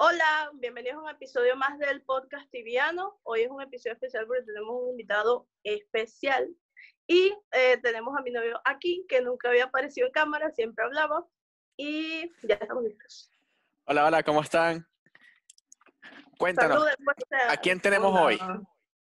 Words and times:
Hola, 0.00 0.50
bienvenidos 0.54 0.98
a 0.98 1.02
un 1.02 1.10
episodio 1.10 1.56
más 1.56 1.76
del 1.80 2.02
podcast 2.02 2.48
tibiano. 2.52 3.18
Hoy 3.24 3.42
es 3.42 3.50
un 3.50 3.60
episodio 3.60 3.94
especial 3.94 4.28
porque 4.28 4.44
tenemos 4.44 4.80
un 4.80 4.90
invitado 4.90 5.48
especial 5.64 6.48
y 7.08 7.36
eh, 7.50 7.78
tenemos 7.82 8.16
a 8.16 8.22
mi 8.22 8.30
novio 8.30 8.60
aquí, 8.64 9.04
que 9.08 9.20
nunca 9.20 9.48
había 9.48 9.64
aparecido 9.64 10.06
en 10.06 10.12
cámara, 10.12 10.52
siempre 10.52 10.84
hablaba 10.84 11.26
y 11.76 12.30
ya 12.44 12.54
estamos 12.54 12.84
listos. 12.84 13.32
Hola, 13.86 14.06
hola, 14.06 14.22
¿cómo 14.22 14.40
están? 14.40 14.86
Cuéntanos, 16.38 16.80
¿a 17.48 17.56
quién 17.56 17.80
tenemos 17.80 18.16
hoy? 18.16 18.38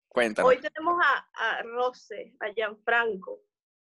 Cuéntanos. 0.06 0.48
Hoy 0.48 0.60
tenemos 0.60 0.96
a, 1.04 1.58
a 1.58 1.62
Rose, 1.64 2.36
a 2.38 2.52
Gianfranco. 2.52 3.40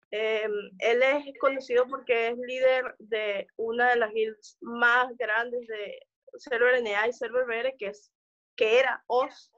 Em, 0.09 0.51
él 0.79 1.03
es 1.03 1.39
conocido 1.39 1.87
porque 1.87 2.31
es 2.31 2.37
líder 2.37 2.95
de 2.99 3.47
una 3.55 3.91
de 3.91 3.95
las 3.95 4.11
guilds 4.11 4.57
más 4.59 5.15
grandes 5.15 5.65
de 5.67 6.05
Server 6.37 6.81
NA 6.81 7.07
y 7.07 7.13
Server 7.13 7.45
BR, 7.45 7.75
que, 7.77 7.87
es, 7.87 8.11
que 8.55 8.79
era 8.79 9.03
OS, 9.07 9.51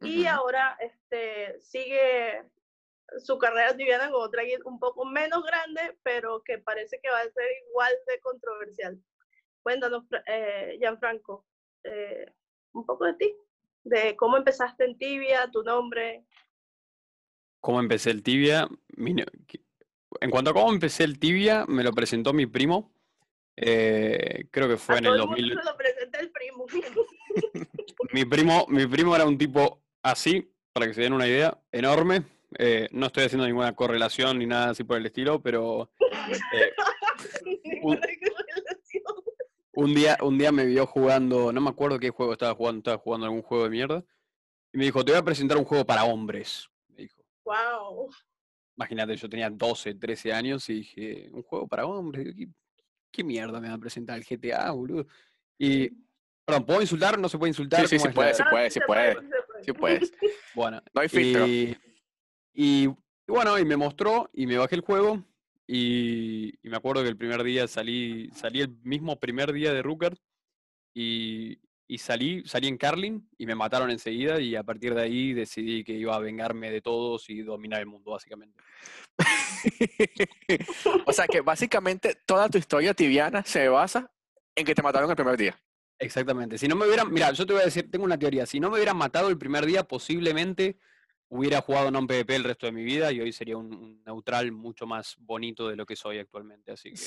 y 0.00 0.26
ahora 0.26 0.76
este, 0.80 1.60
sigue 1.60 2.44
su 3.18 3.38
carrera 3.38 3.76
tibiana 3.76 4.06
en 4.06 4.12
otra 4.14 4.42
un 4.64 4.78
poco 4.78 5.04
menos 5.04 5.42
grande, 5.44 5.98
pero 6.02 6.42
que 6.44 6.58
parece 6.58 7.00
que 7.02 7.10
va 7.10 7.20
a 7.20 7.30
ser 7.30 7.46
igual 7.68 7.92
de 8.06 8.20
controversial. 8.20 9.02
Cuéntanos, 9.62 10.04
eh, 10.26 10.76
Gianfranco, 10.78 11.46
eh, 11.84 12.26
un 12.72 12.84
poco 12.84 13.06
de 13.06 13.14
ti, 13.14 13.34
de 13.84 14.16
cómo 14.16 14.36
empezaste 14.36 14.84
en 14.84 14.98
Tibia, 14.98 15.50
tu 15.50 15.62
nombre. 15.62 16.24
¿Cómo 17.60 17.80
empecé 17.80 18.10
el 18.10 18.22
Tibia? 18.22 18.68
En 18.96 20.30
cuanto 20.30 20.50
a 20.50 20.54
cómo 20.54 20.72
empecé 20.72 21.04
el 21.04 21.18
Tibia, 21.18 21.64
me 21.66 21.82
lo 21.82 21.92
presentó 21.92 22.32
mi 22.32 22.46
primo. 22.46 22.92
Eh, 23.56 24.46
creo 24.50 24.68
que 24.68 24.76
fue 24.76 24.98
en 24.98 25.06
el 25.06 25.16
2000. 25.16 25.48
lo 25.54 25.76
presenté 25.76 25.76
el 25.76 25.76
primo. 25.76 25.97
mi 28.12 28.24
primo. 28.24 28.66
Mi 28.68 28.86
primo 28.86 29.14
era 29.14 29.26
un 29.26 29.38
tipo 29.38 29.82
así, 30.02 30.52
para 30.72 30.86
que 30.86 30.94
se 30.94 31.02
den 31.02 31.12
una 31.12 31.26
idea, 31.26 31.58
enorme. 31.72 32.24
Eh, 32.58 32.88
no 32.92 33.06
estoy 33.06 33.24
haciendo 33.24 33.46
ninguna 33.46 33.74
correlación 33.74 34.38
ni 34.38 34.46
nada 34.46 34.70
así 34.70 34.84
por 34.84 34.96
el 34.96 35.06
estilo, 35.06 35.42
pero 35.42 35.90
eh, 36.52 36.72
un, 39.74 39.94
día, 39.94 40.16
un 40.22 40.38
día 40.38 40.50
me 40.50 40.64
vio 40.64 40.86
jugando, 40.86 41.52
no 41.52 41.60
me 41.60 41.68
acuerdo 41.68 41.98
qué 41.98 42.08
juego 42.10 42.32
estaba 42.32 42.54
jugando, 42.54 42.78
estaba 42.78 42.98
jugando 42.98 43.26
algún 43.26 43.42
juego 43.42 43.64
de 43.64 43.70
mierda, 43.70 44.04
y 44.72 44.78
me 44.78 44.84
dijo, 44.84 45.04
te 45.04 45.12
voy 45.12 45.20
a 45.20 45.24
presentar 45.24 45.58
un 45.58 45.64
juego 45.64 45.84
para 45.84 46.04
hombres. 46.04 46.68
Me 46.88 47.02
dijo. 47.02 47.22
Wow. 47.44 48.10
Imagínate, 48.76 49.16
yo 49.16 49.28
tenía 49.28 49.50
12, 49.50 49.94
13 49.94 50.32
años 50.32 50.68
y 50.70 50.74
dije, 50.74 51.28
un 51.32 51.42
juego 51.42 51.66
para 51.66 51.84
hombres, 51.84 52.34
¿qué, 53.10 53.24
mierda 53.24 53.60
me 53.60 53.68
va 53.68 53.74
a 53.74 53.78
presentar 53.78 54.16
el 54.18 54.24
GTA, 54.24 54.70
boludo? 54.70 55.06
Y, 55.58 55.90
perdón, 56.48 56.64
¿puedo 56.64 56.80
insultar? 56.80 57.18
¿No 57.18 57.28
se 57.28 57.36
puede 57.36 57.50
insultar? 57.50 57.86
Sí, 57.86 57.98
sí, 57.98 58.06
sí 58.06 58.08
puede, 58.08 58.32
se 58.32 58.42
puede, 58.44 58.70
se 58.70 58.80
puede, 58.80 59.16
sí 59.62 59.72
puedes. 59.72 60.12
Bueno, 60.54 60.82
no 60.94 61.00
hay 61.02 61.08
filtro. 61.08 61.46
Y, 62.54 62.88
bueno, 63.26 63.58
y 63.58 63.66
me 63.66 63.76
mostró 63.76 64.30
y 64.32 64.46
me 64.46 64.56
bajé 64.56 64.76
el 64.76 64.80
juego 64.80 65.22
y, 65.66 66.54
me 66.62 66.76
acuerdo 66.78 67.02
que 67.02 67.10
el 67.10 67.18
primer 67.18 67.42
día 67.42 67.68
salí, 67.68 68.30
salí 68.34 68.62
el 68.62 68.70
mismo 68.82 69.20
primer 69.20 69.52
día 69.52 69.74
de 69.74 69.82
Rooker 69.82 70.18
y, 70.94 71.58
salí, 71.98 72.42
salí 72.46 72.68
en 72.68 72.78
Carlin 72.78 73.28
y 73.36 73.44
me 73.44 73.54
mataron 73.54 73.90
enseguida 73.90 74.40
y 74.40 74.56
a 74.56 74.62
partir 74.62 74.94
de 74.94 75.02
ahí 75.02 75.34
decidí 75.34 75.84
que 75.84 75.92
iba 75.92 76.16
a 76.16 76.18
vengarme 76.18 76.70
de 76.70 76.80
todos 76.80 77.28
y 77.28 77.42
dominar 77.42 77.80
el 77.80 77.86
mundo, 77.86 78.12
básicamente. 78.12 78.58
o 81.06 81.12
sea 81.12 81.26
que 81.26 81.42
básicamente 81.42 82.16
toda 82.24 82.48
tu 82.48 82.56
historia 82.56 82.94
tibiana 82.94 83.44
se 83.44 83.68
basa 83.68 84.10
en 84.56 84.64
que 84.64 84.74
te 84.74 84.82
mataron 84.82 85.10
el 85.10 85.16
primer 85.16 85.36
día. 85.36 85.60
Exactamente. 85.98 86.58
Si 86.58 86.68
no 86.68 86.76
me 86.76 86.86
hubieran, 86.86 87.12
mira, 87.12 87.32
yo 87.32 87.44
te 87.44 87.52
voy 87.52 87.62
a 87.62 87.66
decir, 87.66 87.90
tengo 87.90 88.04
una 88.04 88.18
teoría. 88.18 88.46
Si 88.46 88.60
no 88.60 88.70
me 88.70 88.76
hubieran 88.76 88.96
matado 88.96 89.28
el 89.28 89.38
primer 89.38 89.66
día, 89.66 89.84
posiblemente 89.84 90.78
hubiera 91.28 91.60
jugado 91.60 91.90
non 91.90 92.06
PvP 92.06 92.36
el 92.36 92.44
resto 92.44 92.66
de 92.66 92.72
mi 92.72 92.84
vida 92.84 93.12
y 93.12 93.20
hoy 93.20 93.32
sería 93.32 93.56
un, 93.56 94.02
neutral 94.04 94.52
mucho 94.52 94.86
más 94.86 95.16
bonito 95.18 95.68
de 95.68 95.76
lo 95.76 95.84
que 95.84 95.96
soy 95.96 96.18
actualmente. 96.18 96.72
Así 96.72 96.92
que. 96.92 97.00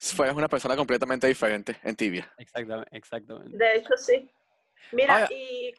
Fueras 0.16 0.34
una 0.34 0.48
persona 0.48 0.74
completamente 0.74 1.28
diferente 1.28 1.78
en 1.84 1.94
tibia. 1.94 2.32
Exactamente. 2.36 2.96
exactamente. 2.96 3.56
De 3.56 3.76
hecho, 3.76 3.96
sí. 3.96 4.28
Mira, 4.90 5.28
y. 5.30 5.72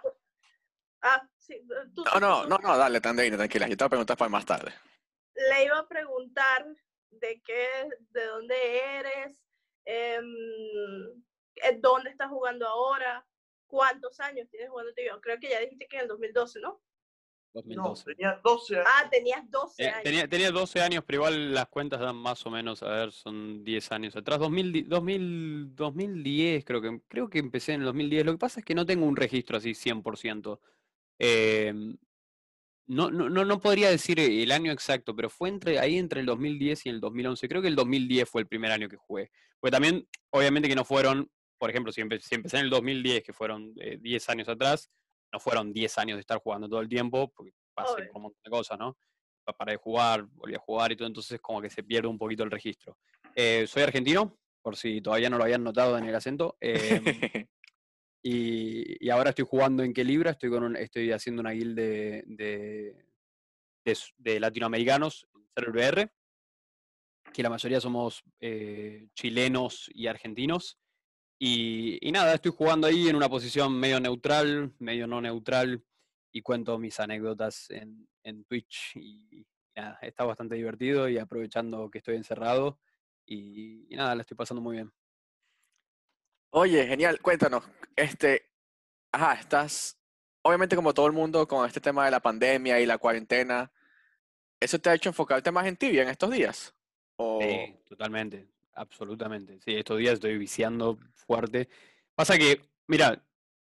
Ah, 1.02 1.22
sí. 1.38 1.60
no, 1.68 2.20
no, 2.20 2.48
no, 2.48 2.58
no, 2.58 2.78
dale, 2.78 3.02
Tandrina, 3.02 3.36
tranquila. 3.36 3.68
Yo 3.68 3.76
te 3.76 3.84
voy 3.84 3.88
a 3.88 3.90
preguntar 3.90 4.18
para 4.18 4.30
más 4.30 4.46
tarde. 4.46 4.72
Le 5.36 5.66
iba 5.66 5.78
a 5.78 5.88
preguntar 5.88 6.66
de 7.12 7.42
qué, 7.46 7.68
de 8.12 8.26
dónde 8.26 8.56
eres, 9.00 9.44
eh, 9.84 10.22
dónde 11.80 12.10
estás 12.10 12.30
jugando 12.30 12.68
ahora, 12.68 13.26
cuántos 13.68 14.20
años 14.20 14.48
tienes 14.50 14.70
jugando 14.70 14.94
tibia. 14.94 15.18
Creo 15.22 15.40
que 15.40 15.50
ya 15.50 15.60
dijiste 15.60 15.88
que 15.88 15.98
en 15.98 16.04
el 16.04 16.08
2012, 16.08 16.60
¿no? 16.60 16.82
No, 17.54 17.94
tenía 17.94 18.40
12 18.44 18.76
años. 18.78 18.88
Ah, 18.90 19.08
tenías 19.12 19.52
12 19.52 19.84
eh, 19.84 19.88
años. 19.88 20.04
tenía, 20.04 20.28
tenía, 20.28 20.52
12 20.52 20.82
años, 20.82 21.04
pero 21.06 21.18
igual 21.18 21.54
las 21.54 21.68
cuentas 21.68 22.00
dan 22.00 22.16
más 22.16 22.44
o 22.48 22.50
menos, 22.50 22.82
a 22.82 22.90
ver, 22.90 23.12
son 23.12 23.64
10 23.64 23.92
años 23.92 24.16
atrás. 24.16 24.40
2000, 24.40 24.90
2000, 24.90 25.76
2010 25.76 26.66
creo 26.66 26.82
que, 26.82 27.02
creo 27.08 27.30
que 27.30 27.38
empecé 27.38 27.74
en 27.74 27.82
el 27.82 27.86
2010. 27.86 28.26
Lo 28.26 28.32
que 28.32 28.38
pasa 28.40 28.60
es 28.60 28.66
que 28.66 28.74
no 28.74 28.88
tengo 28.88 29.06
un 29.06 29.16
registro 29.16 29.58
así 29.58 29.76
100%. 29.76 30.60
Eh, 31.20 31.74
no, 32.88 33.12
no, 33.12 33.30
no, 33.30 33.60
podría 33.62 33.90
decir 33.90 34.20
el 34.20 34.52
año 34.52 34.72
exacto, 34.72 35.16
pero 35.16 35.30
fue 35.30 35.50
entre 35.50 35.80
ahí 35.80 35.98
entre 35.98 36.20
el 36.20 36.26
2010 36.26 36.88
y 36.88 36.90
el 36.90 37.00
2011. 37.00 37.48
Creo 37.48 37.62
que 37.62 37.68
el 37.68 37.76
2010 37.76 38.28
fue 38.28 38.42
el 38.42 38.48
primer 38.48 38.72
año 38.72 38.90
que 38.90 38.98
jugué. 38.98 39.32
Porque 39.60 39.72
también, 39.72 40.08
obviamente 40.32 40.68
que 40.68 40.76
no 40.76 40.84
fueron, 40.84 41.32
por 41.64 41.70
ejemplo, 41.70 41.94
si, 41.94 42.02
empecé 42.02 42.58
en 42.58 42.66
el 42.66 42.70
2010, 42.70 43.24
que 43.24 43.32
fueron 43.32 43.74
10 43.74 44.04
eh, 44.04 44.32
años 44.34 44.50
atrás, 44.50 44.92
no 45.32 45.40
fueron 45.40 45.72
10 45.72 45.98
años 45.98 46.18
de 46.18 46.20
estar 46.20 46.38
jugando 46.40 46.68
todo 46.68 46.82
el 46.82 46.90
tiempo, 46.90 47.32
porque 47.34 47.54
pasé 47.74 48.04
por 48.08 48.18
un 48.18 48.24
montón 48.24 48.42
de 48.44 48.52
cosas, 48.52 48.78
¿no? 48.78 48.98
Paré 49.58 49.72
de 49.72 49.78
jugar, 49.78 50.26
volví 50.34 50.56
a 50.56 50.60
jugar 50.60 50.92
y 50.92 50.98
todo, 50.98 51.08
entonces 51.08 51.40
como 51.40 51.62
que 51.62 51.70
se 51.70 51.82
pierde 51.82 52.10
un 52.10 52.18
poquito 52.18 52.44
el 52.44 52.52
registro. 52.52 52.98
Eh, 53.34 53.66
soy 53.66 53.84
argentino, 53.84 54.38
por 54.62 54.76
si 54.76 55.00
todavía 55.00 55.30
no 55.30 55.38
lo 55.38 55.46
habían 55.46 55.64
notado 55.64 55.98
en 55.98 56.04
el 56.04 56.14
acento. 56.14 56.58
Em, 56.60 57.02
y, 58.22 59.10
ahora 59.10 59.30
estoy 59.30 59.46
jugando 59.46 59.84
en 59.84 59.94
qué 59.94 60.04
libra, 60.04 60.32
estoy, 60.32 60.50
con 60.50 60.76
estoy 60.76 61.14
haciendo 61.14 61.40
una 61.40 61.52
guild 61.52 61.78
de, 61.78 62.94
de, 63.86 64.40
latinoamericanos 64.42 65.30
en 65.34 65.46
CRBR, 65.56 66.12
que 67.34 67.42
la 67.42 67.50
mayoría 67.50 67.80
somos 67.80 68.22
eh, 68.42 69.08
chilenos 69.16 69.90
y 69.94 70.08
argentinos. 70.08 70.78
Y, 71.40 72.00
nada, 72.12 72.34
estoy 72.34 72.52
jugando 72.56 72.88
ahí 72.88 73.10
en 73.10 73.16
una 73.16 73.30
posición 73.30 73.78
medio 73.78 74.00
neutral, 74.00 74.74
medio 74.80 75.08
no 75.08 75.20
neutral, 75.20 75.84
y 76.32 76.42
cuento 76.42 76.78
mis 76.78 77.00
anécdotas 77.00 77.70
en, 77.70 78.08
en 78.24 78.46
Twitch. 78.46 78.96
Y, 78.96 79.46
nada, 79.76 80.00
está 80.02 80.24
bastante 80.24 80.56
divertido 80.56 81.10
y 81.10 81.18
aprovechando 81.18 81.90
que 81.90 81.98
estoy 81.98 82.16
encerrado. 82.16 82.80
Y, 83.26 83.88
nada, 83.92 84.16
la 84.16 84.22
estoy 84.22 84.38
pasando 84.38 84.62
muy 84.62 84.78
bien. 84.78 84.92
Oye, 86.52 86.86
genial, 86.88 87.20
cuéntanos. 87.22 87.64
Este, 87.96 88.50
ajá, 89.12 89.34
estás, 89.34 90.00
obviamente 90.44 90.76
como 90.76 90.94
todo 90.94 91.08
el 91.08 91.14
mundo, 91.14 91.48
con 91.48 91.66
este 91.68 91.82
tema 91.82 92.06
de 92.06 92.12
la 92.12 92.20
pandemia 92.20 92.80
y 92.80 92.86
la 92.86 92.98
cuarentena, 92.98 93.72
¿eso 94.60 94.80
te 94.80 94.90
ha 94.90 94.94
hecho 94.94 95.10
enfocarte 95.10 95.52
más 95.52 95.66
en 95.66 95.78
tibia 95.78 96.04
en 96.04 96.10
estos 96.10 96.32
días? 96.32 96.76
Sí, 97.18 97.76
totalmente. 97.88 98.53
Absolutamente. 98.76 99.60
Sí, 99.60 99.76
estos 99.76 99.98
días 99.98 100.14
estoy 100.16 100.38
viciando 100.38 100.98
fuerte. 101.14 101.70
Pasa 102.16 102.38
que, 102.38 102.62
mira, 102.88 103.24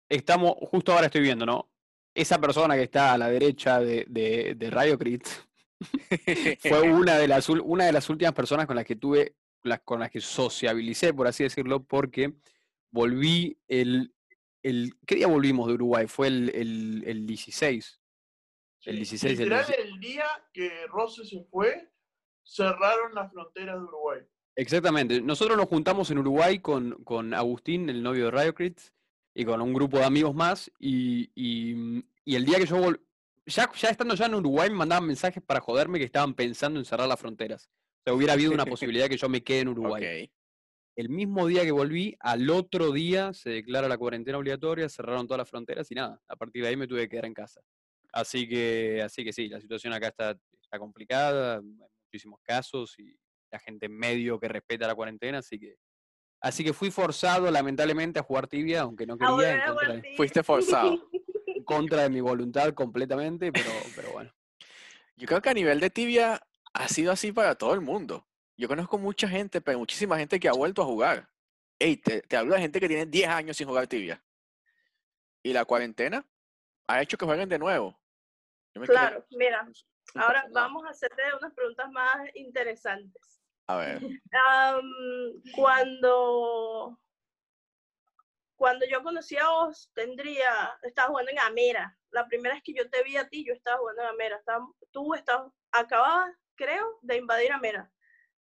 estamos, 0.07 0.55
justo 0.59 0.91
ahora 0.91 1.05
estoy 1.05 1.21
viendo, 1.21 1.45
¿no? 1.45 1.69
Esa 2.13 2.39
persona 2.39 2.75
que 2.75 2.83
está 2.83 3.13
a 3.13 3.17
la 3.17 3.29
derecha 3.29 3.79
de, 3.79 4.05
de, 4.09 4.55
de 4.55 4.69
Radio 4.69 4.97
Crit 4.97 5.25
fue 6.59 6.81
una 6.91 7.17
de, 7.17 7.27
las, 7.27 7.47
una 7.49 7.85
de 7.85 7.91
las 7.91 8.09
últimas 8.09 8.33
personas 8.33 8.65
con 8.65 8.75
las 8.75 8.85
que 8.85 8.95
tuve, 8.95 9.35
con 9.85 9.99
las 9.99 10.09
que 10.09 10.19
sociabilicé, 10.19 11.13
por 11.13 11.27
así 11.27 11.43
decirlo, 11.43 11.83
porque 11.83 12.33
volví 12.91 13.57
el, 13.67 14.13
el 14.63 14.93
¿qué 15.05 15.15
día 15.15 15.27
volvimos 15.27 15.67
de 15.67 15.73
Uruguay? 15.73 16.07
Fue 16.07 16.27
el, 16.27 16.49
el, 16.49 17.03
el 17.05 17.25
16. 17.25 18.01
El 18.85 18.95
16 18.95 19.39
Literal, 19.39 19.65
el 19.77 19.99
día 19.99 20.25
que 20.53 20.87
Rose 20.87 21.25
se 21.25 21.43
fue, 21.43 21.91
cerraron 22.43 23.13
las 23.13 23.31
fronteras 23.31 23.75
de 23.75 23.83
Uruguay. 23.83 24.21
Exactamente. 24.59 25.21
Nosotros 25.21 25.55
nos 25.55 25.67
juntamos 25.67 26.11
en 26.11 26.17
Uruguay 26.17 26.59
con, 26.59 27.01
con 27.05 27.33
Agustín, 27.33 27.89
el 27.89 28.03
novio 28.03 28.25
de 28.25 28.31
Riocrits, 28.31 28.91
y 29.33 29.45
con 29.45 29.61
un 29.61 29.73
grupo 29.73 29.99
de 29.99 30.03
amigos 30.03 30.35
más. 30.35 30.69
Y, 30.77 31.31
y, 31.33 32.03
el 32.35 32.43
día 32.43 32.57
que 32.57 32.65
yo 32.65 32.75
volví, 32.75 32.99
ya, 33.45 33.71
ya 33.73 33.87
estando 33.87 34.15
ya 34.15 34.25
en 34.25 34.35
Uruguay, 34.35 34.69
me 34.69 34.75
mandaban 34.75 35.07
mensajes 35.07 35.41
para 35.41 35.61
joderme 35.61 35.97
que 35.97 36.03
estaban 36.03 36.33
pensando 36.33 36.77
en 36.77 36.83
cerrar 36.83 37.07
las 37.07 37.17
fronteras. 37.17 37.69
O 37.99 38.03
sea, 38.03 38.13
hubiera 38.13 38.33
habido 38.33 38.51
una 38.51 38.65
posibilidad 38.75 39.07
que 39.07 39.15
yo 39.15 39.29
me 39.29 39.41
quede 39.41 39.61
en 39.61 39.69
Uruguay. 39.69 40.29
El 40.97 41.07
mismo 41.07 41.47
día 41.47 41.63
que 41.63 41.71
volví, 41.71 42.17
al 42.19 42.49
otro 42.49 42.91
día 42.91 43.31
se 43.31 43.51
declara 43.51 43.87
la 43.87 43.97
cuarentena 43.97 44.37
obligatoria, 44.37 44.89
cerraron 44.89 45.25
todas 45.25 45.37
las 45.37 45.49
fronteras 45.49 45.89
y 45.89 45.95
nada. 45.95 46.21
A 46.27 46.35
partir 46.35 46.63
de 46.63 46.67
ahí 46.67 46.75
me 46.75 46.85
tuve 46.85 47.03
que 47.03 47.09
quedar 47.09 47.27
en 47.27 47.33
casa. 47.33 47.61
Así 48.11 48.45
que, 48.45 49.01
así 49.01 49.23
que 49.23 49.31
sí, 49.31 49.47
la 49.47 49.61
situación 49.61 49.93
acá 49.93 50.09
está, 50.09 50.37
está 50.61 50.77
complicada, 50.77 51.59
hay 51.59 51.63
muchísimos 52.11 52.41
casos 52.43 52.99
y 52.99 53.17
la 53.51 53.59
gente 53.59 53.89
medio 53.89 54.39
que 54.39 54.47
respeta 54.47 54.87
la 54.87 54.95
cuarentena, 54.95 55.39
así 55.39 55.59
que 55.59 55.77
Así 56.41 56.63
que 56.63 56.73
fui 56.73 56.89
forzado, 56.89 57.51
lamentablemente, 57.51 58.19
a 58.19 58.23
jugar 58.23 58.47
tibia, 58.47 58.81
aunque 58.81 59.05
no 59.05 59.15
A 59.15 59.17
quería, 59.17 59.55
en 59.55 59.73
contra, 59.73 59.93
de. 59.93 60.13
Fuiste 60.15 60.43
forzado. 60.43 61.09
en 61.45 61.63
contra 61.65 62.03
de 62.03 62.09
mi 62.09 62.21
voluntad 62.21 62.73
completamente, 62.73 63.51
pero, 63.51 63.69
pero 63.95 64.11
bueno. 64.13 64.33
Yo 65.17 65.27
creo 65.27 65.41
que 65.41 65.49
a 65.49 65.53
nivel 65.53 65.81
de 65.81 65.89
tibia 65.89 66.41
ha 66.73 66.87
sido 66.87 67.11
así 67.11 67.33
para 67.33 67.55
todo 67.55 67.73
el 67.73 67.81
mundo. 67.81 68.25
Yo 68.55 68.67
conozco 68.67 68.97
mucha 68.97 69.27
gente, 69.27 69.59
pero 69.59 69.79
muchísima 69.79 70.17
gente 70.17 70.39
que 70.39 70.47
ha 70.47 70.53
vuelto 70.53 70.81
a 70.81 70.85
jugar. 70.85 71.29
Ey, 71.77 71.97
te, 71.97 72.21
te 72.21 72.37
hablo 72.37 72.55
de 72.55 72.61
gente 72.61 72.79
que 72.79 72.87
tiene 72.87 73.05
10 73.05 73.27
años 73.27 73.57
sin 73.57 73.67
jugar 73.67 73.87
tibia. 73.87 74.23
Y 75.43 75.51
la 75.51 75.65
cuarentena 75.65 76.25
ha 76.87 77.01
hecho 77.01 77.17
que 77.17 77.25
jueguen 77.25 77.49
de 77.49 77.59
nuevo. 77.59 77.99
Yo 78.73 78.81
me 78.81 78.87
quedé 78.87 78.95
Claro, 78.95 79.25
mira, 79.31 79.67
ahora 80.15 80.45
vamos 80.51 80.85
a 80.85 80.89
hacerte 80.89 81.21
unas 81.37 81.53
preguntas 81.53 81.91
más 81.91 82.17
interesantes. 82.35 83.38
A 83.69 83.77
ver, 83.77 84.01
Am, 84.31 84.91
cuando, 85.55 86.97
cuando 88.55 88.83
yo 88.87 89.03
conocí 89.03 89.37
a 89.37 89.47
vos, 89.47 89.91
tendría, 89.93 90.75
estaba 90.81 91.09
jugando 91.09 91.29
en 91.29 91.37
Amera. 91.37 91.95
La 92.09 92.27
primera 92.27 92.55
vez 92.55 92.63
que 92.63 92.73
yo 92.73 92.89
te 92.89 93.03
vi 93.03 93.15
a 93.15 93.29
ti, 93.29 93.45
yo 93.45 93.53
estaba 93.53 93.77
jugando 93.77 94.01
en 94.01 94.07
Amera. 94.07 94.37
Estaba- 94.37 94.65
tú 94.89 95.13
estabas, 95.13 95.53
acababas, 95.71 96.35
creo, 96.55 96.97
de 97.03 97.17
invadir 97.17 97.51
Amera. 97.51 97.91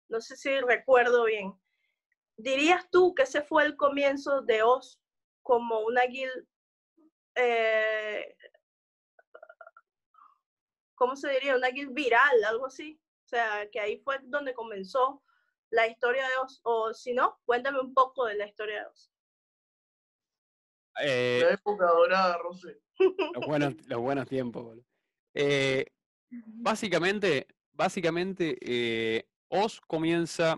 No 0.08 0.20
sé 0.20 0.36
si 0.36 0.58
recuerdo 0.62 1.22
bien. 1.26 1.54
¿Dirías 2.36 2.84
tú 2.90 3.14
que 3.14 3.22
ese 3.22 3.40
fue 3.42 3.62
el 3.66 3.76
comienzo 3.76 4.42
de 4.42 4.64
Oz 4.64 5.00
como 5.42 5.78
una 5.82 6.02
guild, 6.06 6.44
eh, 7.36 8.36
¿cómo 10.96 11.14
se 11.14 11.30
diría? 11.30 11.54
Una 11.54 11.68
guild 11.68 11.94
viral, 11.94 12.42
algo 12.42 12.66
así. 12.66 13.00
O 13.34 13.36
sea, 13.36 13.68
que 13.68 13.80
ahí 13.80 13.98
fue 13.98 14.20
donde 14.22 14.54
comenzó 14.54 15.20
la 15.70 15.88
historia 15.88 16.22
de 16.22 16.36
Oz. 16.40 16.60
O 16.62 16.94
si 16.94 17.14
no, 17.14 17.40
cuéntame 17.44 17.80
un 17.80 17.92
poco 17.92 18.26
de 18.26 18.36
la 18.36 18.46
historia 18.46 18.82
de 18.82 18.86
Oz. 18.86 19.10
Eh, 21.02 21.40
La 21.42 21.54
época 21.54 21.84
dorada, 21.86 22.38
Rosé. 22.38 22.80
los, 23.00 23.44
buenos, 23.44 23.74
los 23.88 24.00
buenos 24.00 24.28
tiempos, 24.28 24.62
boludo. 24.62 24.86
Eh, 25.34 25.84
básicamente, 26.30 27.48
básicamente, 27.72 28.56
eh, 28.60 29.28
Oz 29.48 29.80
comienza 29.80 30.56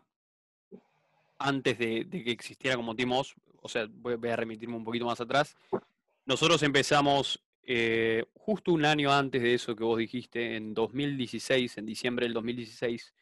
antes 1.39 1.79
de, 1.79 2.05
de 2.05 2.25
que 2.25 2.31
existiera 2.31 2.77
como 2.77 2.95
Team 2.95 3.13
Oz, 3.13 3.35
o 3.63 3.71
sea, 3.71 3.87
voy, 3.91 4.17
voy 4.17 4.29
a 4.29 4.37
remitirme 4.37 4.77
un 4.77 4.85
poquito 4.85 5.07
más 5.07 5.19
atrás. 5.19 5.57
Nosotros 6.27 6.63
empezamos 6.63 7.43
eh, 7.69 8.25
justo 8.35 8.73
un 8.73 8.85
año 8.85 9.13
antes 9.13 9.43
de 9.43 9.55
eso 9.55 9.75
que 9.75 9.83
vos 9.83 9.99
dijiste, 9.99 10.55
en 10.55 10.73
2016, 10.73 11.79
en 11.79 11.87
diciembre 11.87 12.27
del 12.27 12.33
2016, 12.35 13.13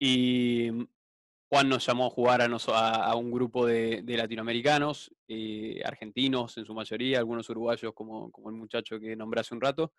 y 0.00 0.68
mm, 0.72 0.86
Juan 1.48 1.68
nos 1.68 1.86
llamó 1.86 2.06
a 2.06 2.10
jugar 2.10 2.42
a, 2.42 3.14
un 3.14 3.30
grupo 3.30 3.64
de, 3.64 4.02
latinoamericanos, 4.04 5.14
eh, 5.28 5.80
argentinos 5.84 6.58
en 6.58 6.66
su 6.66 6.74
mayoría, 6.74 7.18
algunos 7.18 7.48
uruguayos 7.48 7.92
como, 7.94 8.32
como 8.32 8.50
el 8.50 8.56
muchacho 8.56 8.98
que 8.98 9.14
nombré 9.14 9.42
hace 9.42 9.54
un 9.54 9.60
rato, 9.60 9.92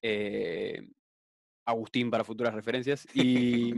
eh, 0.00 0.88
Agustín 1.66 2.10
para 2.10 2.24
futuras 2.24 2.54
referencias, 2.54 3.06
y, 3.12 3.74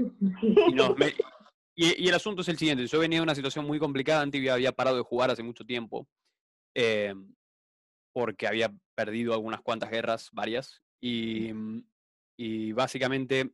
y 1.74 2.08
el 2.08 2.14
asunto 2.14 2.42
es 2.42 2.48
el 2.48 2.58
siguiente, 2.58 2.86
yo 2.86 3.00
venía 3.00 3.18
de 3.18 3.24
una 3.24 3.34
situación 3.34 3.66
muy 3.66 3.80
complicada, 3.80 4.22
Antibia 4.22 4.54
había 4.54 4.70
parado 4.70 4.98
de 4.98 5.02
jugar 5.02 5.32
hace 5.32 5.42
mucho 5.42 5.64
tiempo, 5.64 6.06
porque 8.18 8.48
había 8.48 8.74
perdido 8.96 9.32
algunas 9.32 9.60
cuantas 9.60 9.90
guerras, 9.90 10.30
varias, 10.32 10.82
y, 11.00 11.52
mm, 11.52 11.84
y 12.36 12.72
básicamente 12.72 13.52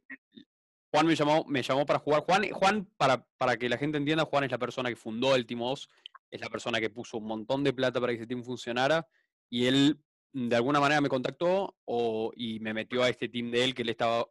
Juan 0.90 1.06
me 1.06 1.14
llamó, 1.14 1.44
me 1.46 1.62
llamó 1.62 1.84
para 1.84 1.98
jugar. 1.98 2.22
Juan, 2.22 2.48
Juan 2.50 2.88
para, 2.96 3.26
para 3.36 3.58
que 3.58 3.68
la 3.68 3.76
gente 3.76 3.98
entienda, 3.98 4.24
Juan 4.24 4.44
es 4.44 4.50
la 4.50 4.58
persona 4.58 4.88
que 4.88 4.96
fundó 4.96 5.34
el 5.34 5.44
Team 5.44 5.60
Oz, 5.60 5.90
es 6.30 6.40
la 6.40 6.48
persona 6.48 6.80
que 6.80 6.88
puso 6.88 7.18
un 7.18 7.26
montón 7.26 7.62
de 7.62 7.74
plata 7.74 8.00
para 8.00 8.12
que 8.12 8.20
ese 8.20 8.26
team 8.26 8.42
funcionara, 8.42 9.06
y 9.50 9.66
él 9.66 10.00
mm, 10.32 10.48
de 10.48 10.56
alguna 10.56 10.80
manera 10.80 11.02
me 11.02 11.10
contactó 11.10 11.76
o, 11.84 12.32
y 12.34 12.58
me 12.60 12.72
metió 12.72 13.02
a 13.02 13.10
este 13.10 13.28
team 13.28 13.50
de 13.50 13.64
él 13.64 13.74
que 13.74 13.82
él 13.82 13.90
estaba, 13.90 14.26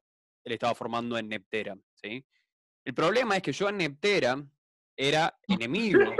él 0.45 0.53
estaba 0.53 0.74
formando 0.74 1.15
en 1.15 1.29
Neptera. 1.29 1.77
¿sí? 1.94 2.25
El 2.83 2.95
problema 2.95 3.38
es 3.38 3.44
que 3.44 3.53
yo 3.53 3.69
en 3.69 3.77
Neptera 3.77 4.44
era 4.97 5.38
enemigo. 5.47 6.12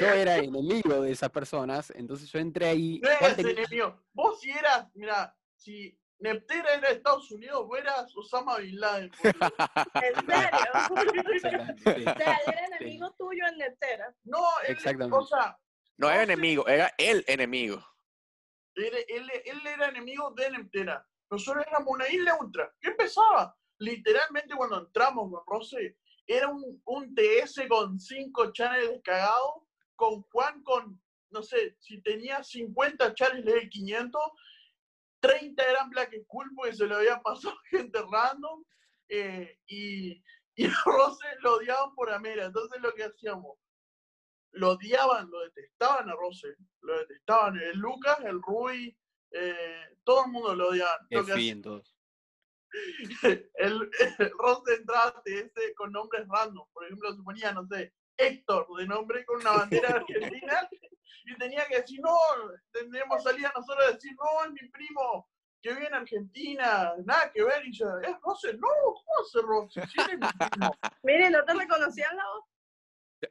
Yo 0.00 0.06
era 0.06 0.36
enemigo 0.38 1.00
de 1.02 1.12
esas 1.12 1.30
personas, 1.30 1.90
entonces 1.96 2.30
yo 2.30 2.38
entré 2.38 2.66
ahí. 2.68 3.00
No 3.02 3.08
eras 3.10 3.36
tenía- 3.36 3.52
enemigo. 3.52 4.00
Vos 4.12 4.40
si 4.40 4.50
eras, 4.50 4.88
mira, 4.94 5.36
si 5.56 5.96
Neptera 6.18 6.74
era 6.74 6.88
de 6.88 6.94
Estados 6.96 7.30
Unidos, 7.30 7.66
vos 7.66 7.78
eras 7.78 8.14
Osama 8.16 8.58
Bin 8.58 8.78
Laden. 8.80 9.10
¿En 9.94 10.26
serio? 10.26 11.74
Sí. 11.84 12.04
o 12.06 12.14
sea, 12.14 12.34
él 12.46 12.54
era 12.54 12.66
enemigo 12.76 13.10
tuyo 13.18 13.44
en 13.46 13.58
Netera. 13.58 14.14
No, 14.24 14.38
él, 14.66 14.72
Exactamente. 14.72 15.16
o 15.16 15.24
sea, 15.26 15.58
no 15.96 16.10
era 16.10 16.22
enemigo, 16.22 16.66
era 16.66 16.92
el 16.98 17.24
enemigo. 17.26 17.82
él, 18.74 18.92
él- 19.08 19.30
él 19.44 19.66
era 19.66 19.88
enemigo 19.88 20.30
de 20.32 20.50
Neptera. 20.50 21.06
Nosotros 21.30 21.64
éramos 21.66 21.88
una 21.94 22.08
isla 22.08 22.36
ultra. 22.40 22.72
¿Qué 22.80 22.88
empezaba? 22.88 23.56
Literalmente 23.78 24.54
cuando 24.56 24.78
entramos 24.80 25.30
con 25.30 25.42
Rose, 25.46 25.96
era 26.26 26.48
un, 26.48 26.80
un 26.84 27.14
TS 27.14 27.62
con 27.68 27.98
cinco 27.98 28.52
channels 28.52 29.00
cagados, 29.02 29.62
con 30.00 30.22
Juan 30.22 30.62
con, 30.62 30.98
no 31.30 31.42
sé, 31.42 31.76
si 31.78 32.00
tenía 32.00 32.42
50 32.42 33.14
channels 33.14 33.44
de 33.44 33.68
500, 33.68 34.22
30 35.20 35.62
eran 35.62 35.90
Black 35.90 36.14
Skull 36.24 36.50
porque 36.56 36.72
se 36.72 36.86
lo 36.86 36.96
habían 36.96 37.20
pasado 37.20 37.54
gente 37.70 38.00
random, 38.10 38.64
eh, 39.10 39.58
y, 39.66 40.24
y 40.54 40.66
a 40.66 40.72
Rose 40.86 41.26
lo 41.40 41.56
odiaban 41.56 41.94
por 41.94 42.10
Amera. 42.10 42.46
Entonces 42.46 42.80
lo 42.80 42.94
que 42.94 43.04
hacíamos, 43.04 43.58
lo 44.52 44.70
odiaban, 44.70 45.30
lo 45.30 45.40
detestaban 45.40 46.08
a 46.08 46.14
Rose, 46.14 46.56
lo 46.80 46.98
detestaban. 47.00 47.60
El 47.60 47.76
Lucas, 47.76 48.18
el 48.24 48.40
Rui, 48.40 48.96
eh, 49.32 49.98
todo 50.02 50.24
el 50.24 50.32
mundo 50.32 50.54
lo 50.54 50.68
odiaban. 50.68 51.06
Qué 51.10 51.16
Lo 51.16 51.26
que 51.26 51.34
fin 51.34 51.62
el, 53.54 53.90
el 54.18 54.30
Rose 54.38 54.74
entraba 54.76 55.22
TS 55.24 55.74
con 55.76 55.92
nombres 55.92 56.26
random. 56.26 56.66
Por 56.72 56.86
ejemplo, 56.86 57.12
se 57.12 57.22
ponía, 57.22 57.52
no 57.52 57.66
sé, 57.66 57.92
Héctor 58.20 58.66
de 58.76 58.86
nombre 58.86 59.24
con 59.24 59.40
una 59.40 59.52
bandera 59.52 59.88
argentina 59.96 60.68
y 61.24 61.34
tenía 61.36 61.66
que 61.66 61.76
decir, 61.80 62.00
no, 62.02 62.16
tendríamos 62.72 63.22
salida 63.22 63.52
nosotros 63.56 63.86
a 63.88 63.92
decir, 63.92 64.12
no, 64.16 64.44
es 64.44 64.52
mi 64.52 64.68
primo 64.68 65.28
que 65.62 65.74
vive 65.74 65.86
en 65.88 65.94
Argentina, 65.94 66.92
nada 67.04 67.30
que 67.32 67.42
ver. 67.44 67.66
Y 67.66 67.72
yo, 67.72 67.86
es 68.02 68.16
Rose, 68.22 68.54
no, 68.54 68.68
¿cómo 68.84 69.12
hace 69.22 69.40
Rose? 69.42 69.86
Si 69.92 70.00
eres 70.00 70.18
mi 70.18 70.26
primo. 70.48 70.74
Mire, 71.02 71.30
¿no 71.30 71.44
te 71.44 71.54
reconocían 71.54 72.16
la 72.16 72.24
voz? 72.24 72.44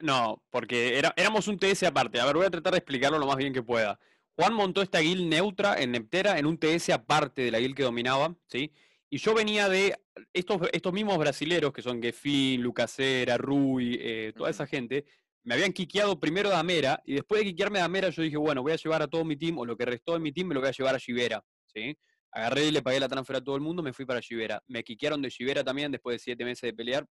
No, 0.02 0.44
porque 0.52 0.98
era- 1.00 1.14
éramos 1.18 1.48
un 1.48 1.58
TS 1.58 1.84
aparte. 1.88 2.20
A 2.20 2.26
ver, 2.26 2.36
voy 2.36 2.46
a 2.46 2.52
tratar 2.52 2.74
de 2.74 2.78
explicarlo 2.78 3.18
lo 3.18 3.26
más 3.26 3.38
bien 3.38 3.52
que 3.54 3.64
pueda. 3.64 4.00
Juan 4.36 4.54
montó 4.54 4.82
esta 4.84 5.00
guild 5.00 5.28
neutra 5.28 5.76
en 5.82 5.92
Neptera 5.92 6.38
en 6.38 6.46
un 6.46 6.58
TS 6.60 6.92
aparte 6.92 7.42
de 7.42 7.52
la 7.52 7.60
guild 7.60 7.76
que 7.76 7.84
dominaba, 7.84 8.34
¿sí? 8.48 8.72
Y 9.10 9.18
yo 9.18 9.34
venía 9.34 9.68
de 9.68 9.96
estos, 10.34 10.62
estos 10.72 10.94
mismos 10.94 11.18
brasileros 11.18 11.74
que 11.74 11.82
son 11.82 12.02
Gefin, 12.02 12.62
Lucasera, 12.62 13.38
Rui, 13.38 13.98
eh, 14.00 14.34
toda 14.36 14.50
esa 14.50 14.68
gente, 14.68 15.06
me 15.44 15.56
habían 15.56 15.74
quiqueado 15.74 16.20
primero 16.20 16.50
de 16.50 16.56
Amera 16.56 17.02
y 17.06 17.16
después 17.16 17.42
de 17.42 17.48
quiquearme 17.48 17.80
de 17.80 17.86
Amera 17.86 18.10
yo 18.10 18.22
dije, 18.22 18.38
bueno, 18.38 18.62
voy 18.62 18.74
a 18.74 18.76
llevar 18.76 19.02
a 19.02 19.08
todo 19.08 19.26
mi 19.26 19.36
team 19.36 19.58
o 19.58 19.66
lo 19.66 19.76
que 19.76 19.86
restó 19.86 20.14
de 20.14 20.20
mi 20.20 20.32
team 20.32 20.48
me 20.48 20.54
lo 20.54 20.60
voy 20.60 20.70
a 20.70 20.74
llevar 20.74 20.96
a 20.96 21.00
Shivera, 21.00 21.44
¿sí? 21.66 21.98
Agarré 22.32 22.66
y 22.66 22.72
le 22.72 22.84
pagué 22.84 23.00
la 23.00 23.08
transfer 23.08 23.38
a 23.38 23.42
todo 23.42 23.56
el 23.56 23.62
mundo, 23.62 23.82
me 23.82 23.92
fui 23.92 24.06
para 24.06 24.20
Shivera. 24.20 24.62
Me 24.68 24.84
quiquearon 24.84 25.22
de 25.22 25.30
Shivera 25.30 25.64
también 25.64 25.92
después 25.92 26.16
de 26.16 26.20
siete 26.20 26.46
meses 26.46 26.62
de 26.62 26.74
pelear. 26.74 27.08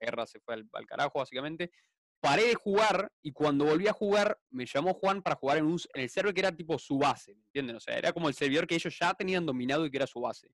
La 0.00 0.06
guerra 0.06 0.26
se 0.26 0.38
fue 0.38 0.54
al, 0.54 0.68
al 0.72 0.86
carajo, 0.86 1.18
básicamente 1.18 1.72
paré 2.20 2.48
de 2.48 2.54
jugar 2.54 3.10
y 3.22 3.32
cuando 3.32 3.64
volví 3.64 3.88
a 3.88 3.92
jugar 3.92 4.38
me 4.50 4.66
llamó 4.66 4.94
Juan 4.94 5.22
para 5.22 5.36
jugar 5.36 5.58
en, 5.58 5.64
un, 5.64 5.78
en 5.94 6.02
el 6.02 6.10
server 6.10 6.34
que 6.34 6.40
era 6.40 6.52
tipo 6.54 6.78
su 6.78 6.98
base, 6.98 7.34
¿me 7.34 7.44
entienden? 7.44 7.76
O 7.76 7.80
sea, 7.80 7.96
era 7.96 8.12
como 8.12 8.28
el 8.28 8.34
servidor 8.34 8.66
que 8.66 8.74
ellos 8.74 8.96
ya 8.98 9.14
tenían 9.14 9.46
dominado 9.46 9.86
y 9.86 9.90
que 9.90 9.96
era 9.96 10.06
su 10.06 10.20
base. 10.20 10.48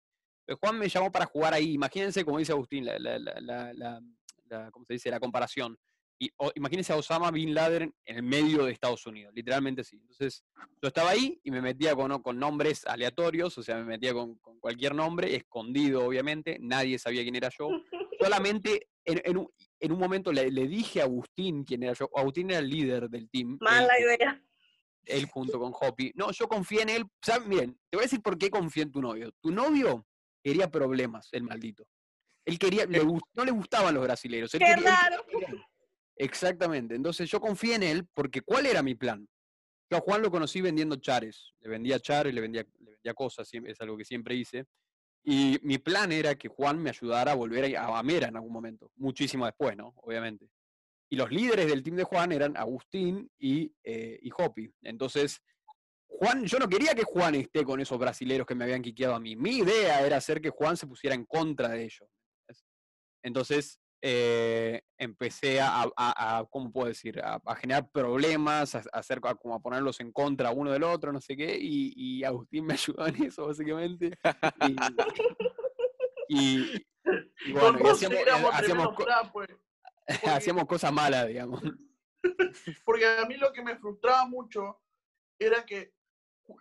Entonces 0.46 0.60
Juan 0.60 0.78
me 0.78 0.88
llamó 0.88 1.10
para 1.10 1.26
jugar 1.26 1.52
ahí. 1.54 1.72
Imagínense, 1.74 2.24
como 2.24 2.38
dice 2.38 2.52
Agustín, 2.52 2.84
la, 2.84 2.98
la, 2.98 3.18
la, 3.18 3.40
la, 3.40 3.72
la- 3.72 4.02
la- 4.48 4.70
¿cómo 4.70 4.84
se 4.86 4.92
dice? 4.94 5.10
La 5.10 5.18
comparación. 5.18 5.76
Y, 6.18 6.30
o- 6.38 6.52
imagínense 6.54 6.92
a 6.92 6.96
Osama 6.96 7.30
Bin 7.30 7.52
Laden 7.52 7.92
en 8.04 8.16
el 8.16 8.22
medio 8.22 8.64
de 8.64 8.72
Estados 8.72 9.04
Unidos, 9.06 9.34
literalmente 9.34 9.84
sí. 9.84 9.96
Entonces 10.00 10.44
yo 10.80 10.88
estaba 10.88 11.10
ahí 11.10 11.38
y 11.42 11.50
me 11.50 11.60
metía 11.60 11.94
con, 11.94 12.22
con 12.22 12.38
nombres 12.38 12.86
aleatorios, 12.86 13.58
o 13.58 13.62
sea, 13.62 13.76
me 13.76 13.84
metía 13.84 14.14
con, 14.14 14.36
con 14.36 14.58
cualquier 14.60 14.94
nombre, 14.94 15.34
escondido 15.36 16.06
obviamente, 16.06 16.56
nadie 16.60 16.98
sabía 16.98 17.22
quién 17.22 17.34
era 17.36 17.50
yo. 17.58 17.68
Solamente 18.18 18.88
en, 19.04 19.20
en 19.24 19.36
un, 19.36 19.48
en 19.80 19.92
un 19.92 19.98
momento 19.98 20.32
le, 20.32 20.50
le 20.50 20.66
dije 20.66 21.00
a 21.00 21.04
Agustín 21.04 21.64
quién 21.64 21.82
era 21.82 21.92
yo. 21.92 22.08
Agustín 22.14 22.50
era 22.50 22.60
el 22.60 22.70
líder 22.70 23.10
del 23.10 23.28
team. 23.28 23.58
Mala 23.60 23.98
idea. 24.00 24.42
él 25.04 25.26
junto 25.26 25.58
con 25.60 25.72
Hoppy. 25.78 26.12
No, 26.14 26.30
yo 26.32 26.48
confié 26.48 26.82
en 26.82 26.88
él. 26.88 27.04
¿Saben? 27.20 27.48
Miren, 27.48 27.74
te 27.90 27.96
voy 27.98 28.04
a 28.04 28.06
decir 28.06 28.22
por 28.22 28.38
qué 28.38 28.48
confié 28.48 28.84
en 28.84 28.92
tu 28.92 29.02
novio. 29.02 29.30
Tu 29.42 29.50
novio 29.50 30.06
quería 30.46 30.70
problemas, 30.70 31.28
el 31.32 31.42
maldito. 31.42 31.88
Él 32.44 32.56
quería, 32.58 32.86
le 32.86 33.02
no 33.34 33.44
le 33.44 33.50
gustaban 33.50 33.92
los 33.94 34.04
brasileños. 34.04 34.54
él 34.54 34.60
Qué 34.60 34.66
quería- 34.76 34.90
raro. 34.96 35.24
Exactamente. 36.16 36.94
Entonces 36.94 37.28
yo 37.28 37.40
confié 37.40 37.74
en 37.74 37.82
él 37.82 38.06
porque 38.14 38.40
¿cuál 38.42 38.66
era 38.66 38.82
mi 38.82 38.94
plan? 38.94 39.28
Yo 39.90 39.96
a 39.98 40.00
Juan 40.00 40.22
lo 40.22 40.30
conocí 40.30 40.60
vendiendo 40.60 40.96
chares. 40.96 41.52
Le 41.60 41.68
vendía 41.68 41.98
chares, 42.00 42.32
le 42.32 42.40
vendía, 42.40 42.64
le 42.80 42.90
vendía 42.92 43.14
cosas, 43.14 43.48
es 43.52 43.80
algo 43.80 43.96
que 43.96 44.04
siempre 44.04 44.34
hice. 44.36 44.64
Y 45.24 45.58
mi 45.62 45.78
plan 45.78 46.12
era 46.12 46.36
que 46.36 46.46
Juan 46.48 46.78
me 46.80 46.90
ayudara 46.90 47.32
a 47.32 47.34
volver 47.34 47.76
a 47.76 47.86
a 47.86 47.98
Amera 47.98 48.28
en 48.28 48.36
algún 48.36 48.52
momento. 48.52 48.92
Muchísimo 48.96 49.44
después, 49.46 49.76
¿no? 49.76 49.92
Obviamente. 49.96 50.48
Y 51.10 51.16
los 51.16 51.30
líderes 51.30 51.66
del 51.66 51.82
team 51.82 51.96
de 51.96 52.04
Juan 52.04 52.30
eran 52.32 52.56
Agustín 52.56 53.28
y, 53.38 53.72
eh, 53.82 54.18
y 54.22 54.30
Hopi. 54.36 54.72
Entonces, 54.82 55.40
Juan, 56.18 56.44
yo 56.44 56.58
no 56.58 56.68
quería 56.68 56.94
que 56.94 57.04
Juan 57.04 57.34
esté 57.34 57.64
con 57.64 57.80
esos 57.80 57.98
brasileros 57.98 58.46
que 58.46 58.54
me 58.54 58.64
habían 58.64 58.82
quiqueado 58.82 59.14
a 59.14 59.20
mí. 59.20 59.36
Mi 59.36 59.58
idea 59.58 60.04
era 60.06 60.16
hacer 60.16 60.40
que 60.40 60.50
Juan 60.50 60.76
se 60.76 60.86
pusiera 60.86 61.14
en 61.14 61.24
contra 61.26 61.68
de 61.68 61.84
ellos. 61.84 62.08
Entonces, 63.22 63.80
eh, 64.02 64.82
empecé 64.98 65.60
a, 65.60 65.82
a- 65.82 66.38
a- 66.38 66.44
¿cómo 66.48 66.70
puedo 66.70 66.86
decir? 66.88 67.20
A, 67.20 67.40
a 67.44 67.56
generar 67.56 67.90
problemas, 67.90 68.74
a, 68.76 68.82
hacer 68.92 69.20
como 69.20 69.54
a 69.54 69.60
ponerlos 69.60 69.98
en 70.00 70.12
contra 70.12 70.50
uno 70.52 70.70
del 70.70 70.84
otro, 70.84 71.12
no 71.12 71.20
sé 71.20 71.36
qué, 71.36 71.56
y, 71.60 71.92
y 71.96 72.24
Agustín 72.24 72.66
me 72.66 72.74
ayudó 72.80 73.06
en 73.06 73.24
eso, 73.24 73.46
básicamente. 73.46 74.12
Y, 76.28 76.38
y- 76.40 76.86
y 77.46 77.52
Con 77.52 77.60
bueno, 77.62 77.78
y 77.78 77.82
Rossi 77.82 78.04
hacíamos, 78.06 78.18
éramos 78.26 78.50
hacíamos 78.54 78.64
tremendos 78.66 78.94
co- 78.96 79.04
trapos, 79.04 79.32
porque- 79.32 79.56
hacíamos 80.30 80.64
cosas 80.66 80.92
malas, 80.92 81.26
digamos. 81.28 81.60
Porque 82.84 83.06
a 83.06 83.24
mí 83.26 83.36
lo 83.36 83.52
que 83.52 83.62
me 83.62 83.76
frustraba 83.76 84.26
mucho 84.26 84.80
era 85.38 85.64
que 85.64 85.92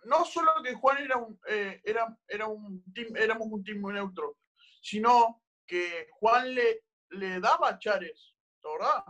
no 0.04 0.24
solo 0.24 0.52
que 0.62 0.74
Juan 0.74 0.98
era 0.98 1.16
un, 1.16 1.38
eh, 1.48 1.80
era, 1.84 2.16
era 2.28 2.46
un 2.46 2.82
team, 2.92 3.16
éramos 3.16 3.48
un 3.50 3.64
team 3.64 3.80
muy 3.80 3.92
neutro, 3.94 4.36
sino 4.80 5.42
que 5.66 6.08
Juan 6.12 6.54
le, 6.54 6.84
le 7.10 7.40
daba 7.40 7.78
chares, 7.78 8.34
¿verdad? 8.62 9.04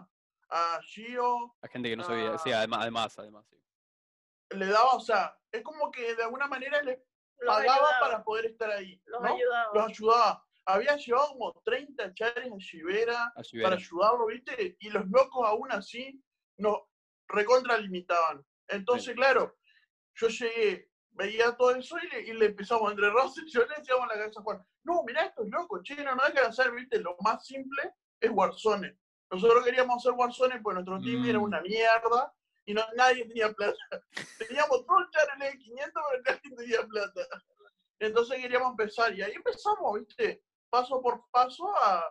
A 0.49 0.81
Gio, 0.83 1.57
A 1.61 1.69
gente 1.69 1.89
que 1.89 1.97
no 1.97 2.05
sabía, 2.05 2.39
sí, 2.39 2.53
además, 2.53 2.81
además, 2.83 3.19
además, 3.19 3.47
sí. 3.51 3.57
le 4.51 4.67
daba, 4.67 4.95
o 4.95 5.01
sea, 5.01 5.37
es 5.51 5.63
como 5.63 5.91
que 5.91 6.15
de 6.15 6.23
alguna 6.23 6.47
manera 6.47 6.83
le 6.83 7.05
pagaba 7.45 7.75
ayudaba, 7.75 8.01
para 8.01 8.25
poder 8.25 8.47
estar 8.47 8.71
ahí, 8.71 9.01
los 9.07 9.21
¿no? 9.23 9.35
ayudaba. 9.35 9.71
Los 9.75 9.87
ayudaba. 9.87 10.43
Había 10.69 10.97
llevado 10.97 11.29
como 11.29 11.63
30 11.65 12.15
chares 12.15 12.53
a 12.53 12.57
Chivera 12.59 13.33
A 13.37 13.43
para 13.63 13.77
ayudarlo, 13.77 14.27
¿viste? 14.27 14.77
Y 14.81 14.91
los 14.91 15.07
locos 15.07 15.47
aún 15.47 15.71
así 15.71 16.21
nos 16.59 16.81
recontralimitaban. 17.29 18.45
Entonces, 18.69 19.15
claro, 19.15 19.57
yo 20.17 20.29
llegué, 20.29 20.91
veía 21.11 21.57
todo 21.57 21.75
eso 21.75 21.97
y 21.99 22.09
le, 22.09 22.21
y 22.23 22.33
le 22.35 22.47
empezamos 22.47 22.91
entre 22.91 23.11
rosas. 23.11 23.45
Yo 23.49 23.61
le 23.65 23.75
decíamos 23.77 24.03
en 24.05 24.09
la 24.09 24.15
cabeza 24.15 24.41
a 24.41 24.43
Juan, 24.43 24.67
no, 24.85 25.03
mirá 25.05 25.27
estos 25.27 25.49
locos, 25.49 25.83
che, 25.83 25.97
no, 25.97 26.15
no 26.15 26.23
hay 26.25 26.33
que 26.33 26.41
hacer, 26.41 26.71
¿viste? 26.73 26.99
Lo 27.01 27.17
más 27.21 27.47
simple 27.47 27.95
es 28.21 28.31
Warzone. 28.31 28.99
Nosotros 29.31 29.65
queríamos 29.65 29.97
hacer 29.97 30.13
Warzone 30.13 30.61
porque 30.61 30.75
nuestro 30.75 31.01
team 31.01 31.25
era 31.25 31.39
Mm. 31.39 31.43
una 31.43 31.61
mierda 31.61 32.33
y 32.65 32.75
no, 32.75 32.83
nadie 32.97 33.27
tenía 33.27 33.53
plata. 33.53 33.77
Teníamos 34.39 34.87
todo 34.87 35.01
el 35.01 35.11
char 35.11 35.29
en 35.37 35.43
el 35.43 35.59
500, 35.59 36.03
pero 36.11 36.23
nadie 36.27 36.57
tenía 36.57 36.83
plata. 36.87 37.21
Entonces 37.99 38.41
queríamos 38.41 38.71
empezar 38.71 39.15
y 39.15 39.23
ahí 39.23 39.33
empezamos, 39.33 39.99
¿viste? 40.01 40.43
Paso 40.71 41.01
por 41.01 41.25
paso 41.31 41.75
a, 41.77 42.05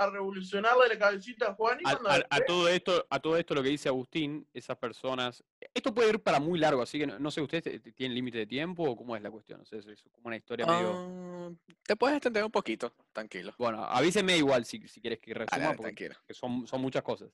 a 0.00 0.08
revolucionarle 0.10 0.88
la 0.88 0.98
cabecita 0.98 1.48
a 1.50 1.54
Juan 1.54 1.78
y 1.80 1.86
A, 1.86 2.24
a- 2.30 2.40
todo 2.46 2.68
esto, 2.68 3.06
a 3.10 3.20
todo 3.20 3.36
esto 3.36 3.54
lo 3.54 3.62
que 3.62 3.68
dice 3.68 3.88
Agustín, 3.90 4.48
esas 4.54 4.78
personas, 4.78 5.44
esto 5.74 5.92
puede 5.94 6.08
ir 6.08 6.20
para 6.22 6.40
muy 6.40 6.58
largo, 6.58 6.80
así 6.80 6.98
que 6.98 7.06
no, 7.06 7.18
no 7.18 7.30
sé, 7.30 7.42
¿ustedes 7.42 7.64
te- 7.64 7.80
te- 7.80 7.92
tienen 7.92 8.14
límite 8.14 8.38
de 8.38 8.46
tiempo 8.46 8.82
o 8.84 8.96
cómo 8.96 9.14
es 9.14 9.22
la 9.22 9.30
cuestión? 9.30 9.58
No 9.60 9.66
sé, 9.66 9.76
es, 9.78 9.86
es 9.86 10.02
como 10.10 10.28
una 10.28 10.36
historia 10.36 10.64
medio... 10.64 10.94
Ah, 10.96 11.50
te 11.86 11.96
puedes 11.96 12.16
extender 12.16 12.42
un 12.44 12.50
poquito, 12.50 12.94
tranquilo. 13.12 13.54
Bueno, 13.58 13.84
avíseme 13.84 14.38
igual 14.38 14.64
si, 14.64 14.80
si 14.88 15.02
quieres 15.02 15.18
que 15.18 15.34
resuma, 15.34 15.64
dale, 15.66 15.76
porque 15.76 16.10
son, 16.30 16.66
son 16.66 16.80
muchas 16.80 17.02
cosas. 17.02 17.30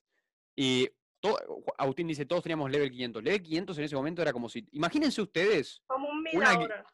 Y 0.53 0.89
Agustín 1.77 2.07
dice, 2.07 2.25
todos 2.25 2.43
teníamos 2.43 2.69
level 2.69 2.91
500. 2.91 3.23
Level 3.23 3.41
500 3.43 3.77
en 3.77 3.83
ese 3.85 3.95
momento 3.95 4.21
era 4.21 4.33
como 4.33 4.49
si... 4.49 4.67
Imagínense 4.73 5.21
ustedes, 5.21 5.81
Como 5.87 6.09
un 6.09 6.21
mil 6.21 6.35
una 6.35 6.53
gui- 6.53 6.61
ahora. 6.63 6.85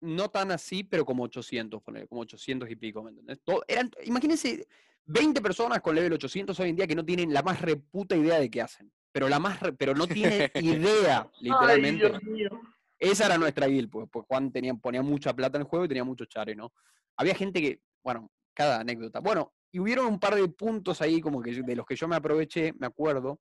no 0.00 0.30
tan 0.30 0.50
así, 0.50 0.82
pero 0.82 1.04
como 1.04 1.24
800, 1.24 1.82
ponele, 1.82 2.06
como 2.08 2.22
800 2.22 2.70
y 2.70 2.76
pico, 2.76 3.02
¿me 3.02 3.10
entendés? 3.10 3.38
To- 3.44 3.62
eran, 3.68 3.90
imagínense 4.04 4.66
20 5.06 5.40
personas 5.40 5.80
con 5.80 5.94
level 5.94 6.12
800 6.14 6.58
hoy 6.60 6.70
en 6.70 6.76
día 6.76 6.86
que 6.86 6.94
no 6.94 7.04
tienen 7.04 7.32
la 7.32 7.42
más 7.42 7.60
reputa 7.60 8.16
idea 8.16 8.38
de 8.38 8.50
qué 8.50 8.62
hacen. 8.62 8.92
Pero 9.12 9.28
la 9.28 9.38
más 9.40 9.60
re- 9.60 9.72
pero 9.72 9.94
no 9.94 10.06
tienen 10.06 10.50
idea, 10.54 11.28
Ay, 11.34 11.38
literalmente. 11.40 12.08
Dios 12.08 12.22
mío. 12.22 12.50
Esa 12.98 13.26
era 13.26 13.38
nuestra 13.38 13.66
guild, 13.66 13.90
pues, 13.90 14.08
pues 14.12 14.26
Juan 14.28 14.52
tenía, 14.52 14.74
ponía 14.74 15.02
mucha 15.02 15.34
plata 15.34 15.56
en 15.56 15.62
el 15.62 15.68
juego 15.68 15.84
y 15.86 15.88
tenía 15.88 16.04
muchos 16.04 16.28
chares, 16.28 16.56
¿no? 16.56 16.72
Había 17.16 17.34
gente 17.34 17.60
que, 17.60 17.80
bueno, 18.04 18.30
cada 18.54 18.80
anécdota. 18.80 19.20
Bueno, 19.20 19.52
y 19.72 19.78
hubieron 19.80 20.06
un 20.06 20.20
par 20.20 20.34
de 20.34 20.46
puntos 20.48 21.00
ahí 21.00 21.20
como 21.20 21.40
que 21.42 21.50
de 21.62 21.76
los 21.76 21.86
que 21.86 21.96
yo 21.96 22.06
me 22.08 22.16
aproveché, 22.16 22.72
me 22.78 22.86
acuerdo. 22.86 23.40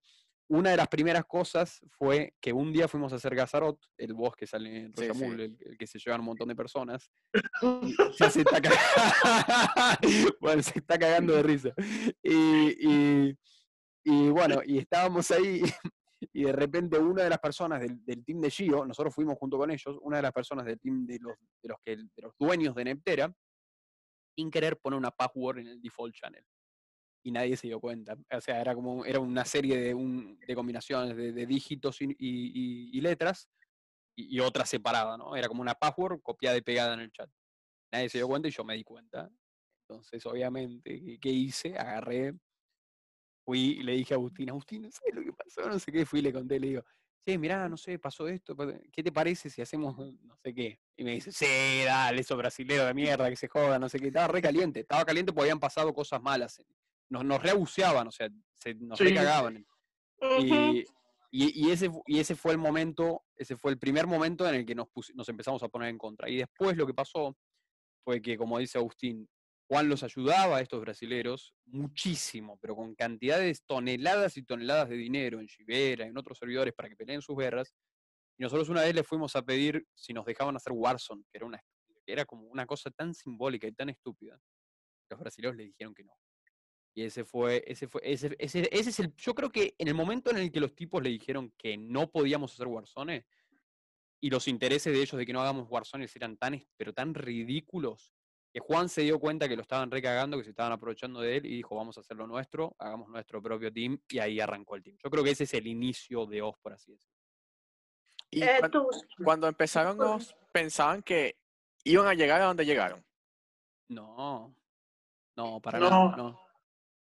Una 0.51 0.71
de 0.71 0.77
las 0.77 0.87
primeras 0.87 1.25
cosas 1.25 1.79
fue 1.91 2.33
que 2.41 2.51
un 2.51 2.73
día 2.73 2.87
fuimos 2.87 3.13
a 3.13 3.17
hacer 3.17 3.35
Gazarot, 3.35 3.79
el 3.97 4.13
boss 4.13 4.35
que 4.35 4.47
sale 4.47 4.77
en 4.85 4.93
Sí, 4.95 5.03
sí. 5.13 5.23
El, 5.25 5.57
el 5.59 5.77
que 5.77 5.85
se 5.87 5.99
llevan 5.99 6.21
un 6.21 6.25
montón 6.27 6.47
de 6.47 6.55
personas. 6.55 7.11
se 8.33 8.41
está 8.41 8.59
cagando. 8.59 8.77
bueno, 10.41 10.63
se 10.63 10.79
está 10.79 10.97
cagando 10.97 11.35
de 11.35 11.43
risa. 11.43 11.69
Y, 12.23 12.87
y- 13.29 13.37
y 14.05 14.29
bueno, 14.29 14.61
y 14.65 14.79
estábamos 14.79 15.29
ahí 15.29 15.61
y 16.33 16.43
de 16.43 16.51
repente 16.53 16.97
una 16.97 17.23
de 17.23 17.29
las 17.29 17.39
personas 17.39 17.79
del, 17.81 18.03
del 18.03 18.23
team 18.25 18.39
de 18.41 18.49
Gio, 18.49 18.85
nosotros 18.85 19.13
fuimos 19.13 19.37
junto 19.37 19.57
con 19.57 19.69
ellos, 19.69 19.97
una 20.01 20.17
de 20.17 20.23
las 20.23 20.31
personas 20.31 20.65
del 20.65 20.79
team 20.79 21.05
de 21.05 21.19
los, 21.19 21.35
de 21.61 21.69
los, 21.69 21.77
que, 21.83 21.95
de 21.97 22.21
los 22.23 22.33
dueños 22.39 22.73
de 22.73 22.85
Neptera, 22.85 23.31
sin 24.35 24.49
querer 24.49 24.77
pone 24.79 24.95
una 24.97 25.11
password 25.11 25.59
en 25.59 25.67
el 25.67 25.81
default 25.81 26.15
channel. 26.15 26.43
Y 27.23 27.31
nadie 27.31 27.57
se 27.57 27.67
dio 27.67 27.79
cuenta. 27.79 28.15
O 28.31 28.41
sea, 28.41 28.61
era 28.61 28.73
como 28.73 29.03
era 29.05 29.19
una 29.19 29.45
serie 29.45 29.77
de, 29.77 29.93
un- 29.93 30.39
de 30.39 30.55
combinaciones 30.55 31.15
de, 31.15 31.31
de 31.33 31.45
dígitos 31.45 32.01
y, 32.01 32.15
y- 32.17 33.01
letras 33.01 33.49
y, 34.15 34.37
y 34.37 34.39
otra 34.39 34.65
separada, 34.65 35.17
¿no? 35.17 35.35
Era 35.35 35.47
como 35.47 35.61
una 35.61 35.75
password 35.75 36.21
copiada 36.21 36.57
y 36.57 36.61
pegada 36.61 36.93
en 36.93 37.01
el 37.01 37.11
chat. 37.11 37.29
Nadie 37.91 38.09
se 38.09 38.19
dio 38.19 38.27
cuenta 38.27 38.47
y 38.47 38.51
yo 38.51 38.63
me 38.63 38.75
di 38.75 38.83
cuenta. 38.83 39.29
Entonces, 39.87 40.25
obviamente, 40.25 41.19
¿qué, 41.19 41.29
hice? 41.29 41.77
Agarré, 41.77 42.35
fui 43.43 43.79
y 43.79 43.83
le 43.83 43.93
dije 43.93 44.13
a 44.13 44.17
Agustín, 44.17 44.49
Agustín, 44.49 44.83
no 44.83 44.91
sé 44.91 45.11
lo 45.11 45.23
que 45.23 45.33
pasó, 45.33 45.67
no 45.67 45.79
sé 45.79 45.91
qué, 45.91 46.05
fui 46.05 46.19
y 46.19 46.21
le 46.23 46.33
conté, 46.33 46.59
le 46.59 46.67
digo, 46.67 46.83
sí, 47.25 47.37
mirá, 47.37 47.67
no 47.67 47.75
sé, 47.77 47.97
pasó 47.97 48.27
esto, 48.27 48.55
¿qué 48.91 49.01
te 49.01 49.11
parece 49.11 49.49
si 49.49 49.61
hacemos 49.61 49.97
no 49.97 50.35
sé 50.43 50.53
qué? 50.53 50.79
Y 50.95 51.03
me 51.03 51.13
dice, 51.13 51.31
sí, 51.31 51.83
dale, 51.85 52.21
esos 52.21 52.37
brasileros 52.37 52.85
de 52.85 52.93
mierda, 52.93 53.27
que 53.29 53.35
se 53.35 53.47
jodan, 53.47 53.81
no 53.81 53.89
sé 53.89 53.99
qué, 53.99 54.07
estaba 54.07 54.27
re 54.27 54.41
caliente, 54.41 54.81
estaba 54.81 55.03
caliente 55.05 55.31
porque 55.33 55.45
habían 55.45 55.59
pasado 55.59 55.91
cosas 55.93 56.21
malas, 56.21 56.61
nos, 57.09 57.25
nos 57.25 57.41
reabuceaban, 57.41 58.07
o 58.07 58.11
sea, 58.11 58.29
se, 58.55 58.75
nos 58.75 58.97
Sí, 58.97 59.05
recagaban. 59.05 59.65
Y, 60.39 60.85
y, 61.31 61.67
y 61.67 61.71
ese, 61.71 61.89
y 62.05 62.19
ese 62.19 62.35
fue 62.35 62.53
el 62.53 62.57
momento, 62.57 63.23
ese 63.35 63.55
fue 63.55 63.71
el 63.71 63.77
primer 63.77 64.07
momento 64.07 64.47
en 64.47 64.55
el 64.55 64.65
que 64.65 64.75
nos, 64.75 64.87
nos 65.13 65.29
empezamos 65.29 65.61
a 65.63 65.69
poner 65.69 65.89
en 65.89 65.97
contra. 65.97 66.29
Y 66.29 66.37
después 66.37 66.75
lo 66.75 66.87
que 66.87 66.93
pasó 66.93 67.37
fue 68.03 68.21
que, 68.21 68.37
como 68.37 68.57
dice 68.57 68.77
Agustín, 68.77 69.27
Juan 69.69 69.87
los 69.87 70.01
ayudaba 70.01 70.57
a 70.57 70.61
estos 70.61 70.81
brasileros 70.81 71.53
muchísimo, 71.67 72.57
pero 72.59 72.75
con 72.75 72.95
cantidades, 72.95 73.63
toneladas 73.67 74.35
y 74.35 74.43
toneladas 74.43 74.89
de 74.89 74.95
dinero 74.95 75.39
en 75.39 75.45
Chivera, 75.45 76.07
en 76.07 76.17
otros 76.17 76.39
servidores 76.39 76.73
para 76.73 76.89
que 76.89 76.95
peleen 76.95 77.21
sus 77.21 77.37
guerras. 77.37 77.71
Y 78.39 78.43
nosotros 78.43 78.69
una 78.69 78.81
vez 78.81 78.95
le 78.95 79.03
fuimos 79.03 79.35
a 79.35 79.43
pedir 79.43 79.85
si 79.93 80.11
nos 80.11 80.25
dejaban 80.25 80.55
hacer 80.55 80.73
Warzone, 80.73 81.23
que 81.31 81.37
era, 81.37 81.45
una, 81.45 81.61
que 82.03 82.11
era 82.11 82.25
como 82.25 82.47
una 82.47 82.65
cosa 82.65 82.89
tan 82.89 83.13
simbólica 83.13 83.67
y 83.67 83.71
tan 83.73 83.89
estúpida. 83.89 84.39
Los 85.07 85.19
brasileños 85.19 85.55
le 85.55 85.65
dijeron 85.65 85.93
que 85.93 86.03
no. 86.03 86.13
Y 86.99 87.03
ese 87.03 87.23
fue, 87.23 87.63
ese 87.65 87.87
fue, 87.87 88.01
ese, 88.03 88.35
ese, 88.39 88.67
ese 88.73 88.89
es 88.89 88.99
el, 88.99 89.15
yo 89.15 89.33
creo 89.33 89.49
que 89.49 89.73
en 89.77 89.87
el 89.87 89.93
momento 89.93 90.31
en 90.31 90.37
el 90.37 90.51
que 90.51 90.59
los 90.59 90.75
tipos 90.75 91.01
le 91.01 91.09
dijeron 91.09 91.53
que 91.57 91.77
no 91.77 92.11
podíamos 92.11 92.51
hacer 92.53 92.67
Warzone, 92.67 93.25
y 94.19 94.29
los 94.29 94.49
intereses 94.49 94.91
de 94.91 94.99
ellos 95.01 95.17
de 95.17 95.25
que 95.25 95.31
no 95.31 95.39
hagamos 95.39 95.65
Warzone 95.69 96.05
eran 96.13 96.35
tan, 96.35 96.61
pero 96.75 96.93
tan 96.93 97.13
ridículos, 97.13 98.13
que 98.51 98.59
Juan 98.59 98.89
se 98.89 99.03
dio 99.03 99.17
cuenta 99.17 99.47
que 99.47 99.55
lo 99.55 99.61
estaban 99.61 99.89
recagando, 99.89 100.37
que 100.37 100.43
se 100.43 100.49
estaban 100.49 100.73
aprovechando 100.73 101.21
de 101.21 101.37
él, 101.37 101.45
y 101.45 101.55
dijo, 101.55 101.73
vamos 101.73 101.95
a 101.95 102.01
hacer 102.01 102.17
lo 102.17 102.27
nuestro, 102.27 102.75
hagamos 102.77 103.07
nuestro 103.07 103.41
propio 103.41 103.71
team, 103.71 103.97
y 104.09 104.19
ahí 104.19 104.41
arrancó 104.41 104.75
el 104.75 104.83
team. 104.83 104.97
Yo 105.01 105.09
creo 105.09 105.23
que 105.23 105.31
ese 105.31 105.45
es 105.45 105.53
el 105.53 105.67
inicio 105.67 106.25
de 106.25 106.41
Oz, 106.41 106.57
por 106.61 106.73
así 106.73 106.91
decirlo. 106.91 107.15
Y 108.29 108.43
Eh, 108.43 108.57
cuan- 108.59 108.71
tú, 108.71 108.89
cuando 109.23 109.47
empezaron, 109.47 109.97
pensaban 110.51 111.01
que 111.01 111.37
iban 111.85 112.07
a 112.07 112.13
llegar 112.13 112.41
a 112.41 112.45
donde 112.47 112.65
llegaron. 112.65 113.01
No, 113.87 114.53
no, 115.37 115.61
para 115.61 115.79
No. 115.79 115.89
nada, 115.89 116.17
no. 116.17 116.48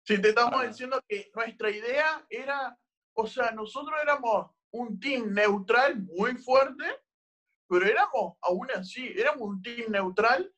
Si 0.04 0.20
te 0.20 0.30
estamos 0.30 0.52
Para- 0.52 0.68
diciendo 0.68 1.00
que 1.08 1.30
nuestra 1.34 1.70
idea 1.70 2.26
era, 2.28 2.76
o 3.14 3.26
sea, 3.26 3.52
nosotros 3.52 3.98
éramos 4.02 4.50
un 4.72 4.98
team 4.98 5.32
neutral 5.32 6.00
muy 6.02 6.34
fuerte, 6.36 6.84
pero 7.68 7.86
éramos, 7.86 8.36
aún 8.42 8.68
así, 8.72 9.12
éramos 9.16 9.42
un 9.42 9.62
team 9.62 9.90
neutral 9.92 10.52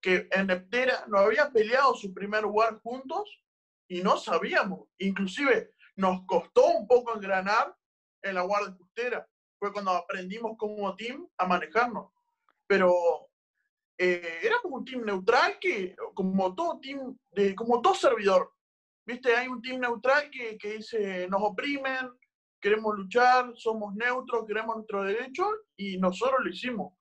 que 0.00 0.28
en 0.30 0.46
Neptera 0.46 1.04
no 1.08 1.18
había 1.18 1.50
peleado 1.50 1.94
su 1.94 2.12
primer 2.14 2.46
war 2.46 2.80
juntos 2.80 3.42
y 3.88 4.02
no 4.02 4.16
sabíamos. 4.16 4.88
Inclusive 4.98 5.74
nos 5.96 6.24
costó 6.26 6.66
un 6.66 6.86
poco 6.86 7.14
engranar 7.14 7.74
en 8.22 8.34
la 8.34 8.42
Guardia 8.42 8.76
Costera. 8.76 9.28
Fue 9.58 9.72
cuando 9.72 9.90
aprendimos 9.90 10.56
como 10.56 10.94
team 10.96 11.28
a 11.36 11.46
manejarnos. 11.46 12.12
Pero 12.66 12.94
eh, 13.98 14.38
éramos 14.42 14.72
un 14.72 14.84
team 14.84 15.04
neutral 15.04 15.58
que, 15.58 15.94
como 16.14 16.54
todo 16.54 16.80
team, 16.80 17.18
de, 17.32 17.54
como 17.54 17.82
todo 17.82 17.94
servidor, 17.94 18.54
viste, 19.06 19.34
hay 19.36 19.48
un 19.48 19.60
team 19.62 19.80
neutral 19.80 20.30
que, 20.30 20.56
que 20.58 20.76
dice, 20.78 21.26
nos 21.28 21.40
oprimen, 21.42 22.10
queremos 22.60 22.94
luchar, 22.96 23.52
somos 23.56 23.94
neutros, 23.94 24.44
queremos 24.46 24.76
nuestro 24.76 25.02
derecho, 25.04 25.46
y 25.76 25.98
nosotros 25.98 26.40
lo 26.44 26.50
hicimos. 26.50 26.92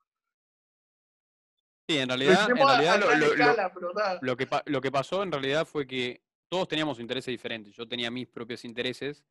Sí, 1.88 1.98
en 1.98 2.08
Lo 2.08 2.16
realidad, 2.16 2.46
en 2.50 2.56
hicimos 2.56 2.72
a- 2.72 2.78
realidad 2.78 3.00
lo- 3.00 3.12
lo- 3.12 3.18
lo- 3.18 3.26
escala, 3.34 3.74
pero 3.74 3.92
Lo 4.22 4.38
que, 4.38 4.48
lo 4.66 4.82
que 4.82 4.92
pasó 4.92 5.24
en 5.24 5.32
realidad 5.32 5.66
fue 5.66 5.88
que 5.88 6.24
todos 6.48 6.68
teníamos 6.68 7.00
intereses 7.00 7.32
diferentes. 7.32 7.74
Yo 7.76 7.88
tenía 7.88 8.12
mis 8.12 8.28
propios 8.28 8.64
intereses 8.64 9.24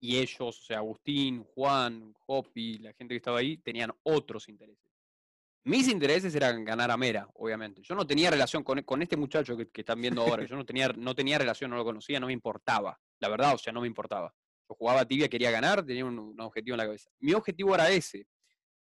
y 0.00 0.16
ellos, 0.18 0.40
o 0.40 0.52
sea, 0.52 0.78
Agustín, 0.78 1.44
Juan, 1.44 2.14
Hopi, 2.26 2.78
la 2.78 2.92
gente 2.94 3.12
que 3.14 3.16
estaba 3.18 3.38
ahí, 3.38 3.58
tenían 3.58 3.92
otros 4.02 4.48
intereses. 4.48 4.85
Mis 5.68 5.88
intereses 5.88 6.32
eran 6.34 6.64
ganar 6.64 6.90
a 6.92 6.96
Mera, 6.96 7.28
obviamente. 7.34 7.82
Yo 7.82 7.94
no 7.96 8.06
tenía 8.06 8.30
relación 8.30 8.62
con, 8.62 8.80
con 8.82 9.02
este 9.02 9.16
muchacho 9.16 9.56
que, 9.56 9.68
que 9.68 9.80
están 9.80 10.00
viendo 10.00 10.22
ahora. 10.22 10.44
Yo 10.44 10.54
no 10.56 10.64
tenía, 10.64 10.88
no 10.96 11.12
tenía 11.14 11.38
relación, 11.38 11.70
no 11.70 11.76
lo 11.76 11.84
conocía, 11.84 12.20
no 12.20 12.28
me 12.28 12.32
importaba. 12.32 13.00
La 13.18 13.28
verdad, 13.28 13.54
o 13.54 13.58
sea, 13.58 13.72
no 13.72 13.80
me 13.80 13.88
importaba. 13.88 14.32
Yo 14.68 14.74
jugaba 14.76 15.04
tibia, 15.04 15.28
quería 15.28 15.50
ganar, 15.50 15.84
tenía 15.84 16.04
un, 16.04 16.18
un 16.18 16.40
objetivo 16.40 16.74
en 16.74 16.78
la 16.78 16.84
cabeza. 16.86 17.10
Mi 17.18 17.32
objetivo 17.34 17.74
era 17.74 17.90
ese. 17.90 18.26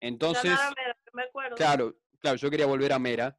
Entonces, 0.01 0.51
Mera, 0.53 0.97
me 1.13 1.23
acuerdo. 1.25 1.57
Claro, 1.57 1.97
claro, 2.19 2.37
yo 2.39 2.51
quería 2.51 2.67
volver 2.67 2.93
a 2.95 2.99
Mera. 2.99 3.37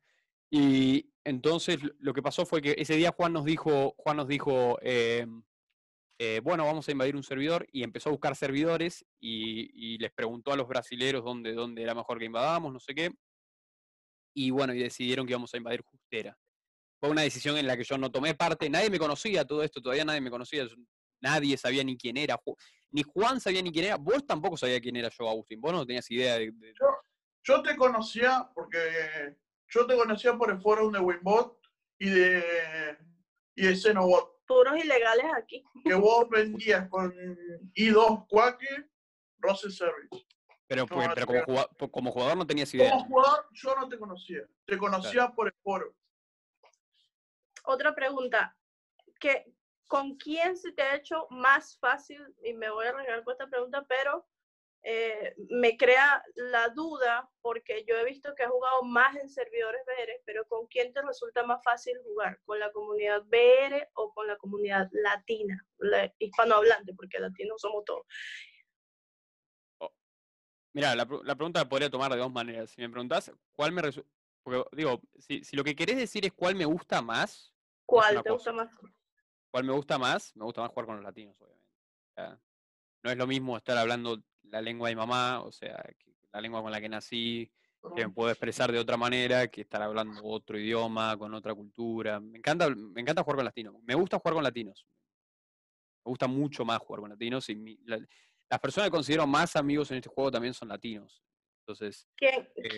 Y 0.52 1.12
entonces 1.24 1.82
lo- 1.82 1.94
lo 2.00 2.14
que 2.14 2.22
pasó 2.22 2.46
fue 2.46 2.62
que 2.62 2.76
ese 2.78 2.96
día 2.96 3.12
Juan 3.12 3.34
nos 3.34 3.46
dijo, 3.46 3.96
Juan 3.98 4.18
nos 4.18 4.28
dijo, 4.28 4.78
eh, 4.84 5.26
eh, 6.20 6.42
bueno, 6.44 6.66
vamos 6.66 6.88
a 6.88 6.92
invadir 6.92 7.16
un 7.16 7.24
servidor 7.24 7.66
y 7.72 7.84
empezó 7.84 8.10
a 8.10 8.12
buscar 8.12 8.36
servidores 8.36 9.04
y, 9.20 9.94
y 9.96 9.98
les 9.98 10.12
preguntó 10.12 10.52
a 10.52 10.56
los 10.58 10.68
brasileros 10.68 11.24
dónde, 11.24 11.54
dónde 11.54 11.82
era 11.82 11.96
mejor 11.96 12.20
que 12.20 12.26
invadamos, 12.26 12.72
no 12.72 12.80
sé 12.80 12.94
qué. 12.94 13.12
Y 14.34 14.52
bueno, 14.52 14.74
y 14.74 14.80
decidieron 14.80 15.26
que 15.26 15.32
íbamos 15.34 15.54
a 15.54 15.58
invadir 15.58 15.82
Justera. 15.82 16.38
Fue 17.00 17.10
una 17.10 17.22
decisión 17.24 17.58
en 17.58 17.68
la 17.68 17.76
que 17.76 17.84
yo 17.84 17.98
no 17.98 18.12
tomé 18.12 18.36
parte, 18.36 18.70
nadie 18.70 18.90
me 18.90 19.00
conocía 19.00 19.46
todo 19.46 19.64
esto, 19.64 19.82
todavía 19.82 20.06
nadie 20.06 20.22
me 20.22 20.30
conocía, 20.30 20.66
yo- 20.66 20.76
nadie 21.22 21.58
sabía 21.58 21.84
ni 21.84 21.98
quién 21.98 22.18
era, 22.18 22.40
ni 22.92 23.04
Juan 23.04 23.40
sabía 23.42 23.62
ni 23.62 23.72
quién 23.72 23.86
era, 23.86 23.96
vos 23.98 24.26
tampoco 24.26 24.56
sabías 24.58 24.82
quién 24.82 24.96
era 24.96 25.10
yo, 25.10 25.28
Agustín, 25.30 25.60
vos 25.60 25.74
no 25.74 25.86
tenías 25.86 26.10
idea 26.12 26.36
de- 26.38 26.52
de, 26.52 26.74
Yo 27.44 27.64
te 27.64 27.76
conocía 27.76 28.50
porque 28.54 29.36
yo 29.68 29.88
te 29.88 29.96
conocía 29.96 30.38
por 30.38 30.52
el 30.52 30.62
foro 30.62 30.90
de 30.92 31.00
Winbot 31.00 31.60
y 32.00 32.10
de 32.10 32.98
y 33.56 33.66
de 33.66 33.76
Xenobot, 33.76 34.46
Puros 34.48 34.78
ilegales 34.78 35.26
aquí. 35.36 35.64
que 35.84 35.94
vos 35.96 36.30
vendías 36.30 36.88
con 36.90 37.12
I2 37.76 38.26
Quake, 38.30 38.90
Rose 39.40 39.72
Service. 39.72 40.26
Pero, 40.72 40.88
pues, 40.88 41.06
no 41.06 41.14
pero 41.14 41.28
como, 41.28 41.44
jugador, 41.44 41.92
como 41.92 42.12
jugador 42.12 42.38
no 42.38 42.48
tenías 42.48 42.74
idea. 42.74 42.92
Como 42.92 43.04
jugador, 43.04 43.46
yo 43.52 43.76
no 43.76 43.90
te 43.90 44.00
conocía. 44.00 44.48
Te 44.66 44.78
conocía 44.78 45.30
por 45.30 45.48
el 45.48 45.54
foro. 45.62 45.94
Otra 47.66 47.94
pregunta. 47.94 48.56
¿qué, 49.20 49.54
¿Con 49.86 50.16
quién 50.16 50.56
se 50.56 50.72
te 50.72 50.82
ha 50.82 50.96
hecho 50.96 51.28
más 51.30 51.78
fácil? 51.78 52.26
Y 52.46 52.54
me 52.54 52.70
voy 52.70 52.86
a 52.86 52.92
arriesgar 52.92 53.22
con 53.26 53.34
esta 53.34 53.50
pregunta, 53.50 53.86
pero 53.86 54.26
eh, 54.84 55.36
me 55.50 55.76
crea 55.76 56.24
la 56.36 56.70
duda 56.70 57.30
porque 57.42 57.84
yo 57.86 57.98
he 57.98 58.06
visto 58.06 58.34
que 58.34 58.44
has 58.44 58.50
jugado 58.50 58.84
más 58.84 59.14
en 59.18 59.30
servidores 59.30 59.82
BR, 59.86 60.22
pero 60.26 60.48
¿con 60.48 60.68
quién 60.68 60.94
te 60.94 61.02
resulta 61.02 61.44
más 61.44 61.62
fácil 61.66 61.98
jugar? 62.06 62.40
¿Con 62.46 62.60
la 62.60 62.72
comunidad 62.72 63.24
BR 63.26 63.90
o 63.96 64.14
con 64.14 64.26
la 64.26 64.38
comunidad 64.38 64.88
latina, 64.94 65.62
la 65.80 66.10
hispanohablante? 66.18 66.94
Porque 66.94 67.20
latinos 67.20 67.60
somos 67.60 67.84
todos. 67.84 68.06
Mira, 70.74 70.96
la, 70.96 71.08
la 71.24 71.36
pregunta 71.36 71.60
la 71.60 71.70
podría 71.70 71.90
tomar 71.90 72.12
de 72.12 72.18
dos 72.18 72.32
maneras. 72.32 72.70
Si 72.72 72.82
me 72.82 72.90
preguntás 72.90 73.32
cuál 73.54 73.72
me 73.72 73.82
resu- 73.82 74.06
porque 74.44 74.64
digo, 74.76 75.02
si, 75.20 75.44
si 75.44 75.56
lo 75.56 75.64
que 75.64 75.76
querés 75.76 75.98
decir 75.98 76.26
es 76.26 76.34
cuál 76.34 76.56
me 76.56 76.66
gusta 76.66 77.02
más, 77.02 77.54
¿Cuál 77.86 78.24
te 78.24 78.30
gusta 78.32 78.54
más? 78.54 78.70
cuál 79.52 79.64
me 79.66 79.74
gusta 79.74 79.98
más, 79.98 80.36
me 80.36 80.46
gusta 80.46 80.62
más 80.62 80.72
jugar 80.72 80.86
con 80.86 80.96
los 80.96 81.04
latinos, 81.04 81.36
obviamente. 81.42 81.68
O 82.10 82.14
sea, 82.16 82.40
no 83.04 83.12
es 83.12 83.18
lo 83.18 83.28
mismo 83.28 83.58
estar 83.58 83.78
hablando 83.78 84.22
la 84.44 84.62
lengua 84.62 84.88
de 84.90 84.96
mi 84.96 85.00
mamá, 85.00 85.42
o 85.42 85.52
sea, 85.52 85.78
que 86.00 86.14
la 86.32 86.40
lengua 86.42 86.62
con 86.62 86.72
la 86.72 86.80
que 86.80 86.88
nací, 86.90 87.52
que 87.96 88.06
me 88.08 88.14
puedo 88.14 88.30
expresar 88.30 88.72
de 88.72 88.80
otra 88.80 88.96
manera, 88.96 89.48
que 89.50 89.62
estar 89.62 89.82
hablando 89.82 90.24
otro 90.24 90.58
idioma, 90.58 91.18
con 91.18 91.34
otra 91.34 91.54
cultura. 91.54 92.20
Me 92.22 92.38
encanta, 92.38 92.70
me 92.70 93.02
encanta 93.02 93.24
jugar 93.24 93.36
con 93.38 93.46
latinos. 93.46 93.76
Me 93.84 93.96
gusta 93.96 94.18
jugar 94.20 94.36
con 94.36 94.44
latinos. 94.44 94.88
Me 96.06 96.10
gusta 96.12 96.28
mucho 96.28 96.64
más 96.66 96.80
jugar 96.80 97.02
con 97.02 97.10
latinos 97.10 97.48
y 97.50 97.56
mi- 97.56 97.78
la- 97.86 98.00
las 98.52 98.60
personas 98.60 98.88
que 98.90 98.96
considero 98.96 99.26
más 99.26 99.56
amigos 99.56 99.90
en 99.92 99.98
este 99.98 100.10
juego 100.10 100.30
también 100.30 100.54
son 100.54 100.68
latinos. 100.68 101.24
Entonces, 101.66 102.06
¿Quién, 102.18 102.50
Eh, 102.58 102.70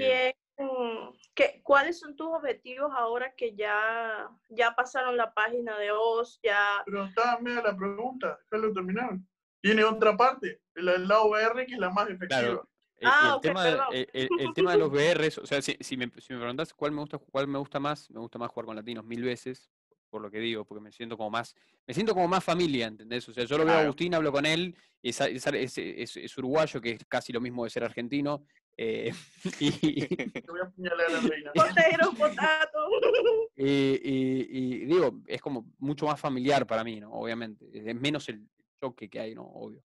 quién, 0.55 0.67
mm, 0.69 1.17
qué- 1.33 1.61
¿Cuáles 1.63 1.99
son 1.99 2.15
tus 2.15 2.27
objetivos 2.27 2.91
ahora 2.95 3.33
que 3.35 3.55
ya, 3.55 4.29
ya 4.49 4.75
pasaron 4.75 5.17
la 5.17 5.33
página 5.33 5.77
de 5.79 5.91
Oz? 5.91 6.39
Ya, 6.43 6.83
Pero 6.85 7.05
estaba 7.05 7.39
media 7.39 7.61
la 7.63 7.75
pregunta, 7.75 8.39
déjalo 8.51 8.71
terminar. 8.71 9.17
Tiene 9.61 9.83
otra 9.83 10.15
parte, 10.15 10.61
el 10.75 10.85
del 10.85 11.07
lado 11.07 11.25
VR, 11.29 11.65
que 11.65 11.73
es 11.73 11.79
la 11.79 11.89
más 11.89 12.05
efectiva. 12.05 12.27
Claro, 12.27 12.69
el, 12.97 13.07
Ah, 13.07 13.27
el 13.29 13.33
ok, 13.37 13.41
tema 13.41 13.63
de, 13.63 13.71
el, 13.91 14.09
el- 14.13 14.29
el 14.41 14.53
tema 14.53 14.71
de 14.73 14.77
los 14.77 14.91
VRs, 14.91 15.37
o 15.39 15.45
sea, 15.47 15.59
si, 15.61 15.75
si 15.79 15.97
me, 15.97 16.11
si 16.19 16.33
me 16.33 16.39
preguntas 16.39 16.71
cuál 16.73 16.91
me 16.91 16.99
gusta, 16.99 17.17
cuál 17.17 17.47
me 17.47 17.57
gusta 17.57 17.79
más, 17.79 18.11
me 18.11 18.19
gusta 18.19 18.37
más 18.37 18.51
jugar 18.51 18.67
con 18.67 18.75
latinos 18.75 19.03
mil 19.03 19.23
veces, 19.23 19.71
por 20.13 20.21
lo 20.21 20.29
que 20.29 20.37
digo, 20.37 20.63
porque 20.63 20.79
me 20.83 20.91
siento 20.91 21.17
como 21.17 21.31
más, 21.31 21.55
me 21.87 21.93
siento 21.95 22.13
como 22.13 22.27
más 22.27 22.43
familia, 22.43 22.85
¿entendés? 22.85 23.27
O 23.27 23.33
sea, 23.33 23.45
yo 23.45 23.57
lo 23.57 23.65
veo 23.65 23.73
a. 23.73 23.79
Agustín, 23.81 24.13
hablo 24.13 24.31
con 24.31 24.45
él, 24.45 24.75
es, 25.01 25.19
es, 25.21 25.47
es- 25.47 25.77
es- 25.79 26.17
es 26.17 26.37
uruguayo, 26.37 26.79
que 26.79 26.91
es 26.91 27.05
casi 27.07 27.33
lo 27.33 27.41
mismo 27.41 27.63
de 27.63 27.71
ser 27.71 27.83
argentino, 27.83 28.45
eh, 28.77 29.11
y, 29.59 29.71
Te 30.43 30.51
voy 30.51 30.59
a 30.59 30.65
apuñalar 30.65 31.07
a 31.07 31.09
la 31.13 31.19
reina. 31.21 31.51
potato, 32.11 32.77
potato. 32.89 33.49
y- 33.55 33.65
y- 34.03 34.47
y 34.51 34.85
digo, 34.85 35.19
es 35.25 35.41
como 35.41 35.65
mucho 35.79 36.05
más 36.05 36.19
familiar 36.19 36.67
para 36.67 36.83
mí, 36.83 36.99
¿no? 36.99 37.11
Obviamente, 37.11 37.65
es 37.73 37.95
menos 37.99 38.29
el 38.29 38.47
choque 38.79 39.09
que 39.09 39.19
hay, 39.19 39.33
¿no? 39.33 39.45
Obvio. 39.45 39.83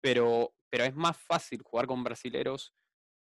Pero, 0.00 0.54
pero 0.70 0.84
es 0.84 0.94
más 0.94 1.16
fácil 1.16 1.62
jugar 1.64 1.88
con 1.88 2.04
brasileros, 2.04 2.72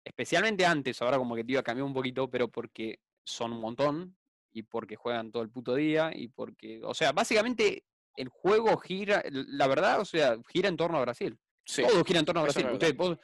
especialmente 0.04 0.66
antes, 0.66 1.00
ahora 1.00 1.16
como 1.16 1.36
que 1.36 1.44
te 1.44 1.52
iba 1.52 1.60
a 1.60 1.64
cambiar 1.64 1.86
un 1.86 1.94
poquito, 1.94 2.28
pero 2.28 2.48
porque 2.48 2.98
son 3.24 3.52
un 3.52 3.60
montón 3.60 4.16
y 4.54 4.62
porque 4.62 4.96
juegan 4.96 5.32
todo 5.32 5.42
el 5.42 5.50
puto 5.50 5.74
día 5.74 6.12
y 6.14 6.28
porque, 6.28 6.80
o 6.84 6.94
sea, 6.94 7.12
básicamente 7.12 7.84
el 8.16 8.28
juego 8.28 8.76
gira, 8.78 9.22
la 9.28 9.66
verdad, 9.66 10.00
o 10.00 10.04
sea, 10.04 10.38
gira 10.48 10.68
en 10.68 10.76
torno 10.76 10.96
a 10.98 11.00
Brasil. 11.02 11.36
Sí, 11.66 11.82
Todo 11.82 12.04
gira 12.04 12.20
en 12.20 12.24
torno 12.24 12.40
a 12.40 12.44
Brasil. 12.44 12.66
Ustedes, 12.72 12.96
vos, 12.96 13.18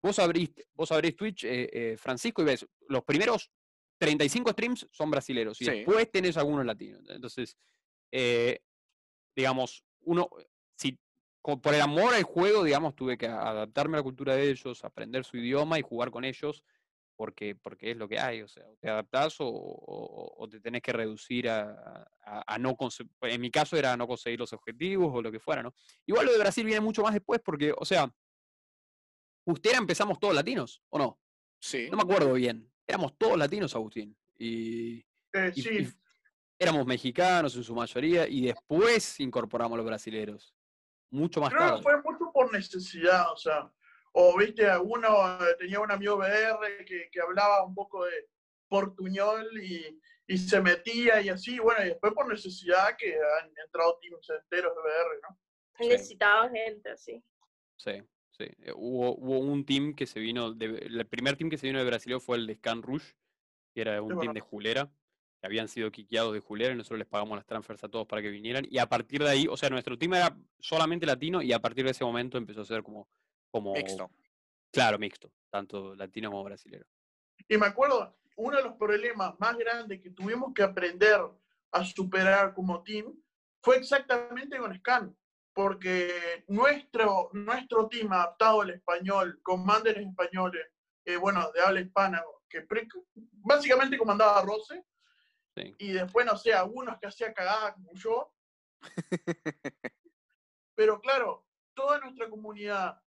vos, 0.00 0.18
abrís, 0.20 0.50
vos 0.74 0.92
abrís 0.92 1.16
Twitch, 1.16 1.44
eh, 1.44 1.68
eh, 1.72 1.96
Francisco, 1.98 2.42
y 2.42 2.44
ves, 2.44 2.64
los 2.88 3.02
primeros 3.02 3.50
35 3.98 4.52
streams 4.52 4.86
son 4.92 5.10
brasileros 5.10 5.60
y 5.60 5.64
Sí. 5.64 5.70
después 5.72 6.08
tenés 6.12 6.36
algunos 6.36 6.64
latinos. 6.64 7.02
Entonces, 7.08 7.56
eh, 8.12 8.60
digamos, 9.34 9.82
uno, 10.02 10.28
si 10.76 10.96
por 11.42 11.74
el 11.74 11.80
amor 11.80 12.14
al 12.14 12.22
juego, 12.22 12.62
digamos, 12.62 12.94
tuve 12.94 13.18
que 13.18 13.26
adaptarme 13.26 13.96
a 13.96 14.00
la 14.00 14.04
cultura 14.04 14.36
de 14.36 14.50
ellos, 14.50 14.84
aprender 14.84 15.24
su 15.24 15.36
idioma 15.36 15.80
y 15.80 15.82
jugar 15.82 16.12
con 16.12 16.24
ellos, 16.24 16.62
porque, 17.16 17.54
porque 17.56 17.90
es 17.92 17.96
lo 17.96 18.08
que 18.08 18.18
hay, 18.20 18.42
o 18.42 18.48
sea, 18.48 18.64
te 18.78 18.88
adaptás 18.90 19.40
o, 19.40 19.46
o- 19.48 20.34
o 20.36 20.48
te 20.48 20.60
tenés 20.60 20.82
que 20.82 20.92
reducir 20.92 21.48
a, 21.48 22.06
a- 22.24 22.54
a 22.54 22.58
no 22.58 22.76
conseguir, 22.76 23.10
en 23.22 23.40
mi 23.40 23.50
caso 23.50 23.76
era 23.76 23.96
no 23.96 24.06
conseguir 24.06 24.38
los 24.38 24.52
objetivos 24.52 25.10
o 25.12 25.22
lo 25.22 25.32
que 25.32 25.40
fuera, 25.40 25.62
¿no? 25.62 25.74
Igual 26.06 26.26
lo 26.26 26.32
de 26.32 26.38
Brasil 26.38 26.64
viene 26.64 26.80
mucho 26.80 27.02
más 27.02 27.14
después 27.14 27.40
porque, 27.44 27.74
o 27.76 27.84
sea, 27.84 28.12
Justera 29.44 29.78
empezamos 29.78 30.18
todos 30.18 30.34
latinos, 30.34 30.82
¿o 30.90 30.98
no? 30.98 31.20
sí. 31.60 31.88
No 31.90 31.96
me 31.96 32.02
acuerdo 32.02 32.32
bien. 32.34 32.70
Éramos 32.86 33.16
todos 33.16 33.38
latinos, 33.38 33.74
Agustín. 33.74 34.16
Y, 34.38 34.98
Eh, 35.32 35.52
y- 35.54 35.62
sí, 35.62 35.68
y 35.82 35.88
éramos 36.58 36.84
mexicanos 36.86 37.54
en 37.56 37.62
su 37.64 37.74
mayoría 37.74 38.26
y 38.28 38.46
después 38.46 39.18
incorporamos 39.20 39.76
los 39.76 39.86
brasileros. 39.86 40.54
Mucho 41.10 41.40
más 41.40 41.50
creo 41.50 41.62
que 41.62 41.68
tarde. 41.70 41.82
fue 41.82 42.02
mucho 42.02 42.30
por 42.32 42.52
necesidad, 42.52 43.32
o 43.32 43.36
sea, 43.36 43.72
o 44.18 44.34
viste, 44.38 44.66
uno 44.78 45.38
eh, 45.44 45.56
tenía 45.58 45.78
un 45.78 45.90
amigo 45.90 46.16
VR 46.16 46.84
que, 46.86 47.10
que 47.12 47.20
hablaba 47.20 47.64
un 47.64 47.74
poco 47.74 48.06
de 48.06 48.28
portuñol 48.66 49.46
y, 49.62 50.00
y 50.26 50.38
se 50.38 50.58
metía 50.62 51.20
y 51.20 51.28
así, 51.28 51.58
bueno, 51.58 51.84
y 51.84 51.88
después 51.88 52.14
por 52.14 52.26
necesidad 52.26 52.96
que 52.96 53.14
han 53.14 53.52
entrado 53.62 53.98
teams 54.00 54.30
enteros 54.30 54.74
de 54.74 54.80
VR, 54.80 55.20
¿no? 55.22 55.38
Sí. 55.78 55.88
Necesitaban 55.88 56.50
gente 56.50 56.90
así. 56.90 57.22
Sí, 57.76 58.02
sí. 58.30 58.44
Eh, 58.62 58.72
Hubo, 58.74 59.16
hubo 59.18 59.38
un 59.38 59.66
team 59.66 59.94
que 59.94 60.06
se 60.06 60.18
vino, 60.18 60.50
de, 60.54 60.64
el 60.64 61.06
primer 61.06 61.36
team 61.36 61.50
que 61.50 61.58
se 61.58 61.66
vino 61.66 61.78
de 61.78 61.84
Brasil 61.84 62.18
fue 62.18 62.38
el 62.38 62.46
de 62.46 62.54
Scan 62.54 62.82
Rush, 62.82 63.12
que 63.74 63.82
era 63.82 64.00
un 64.00 64.18
team 64.18 64.32
de 64.32 64.40
Julera, 64.40 64.90
que 65.42 65.46
habían 65.46 65.68
sido 65.68 65.92
quiqueados 65.92 66.32
de 66.32 66.40
Julera 66.40 66.72
y 66.72 66.76
nosotros 66.76 67.00
les 67.00 67.08
pagamos 67.08 67.36
las 67.36 67.44
transfers 67.44 67.84
a 67.84 67.90
todos 67.90 68.06
para 68.06 68.22
que 68.22 68.30
vinieran. 68.30 68.66
Y 68.70 68.78
a 68.78 68.88
partir 68.88 69.22
de 69.22 69.28
ahí, 69.28 69.46
o 69.46 69.58
sea, 69.58 69.68
nuestro 69.68 69.98
team 69.98 70.14
era 70.14 70.34
solamente 70.58 71.04
latino 71.04 71.42
y 71.42 71.52
a 71.52 71.60
partir 71.60 71.84
de 71.84 71.90
ese 71.90 72.02
momento 72.02 72.38
empezó 72.38 72.62
a 72.62 72.64
ser 72.64 72.82
como, 72.82 73.06
como 73.50 73.72
Mixto. 73.72 74.10
claro, 74.72 74.98
mixto, 74.98 75.32
tanto 75.50 75.94
latino 75.94 76.30
como 76.30 76.44
brasilero. 76.44 76.86
Y 77.48 77.56
me 77.56 77.66
acuerdo, 77.66 78.16
uno 78.36 78.56
de 78.56 78.62
los 78.64 78.74
problemas 78.76 79.34
más 79.38 79.56
grandes 79.56 80.00
que 80.02 80.10
tuvimos 80.10 80.52
que 80.54 80.62
aprender 80.62 81.20
a 81.72 81.84
superar 81.84 82.54
como 82.54 82.82
team 82.82 83.14
fue 83.62 83.76
exactamente 83.78 84.58
con 84.58 84.74
Scan, 84.78 85.16
porque 85.52 86.44
nuestro, 86.48 87.30
nuestro 87.32 87.88
team 87.88 88.12
adaptado 88.12 88.60
al 88.62 88.70
español, 88.70 89.40
con 89.42 89.64
manderes 89.64 90.06
españoles, 90.06 90.66
eh, 91.04 91.16
bueno, 91.16 91.50
de 91.52 91.60
habla 91.62 91.80
hispana, 91.80 92.22
que 92.48 92.62
pre- 92.62 92.88
básicamente 93.14 93.96
comandaba 93.98 94.42
Rose, 94.42 94.84
Sí. 95.56 95.74
y 95.78 95.92
después, 95.92 96.26
no 96.26 96.36
sé, 96.36 96.52
algunos 96.52 96.98
que 96.98 97.06
hacía 97.06 97.32
cagada 97.32 97.72
como 97.72 97.94
yo. 97.94 98.30
Pero 100.74 101.00
claro, 101.00 101.46
toda 101.74 101.98
nuestra 102.00 102.28
comunidad 102.28 103.00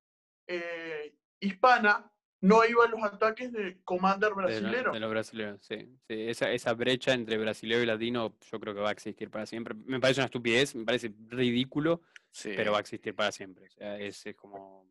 eh, 0.49 1.15
hispana 1.39 2.11
no 2.41 2.65
iba 2.65 2.85
a 2.85 2.87
los 2.87 3.03
ataques 3.03 3.51
de 3.51 3.81
Commander 3.83 4.33
brasilero. 4.33 4.91
de 4.93 4.99
los 4.99 5.09
brasileños, 5.09 5.61
sí. 5.61 5.75
Sí, 6.07 6.13
Esa, 6.29 6.49
esa 6.51 6.73
brecha 6.73 7.13
entre 7.13 7.37
brasilero 7.37 7.83
y 7.83 7.85
latino 7.85 8.35
yo 8.49 8.59
creo 8.59 8.73
que 8.73 8.79
va 8.79 8.89
a 8.89 8.93
existir 8.93 9.29
para 9.29 9.45
siempre. 9.45 9.75
Me 9.85 9.99
parece 9.99 10.21
una 10.21 10.25
estupidez, 10.25 10.73
me 10.75 10.85
parece 10.85 11.13
ridículo, 11.27 12.01
Sí. 12.31 12.51
pero 12.55 12.71
va 12.71 12.77
a 12.77 12.81
existir 12.81 13.13
para 13.15 13.31
siempre. 13.31 13.67
O 13.67 13.69
sea, 13.71 13.97
es, 13.99 14.25
es 14.25 14.35
como... 14.35 14.85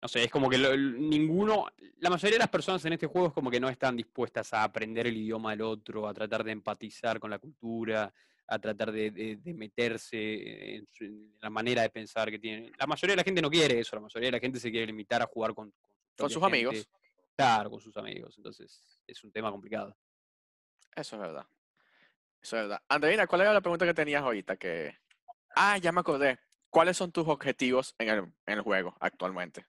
No 0.00 0.08
sé, 0.08 0.24
es 0.24 0.30
como 0.30 0.48
que 0.50 0.58
lo- 0.58 0.76
ninguno... 0.76 1.66
La 1.98 2.10
mayoría 2.10 2.34
de 2.36 2.40
las 2.40 2.48
personas 2.50 2.84
en 2.84 2.92
este 2.94 3.06
juego 3.06 3.28
es 3.28 3.32
como 3.34 3.50
que 3.50 3.60
no 3.60 3.68
están 3.68 3.96
dispuestas 3.96 4.52
a 4.54 4.62
aprender 4.64 5.06
el 5.06 5.16
idioma 5.16 5.50
del 5.52 5.62
otro, 5.62 6.06
a 6.08 6.12
tratar 6.14 6.44
de 6.44 6.52
empatizar 6.52 7.18
con 7.20 7.30
la 7.30 7.38
cultura, 7.38 8.12
a 8.46 8.58
tratar 8.58 8.92
de, 8.92 9.10
de- 9.10 9.36
de 9.36 9.54
meterse 9.54 10.76
en, 10.76 10.86
su- 10.90 11.04
en 11.04 11.34
la 11.40 11.50
manera 11.50 11.82
de 11.82 11.90
pensar 11.90 12.30
que 12.30 12.38
tienen. 12.38 12.72
La 12.78 12.86
mayoría 12.86 13.12
de 13.12 13.16
la 13.18 13.24
gente 13.24 13.40
no 13.42 13.50
quiere 13.50 13.78
eso, 13.80 13.96
la 13.96 14.02
mayoría 14.02 14.28
de 14.28 14.32
la 14.32 14.40
gente 14.40 14.60
se 14.60 14.70
quiere 14.70 14.86
limitar 14.86 15.22
a 15.22 15.26
jugar 15.26 15.54
con, 15.54 15.72
con, 16.16 16.30
sus 16.30 16.42
amigos. 16.42 16.88
Claro, 17.36 17.70
con 17.70 17.80
sus 17.80 17.96
amigos. 17.96 18.36
Entonces, 18.36 19.02
es 19.06 19.24
un 19.24 19.32
tema 19.32 19.50
complicado. 19.50 19.96
Eso 20.94 21.16
es 21.16 21.22
verdad. 21.22 21.46
Eso 22.40 22.56
es 22.56 22.62
verdad. 22.62 22.82
Andreina, 22.88 23.26
¿cuál 23.26 23.40
era 23.40 23.52
la 23.52 23.60
pregunta 23.60 23.86
que 23.86 23.94
tenías 23.94 24.22
ahorita? 24.22 24.56
Que... 24.56 24.96
Ah, 25.56 25.78
ya 25.78 25.90
me 25.92 26.00
acordé. 26.00 26.38
¿Cuáles 26.68 26.96
son 26.96 27.10
tus 27.12 27.26
objetivos 27.26 27.94
en 27.98 28.08
el, 28.08 28.18
en 28.18 28.32
el 28.46 28.60
juego 28.60 28.96
actualmente? 29.00 29.66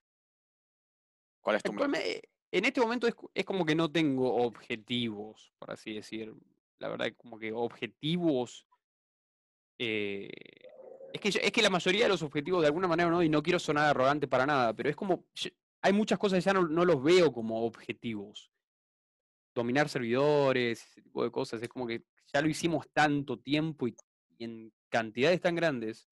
¿Cuál 1.40 1.56
es 1.56 1.62
tu... 1.62 1.72
Actualmente, 1.72 2.28
en 2.50 2.64
este 2.64 2.80
momento 2.80 3.06
es, 3.06 3.14
es 3.34 3.44
como 3.44 3.64
que 3.64 3.74
no 3.74 3.90
tengo 3.90 4.36
objetivos, 4.36 5.52
por 5.58 5.70
así 5.70 5.94
decir. 5.94 6.34
La 6.78 6.88
verdad, 6.88 7.12
como 7.16 7.38
que 7.38 7.52
objetivos. 7.52 8.66
eh, 9.78 10.30
es, 11.12 11.20
que, 11.20 11.28
es 11.28 11.52
que 11.52 11.62
la 11.62 11.70
mayoría 11.70 12.04
de 12.04 12.10
los 12.10 12.22
objetivos, 12.22 12.60
de 12.60 12.66
alguna 12.68 12.88
manera, 12.88 13.10
no, 13.10 13.22
y 13.22 13.28
no 13.28 13.42
quiero 13.42 13.58
sonar 13.58 13.86
arrogante 13.86 14.28
para 14.28 14.46
nada, 14.46 14.74
pero 14.74 14.90
es 14.90 14.96
como. 14.96 15.26
hay 15.82 15.92
muchas 15.92 16.18
cosas 16.18 16.38
que 16.38 16.44
ya 16.44 16.52
no, 16.52 16.66
no 16.66 16.84
los 16.84 17.02
veo 17.02 17.32
como 17.32 17.64
objetivos. 17.64 18.50
Dominar 19.54 19.88
servidores, 19.88 20.82
ese 20.82 21.02
tipo 21.02 21.24
de 21.24 21.30
cosas, 21.30 21.62
es 21.62 21.68
como 21.68 21.86
que 21.86 22.04
ya 22.32 22.42
lo 22.42 22.48
hicimos 22.48 22.86
tanto 22.92 23.38
tiempo 23.38 23.88
y, 23.88 23.96
y 24.36 24.44
en 24.44 24.72
cantidades 24.90 25.40
tan 25.40 25.54
grandes 25.54 26.10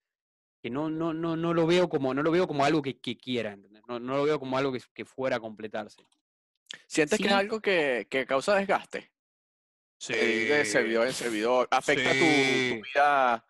que 0.63 0.71
no, 0.71 0.89
no, 0.89 1.13
no, 1.13 1.37
no 1.37 1.53
lo 1.53 1.67
veo 1.67 1.91
como, 1.91 2.15
no 2.15 2.23
lo 2.23 2.31
veo 2.31 2.47
como 2.47 2.65
algo 2.65 2.81
que, 2.81 2.99
que 2.99 3.19
quiera, 3.19 3.53
¿entendés? 3.53 3.83
No, 3.87 4.01
no 4.01 4.17
lo 4.17 4.25
veo 4.25 4.41
como 4.41 4.57
algo 4.57 4.73
que, 4.73 4.81
que 4.95 5.05
fuera 5.05 5.37
a 5.37 5.41
completarse. 5.41 6.03
¿Sientes 6.87 7.19
que 7.19 7.27
es 7.27 7.33
algo 7.33 7.61
que, 7.61 8.07
que 8.09 8.25
causa 8.25 8.57
desgaste? 8.57 9.13
Ir 10.13 10.49
de 10.49 10.65
servidor 10.65 11.07
en 11.07 11.13
servidor. 11.13 11.69
¿Afecta 11.71 12.11
tu- 12.13 12.19
tu, 12.19 12.25
Sí. 12.25 12.83
vida 12.95 13.47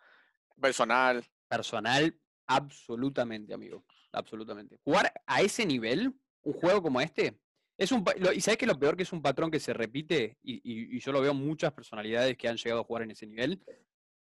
personal? 0.60 1.24
Personal, 1.48 2.18
absolutamente, 2.46 3.54
amigo. 3.54 3.84
Absolutamente. 4.12 4.78
Jugar 4.84 5.12
a 5.26 5.42
ese 5.42 5.66
nivel, 5.66 6.14
un 6.42 6.52
juego 6.52 6.82
como 6.82 7.00
este, 7.00 7.38
es 7.76 7.90
un 7.90 8.04
lo- 8.18 8.32
y 8.32 8.40
sabes 8.40 8.58
que 8.58 8.66
lo 8.66 8.78
peor 8.78 8.96
que 8.96 9.02
es 9.02 9.12
un 9.12 9.22
patrón 9.22 9.50
que 9.50 9.58
se 9.58 9.72
repite, 9.72 10.38
y, 10.42 10.54
y- 10.62 10.96
y 10.96 11.00
yo 11.00 11.10
lo 11.12 11.20
veo 11.20 11.34
muchas 11.34 11.72
personalidades 11.72 12.36
que 12.36 12.48
han 12.48 12.56
llegado 12.56 12.80
a 12.82 12.84
jugar 12.84 13.02
en 13.02 13.10
ese 13.10 13.26
nivel. 13.26 13.60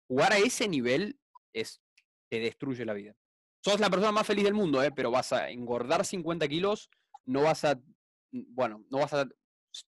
Jugar 0.07 0.33
a 0.33 0.37
ese 0.37 0.67
nivel 0.67 1.19
es 1.53 1.81
te 2.29 2.39
destruye 2.39 2.83
la 2.85 2.93
vida. 2.93 3.15
Sos 3.63 3.79
la 3.79 3.89
persona 3.89 4.11
más 4.11 4.25
feliz 4.25 4.43
del 4.43 4.53
mundo, 4.53 4.81
¿eh? 4.83 4.91
pero 4.91 5.11
vas 5.11 5.31
a 5.33 5.49
engordar 5.49 6.05
50 6.05 6.47
kilos, 6.47 6.89
no 7.25 7.43
vas 7.43 7.63
a, 7.65 7.79
bueno, 8.31 8.83
no 8.89 8.99
vas 8.99 9.13
a, 9.13 9.27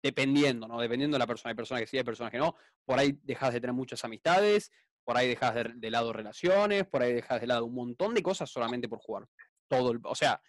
dependiendo, 0.02 0.68
¿no? 0.68 0.80
Dependiendo 0.80 1.16
de 1.16 1.18
la 1.18 1.26
persona, 1.26 1.50
hay 1.50 1.56
personas 1.56 1.82
que 1.82 1.86
sí, 1.86 1.98
hay 1.98 2.04
personas 2.04 2.30
que 2.30 2.38
no, 2.38 2.56
por 2.84 2.98
ahí 2.98 3.18
dejas 3.22 3.52
de 3.52 3.60
tener 3.60 3.74
muchas 3.74 4.04
amistades, 4.04 4.70
por 5.04 5.16
ahí 5.16 5.28
dejas 5.28 5.54
de, 5.74 5.90
lado 5.90 6.12
relaciones, 6.12 6.86
por 6.86 7.02
ahí 7.02 7.12
dejas 7.12 7.40
de 7.40 7.46
lado 7.46 7.66
un 7.66 7.74
montón 7.74 8.14
de 8.14 8.22
cosas 8.22 8.50
solamente 8.50 8.88
por 8.88 8.98
jugar. 9.00 9.26
Todo, 9.68 9.94
o 10.04 10.14
sea, 10.14 10.40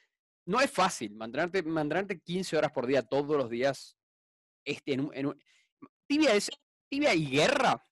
no 0.47 0.61
es 0.61 0.71
fácil 0.71 1.15
mantenerte, 1.15 1.63
mantenerte 1.63 2.19
15 2.19 2.57
horas 2.57 2.71
por 2.71 2.87
día 2.87 3.01
todos 3.03 3.35
los 3.37 3.49
días. 3.49 3.97
Este, 4.65 4.93
en 4.93 5.25
un- 5.25 5.43
tibia, 6.07 6.33
es, 6.33 6.49
tibia 6.89 7.13
y 7.13 7.29
guerra 7.29 7.83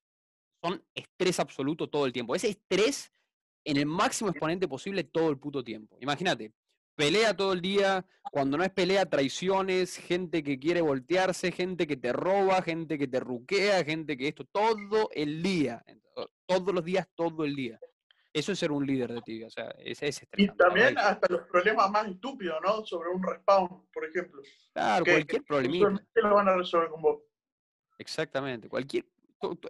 son 0.64 0.84
estrés 0.94 1.40
absoluto 1.40 1.90
todo 1.90 2.06
el 2.06 2.14
tiempo. 2.14 2.36
Es 2.36 2.44
estrés 2.44 3.12
en 3.66 3.78
el 3.78 3.86
máximo 3.86 4.30
exponente 4.30 4.68
posible 4.68 5.04
todo 5.04 5.30
el 5.30 5.40
puto 5.40 5.64
tiempo. 5.64 5.98
Imagínate, 6.00 6.54
pelea 6.96 7.36
todo 7.36 7.54
el 7.54 7.62
día, 7.62 8.06
cuando 8.32 8.58
no 8.58 8.64
es 8.64 8.72
pelea, 8.72 9.06
traiciones, 9.06 9.98
gente 9.98 10.44
que 10.44 10.60
quiere 10.60 10.82
voltearse, 10.82 11.52
gente 11.52 11.88
que 11.88 11.98
te 11.98 12.14
roba, 12.14 12.62
gente 12.62 12.98
que 12.98 13.08
te 13.08 13.20
ruquea, 13.20 13.84
gente 13.84 14.18
que 14.18 14.28
esto, 14.28 14.46
todo 14.46 15.10
el 15.14 15.42
día. 15.44 15.84
Todos 16.46 16.74
los 16.74 16.84
días, 16.84 17.08
todo 17.16 17.44
el 17.44 17.56
día. 17.56 17.80
Eso 18.32 18.52
es 18.52 18.60
ser 18.60 18.72
un 18.72 18.86
líder 18.86 19.14
de 19.14 19.22
tibia, 19.22 19.48
o 19.48 19.50
sea, 19.52 19.70
es, 19.78 20.02
es 20.02 20.26
Y 20.38 20.48
también 20.56 20.98
hasta 20.98 21.32
los 21.32 21.44
problemas 21.48 21.90
más 21.92 22.08
estúpidos, 22.08 22.58
¿no? 22.64 22.84
Sobre 22.84 23.10
un 23.10 23.22
respawn, 23.22 23.88
por 23.94 24.06
ejemplo. 24.06 24.42
Claro, 24.74 25.06
que- 25.06 25.12
cualquier 25.12 25.44
problemita. 25.44 26.04
Lo 26.16 26.36
van 26.36 26.50
a 26.50 26.56
resolver 26.56 26.90
con 26.90 27.02
vos. 27.02 27.22
Exactamente, 27.98 28.68
cualquier... 28.68 29.06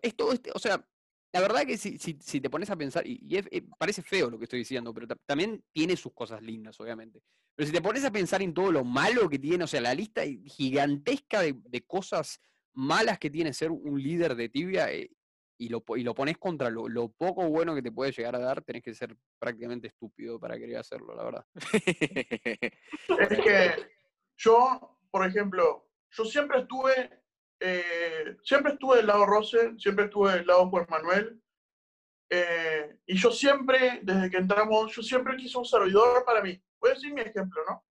Es 0.01 0.15
todo 0.15 0.31
este, 0.31 0.51
o 0.53 0.59
sea, 0.59 0.85
la 1.33 1.41
verdad 1.41 1.65
que 1.65 1.77
si, 1.77 1.97
si, 1.97 2.41
te 2.41 2.49
pones 2.49 2.69
a 2.69 2.75
pensar, 2.75 3.05
y, 3.05 3.19
eh, 3.35 3.63
parece 3.77 4.01
feo 4.01 4.29
lo 4.29 4.37
que 4.37 4.45
estoy 4.45 4.59
diciendo, 4.59 4.93
pero 4.93 5.07
ta- 5.07 5.17
también 5.25 5.63
tiene 5.73 5.97
sus 5.97 6.13
cosas 6.13 6.41
lindas, 6.41 6.79
obviamente. 6.79 7.21
Pero 7.55 7.67
si 7.67 7.73
te 7.73 7.81
pones 7.81 8.05
a 8.05 8.11
pensar 8.11 8.41
en 8.41 8.53
todo 8.53 8.71
lo 8.71 8.83
malo 8.83 9.27
que 9.29 9.39
tiene, 9.39 9.63
o 9.63 9.67
sea, 9.67 9.81
la 9.81 9.93
lista 9.95 10.21
gigantesca 10.45 11.41
de, 11.41 11.83
cosas 11.87 12.39
malas 12.73 13.19
que 13.19 13.29
tiene 13.29 13.51
ser 13.53 13.71
un 13.71 14.01
líder 14.01 14.35
de 14.35 14.49
tibia, 14.49 14.91
eh, 14.91 15.09
y, 15.57 15.69
lo, 15.69 15.83
y 15.95 16.03
lo 16.03 16.13
pones 16.13 16.37
contra 16.37 16.69
lo, 16.69 16.87
lo 16.87 17.09
poco 17.09 17.47
bueno 17.49 17.73
que 17.73 17.81
te 17.81 17.91
puede 17.91 18.11
llegar 18.11 18.35
a 18.35 18.39
dar, 18.39 18.61
tenés 18.61 18.83
que 18.83 18.93
ser 18.93 19.15
prácticamente 19.39 19.87
estúpido 19.87 20.39
para 20.39 20.57
querer 20.57 20.77
hacerlo, 20.77 21.15
la 21.15 21.23
verdad. 21.23 21.45
Es 23.19 23.41
que 23.41 23.71
yo, 24.37 24.99
por 25.09 25.25
ejemplo, 25.25 25.89
yo 26.11 26.25
siempre 26.25 26.59
estuve, 26.59 27.22
eh, 27.59 28.37
siempre 28.43 28.73
estuve 28.73 28.97
del 28.97 29.07
lado 29.07 29.25
Rose, 29.25 29.73
siempre 29.77 30.05
estuve 30.05 30.33
del 30.33 30.47
lado 30.47 30.69
Juan 30.69 30.85
Manuel, 30.89 31.41
eh, 32.29 32.97
y 33.05 33.15
yo 33.15 33.31
siempre, 33.31 33.99
desde 34.03 34.29
que 34.29 34.37
entramos, 34.37 34.95
yo 34.95 35.01
siempre 35.03 35.37
quise 35.37 35.57
un 35.57 35.65
servidor 35.65 36.25
para 36.25 36.41
mí. 36.41 36.59
Voy 36.79 36.91
a 36.91 36.93
decir 36.95 37.13
mi 37.13 37.21
ejemplo, 37.21 37.61
¿no? 37.67 37.85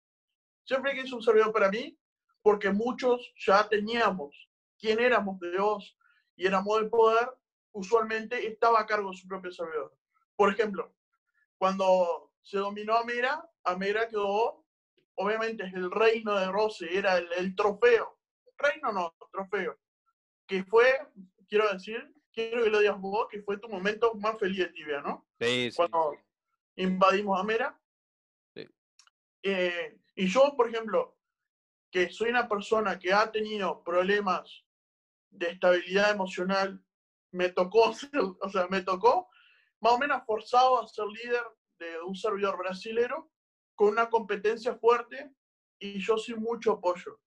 Siempre 0.65 0.99
quise 0.99 1.13
un 1.13 1.21
servidor 1.21 1.53
para 1.53 1.69
mí, 1.69 1.97
porque 2.41 2.71
muchos 2.71 3.33
ya 3.37 3.67
teníamos 3.69 4.49
quién 4.79 4.99
éramos 4.99 5.39
de 5.39 5.51
Dios 5.51 5.95
y 6.35 6.47
éramos 6.47 6.81
de 6.81 6.89
poder, 6.89 7.29
usualmente 7.71 8.47
estaba 8.47 8.79
a 8.79 8.85
cargo 8.87 9.11
de 9.11 9.17
su 9.17 9.27
propio 9.27 9.51
servidor. 9.51 9.95
Por 10.35 10.51
ejemplo, 10.51 10.91
cuando 11.57 12.31
se 12.41 12.57
dominó 12.57 12.95
a 12.95 13.05
Mera, 13.05 13.47
a 13.63 13.75
Mera 13.75 14.07
quedó 14.07 14.65
obviamente 15.15 15.65
es 15.65 15.73
el 15.73 15.91
reino 15.91 16.33
de 16.39 16.51
Rose, 16.51 16.87
era 16.97 17.17
el 17.17 17.55
trofeo. 17.55 18.17
Reino 18.61 18.91
no, 18.91 19.15
trofeo. 19.31 19.77
Que 20.47 20.63
fue, 20.63 20.85
quiero 21.47 21.71
decir, 21.71 22.13
quiero 22.33 22.63
que 22.63 22.69
lo 22.69 22.79
digas 22.79 22.99
vos, 22.99 23.27
que 23.29 23.41
fue 23.41 23.57
tu 23.57 23.69
momento 23.69 24.13
más 24.15 24.37
feliz 24.39 24.59
de 24.59 24.67
tibia, 24.67 25.01
¿no? 25.01 25.27
Sí, 25.39 25.71
sí, 25.71 25.77
Cuando 25.77 26.17
invadimos 26.75 27.39
a 27.39 27.43
Mera. 27.43 27.79
Sí. 28.53 28.67
Eh, 29.43 29.97
y 30.15 30.27
yo, 30.27 30.55
por 30.55 30.69
ejemplo, 30.69 31.17
que 31.91 32.09
soy 32.09 32.29
una 32.29 32.47
persona 32.47 32.97
que 32.99 33.11
ha 33.13 33.31
tenido 33.31 33.83
problemas 33.83 34.63
de 35.29 35.49
estabilidad 35.49 36.11
emocional, 36.11 36.83
me 37.31 37.49
tocó, 37.49 37.93
ser- 37.93 38.09
o 38.41 38.49
sea, 38.49 38.67
me 38.67 38.81
tocó 38.81 39.29
más 39.79 39.93
o 39.93 39.97
menos 39.97 40.23
forzado 40.25 40.81
a 40.81 40.87
ser 40.87 41.05
líder 41.07 41.43
de 41.79 41.99
un 42.01 42.15
servidor 42.15 42.57
brasilero 42.57 43.31
con 43.75 43.87
una 43.89 44.09
competencia 44.09 44.75
fuerte 44.75 45.33
y 45.79 45.99
yo 45.99 46.17
sin 46.17 46.37
mucho 46.39 46.73
apoyo. 46.73 47.19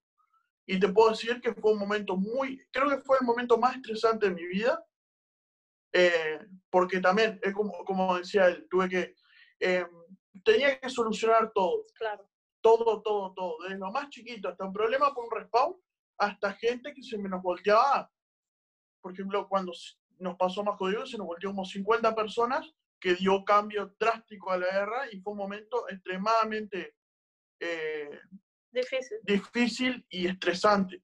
Y 0.67 0.79
te 0.79 0.89
puedo 0.89 1.11
decir 1.11 1.41
que 1.41 1.53
fue 1.53 1.73
un 1.73 1.79
momento 1.79 2.17
muy, 2.17 2.59
creo 2.71 2.89
que 2.89 2.99
fue 2.99 3.19
el 3.21 3.27
momento 3.27 3.59
más 3.59 3.77
estresante 3.77 4.29
de 4.29 4.35
mi 4.35 4.47
vida, 4.47 4.85
eh, 5.93 6.41
porque 6.71 7.01
también, 7.01 7.39
es 7.43 7.53
como, 7.53 7.85
como 7.85 8.17
decía 8.19 8.47
él, 8.47 8.67
tuve 8.71 8.89
que, 8.89 9.15
eh, 9.61 9.87
tenía 10.45 10.79
que 10.81 10.89
solucionar 10.91 11.53
todo, 11.53 11.85
Claro. 11.95 12.29
todo, 12.61 13.03
todo, 13.03 13.33
todo, 13.35 13.57
desde 13.63 13.79
lo 13.79 13.93
más 13.93 14.09
chiquito 14.09 14.49
hasta 14.49 14.65
un 14.65 14.73
problema 14.73 15.13
con 15.15 15.27
un 15.27 15.31
respawn, 15.31 15.77
hasta 16.19 16.53
gente 16.55 16.95
que 16.95 17.03
se 17.03 17.19
me 17.19 17.29
nos 17.29 17.43
volteaba. 17.43 18.11
Por 19.01 19.13
ejemplo, 19.13 19.47
cuando 19.49 19.73
nos 20.19 20.37
pasó 20.37 20.65
más 20.65 20.77
jodido, 20.79 21.05
se 21.07 21.19
nos 21.19 21.27
volteó 21.27 21.51
como 21.51 21.65
50 21.65 22.15
personas, 22.15 22.73
que 22.99 23.15
dio 23.15 23.45
cambio 23.45 23.95
drástico 23.99 24.51
a 24.51 24.57
la 24.57 24.67
guerra 24.67 25.13
y 25.13 25.21
fue 25.21 25.33
un 25.35 25.39
momento 25.41 25.87
extremadamente 25.91 26.97
eh, 27.61 28.19
Difícil. 28.75 29.19
difícil 29.23 30.07
y 30.09 30.27
estresante. 30.27 31.03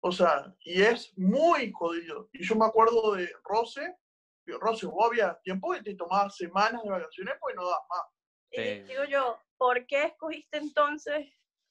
O 0.00 0.12
sea, 0.12 0.54
y 0.60 0.82
es 0.82 1.16
muy 1.16 1.72
jodido. 1.72 2.28
Y 2.32 2.44
yo 2.44 2.54
me 2.56 2.66
acuerdo 2.66 3.14
de 3.14 3.30
Rose, 3.42 3.96
que 4.44 4.52
Rose, 4.52 4.86
vos 4.86 5.06
había 5.10 5.38
tiempo 5.42 5.72
que 5.72 5.82
te 5.82 5.94
tomabas 5.94 6.36
semanas 6.36 6.82
de 6.82 6.90
vacaciones, 6.90 7.34
pues 7.40 7.54
no 7.56 7.64
das 7.66 7.78
más. 7.88 8.02
Y 8.50 8.80
digo 8.82 9.04
yo, 9.04 9.38
¿por 9.56 9.86
qué 9.86 10.04
escogiste 10.04 10.58
entonces 10.58 11.26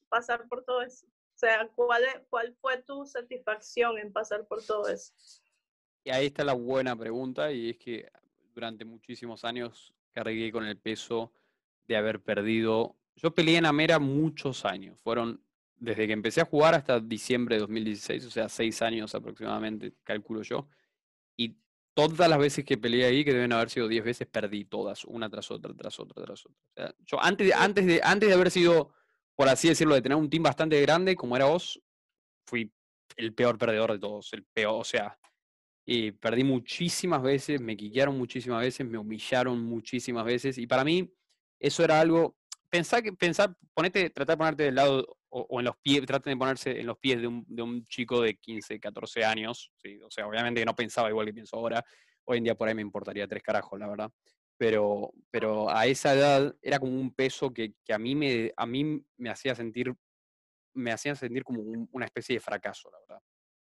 pasar 0.09 0.47
por 0.49 0.63
todo 0.65 0.81
eso? 0.81 1.05
O 1.07 1.37
sea, 1.37 1.67
¿cuál, 1.75 2.03
es- 2.05 2.21
¿cuál 2.29 2.55
fue 2.59 2.81
tu 2.81 3.05
satisfacción 3.05 3.97
en 3.99 4.11
pasar 4.11 4.47
por 4.47 4.63
todo 4.65 4.87
eso? 4.89 5.13
Y 6.03 6.09
ahí 6.09 6.25
está 6.27 6.43
la 6.43 6.53
buena 6.53 6.95
pregunta, 6.95 7.51
y 7.51 7.69
es 7.69 7.77
que 7.77 8.11
durante 8.53 8.83
muchísimos 8.83 9.45
años 9.45 9.93
cargué 10.11 10.51
con 10.51 10.65
el 10.65 10.77
peso 10.77 11.31
de 11.87 11.95
haber 11.97 12.19
perdido. 12.21 12.95
Yo 13.15 13.33
peleé 13.33 13.57
en 13.57 13.65
Amera 13.65 13.99
muchos 13.99 14.65
años, 14.65 14.99
fueron 15.01 15.43
desde 15.77 16.07
que 16.07 16.13
empecé 16.13 16.41
a 16.41 16.45
jugar 16.45 16.75
hasta 16.75 16.99
diciembre 16.99 17.55
de 17.55 17.61
2016, 17.61 18.25
o 18.25 18.31
sea, 18.31 18.47
seis 18.47 18.81
años 18.81 19.13
aproximadamente, 19.15 19.93
calculo 20.03 20.41
yo. 20.41 20.67
Y 21.35 21.57
todas 21.93 22.29
las 22.29 22.39
veces 22.39 22.63
que 22.63 22.77
peleé 22.77 23.05
ahí, 23.05 23.25
que 23.25 23.33
deben 23.33 23.51
haber 23.51 23.69
sido 23.69 23.87
10 23.87 24.03
veces, 24.03 24.27
perdí 24.27 24.65
todas, 24.65 25.03
una 25.05 25.29
tras 25.29 25.51
otra, 25.51 25.73
tras 25.73 25.99
otra, 25.99 26.23
tras 26.23 26.45
otra. 26.45 26.57
O 26.57 26.73
sea, 26.73 26.95
yo 27.05 27.21
antes 27.21 27.47
de, 27.47 27.53
antes, 27.53 27.85
de, 27.85 28.01
antes 28.01 28.29
de 28.29 28.35
haber 28.35 28.49
sido, 28.49 28.93
por 29.35 29.49
así 29.49 29.67
decirlo, 29.67 29.95
de 29.95 30.01
tener 30.01 30.17
un 30.17 30.29
team 30.29 30.43
bastante 30.43 30.81
grande 30.81 31.15
como 31.15 31.35
era 31.35 31.45
vos, 31.45 31.81
fui 32.45 32.71
el 33.17 33.33
peor 33.33 33.57
perdedor 33.57 33.91
de 33.91 33.99
todos, 33.99 34.31
el 34.33 34.43
peor, 34.45 34.81
o 34.81 34.83
sea, 34.83 35.19
y 35.85 36.11
perdí 36.11 36.43
muchísimas 36.43 37.21
veces, 37.21 37.59
me 37.59 37.75
quillaron 37.75 38.17
muchísimas 38.17 38.61
veces, 38.61 38.87
me 38.87 38.97
humillaron 38.97 39.61
muchísimas 39.61 40.25
veces, 40.25 40.57
y 40.57 40.65
para 40.65 40.83
mí 40.83 41.13
eso 41.59 41.83
era 41.83 41.99
algo, 41.99 42.37
pensar, 42.73 43.03
que, 43.03 43.13
pensar, 43.13 43.55
ponete, 43.71 44.09
tratar 44.09 44.35
de 44.35 44.37
ponerte 44.39 44.63
del 44.63 44.73
lado 44.73 45.05
o, 45.29 45.59
en 45.59 45.65
los 45.65 45.77
pies, 45.77 46.03
traten 46.07 46.33
de 46.33 46.37
ponerse 46.37 46.79
en 46.79 46.87
los 46.87 46.97
pies 46.97 47.21
de 47.21 47.27
un, 47.27 47.45
de 47.47 47.61
un 47.61 47.85
chico 47.85 48.19
de 48.19 48.35
15, 48.35 48.79
14 48.79 49.23
años, 49.23 49.71
¿sí? 49.77 49.99
o 50.01 50.09
sea, 50.09 50.25
obviamente 50.25 50.61
que 50.61 50.65
no 50.65 50.75
pensaba 50.75 51.07
igual 51.07 51.27
que 51.27 51.35
pienso 51.35 51.55
ahora, 51.55 51.85
hoy 52.25 52.39
en 52.39 52.45
día 52.45 52.55
por 52.55 52.67
ahí 52.67 52.73
me 52.73 52.81
importaría 52.81 53.27
tres 53.27 53.43
carajos, 53.43 53.79
la 53.79 53.87
verdad, 53.87 54.11
pero, 54.57 55.13
pero 55.29 55.69
a 55.69 55.85
esa 55.85 56.15
edad 56.15 56.55
era 56.63 56.79
como 56.79 56.93
un 56.93 57.13
peso 57.13 57.53
que, 57.53 57.75
que 57.85 57.93
a, 57.93 57.99
mí 57.99 58.15
me, 58.15 58.51
a 58.57 58.65
mí 58.65 59.05
me 59.17 59.29
hacía 59.29 59.53
sentir, 59.53 59.93
me 60.73 60.91
hacía 60.91 61.13
sentir 61.13 61.43
como 61.43 61.61
una 61.91 62.05
especie 62.05 62.37
de 62.37 62.39
fracaso, 62.39 62.89
la 62.89 62.99
verdad. 63.01 63.23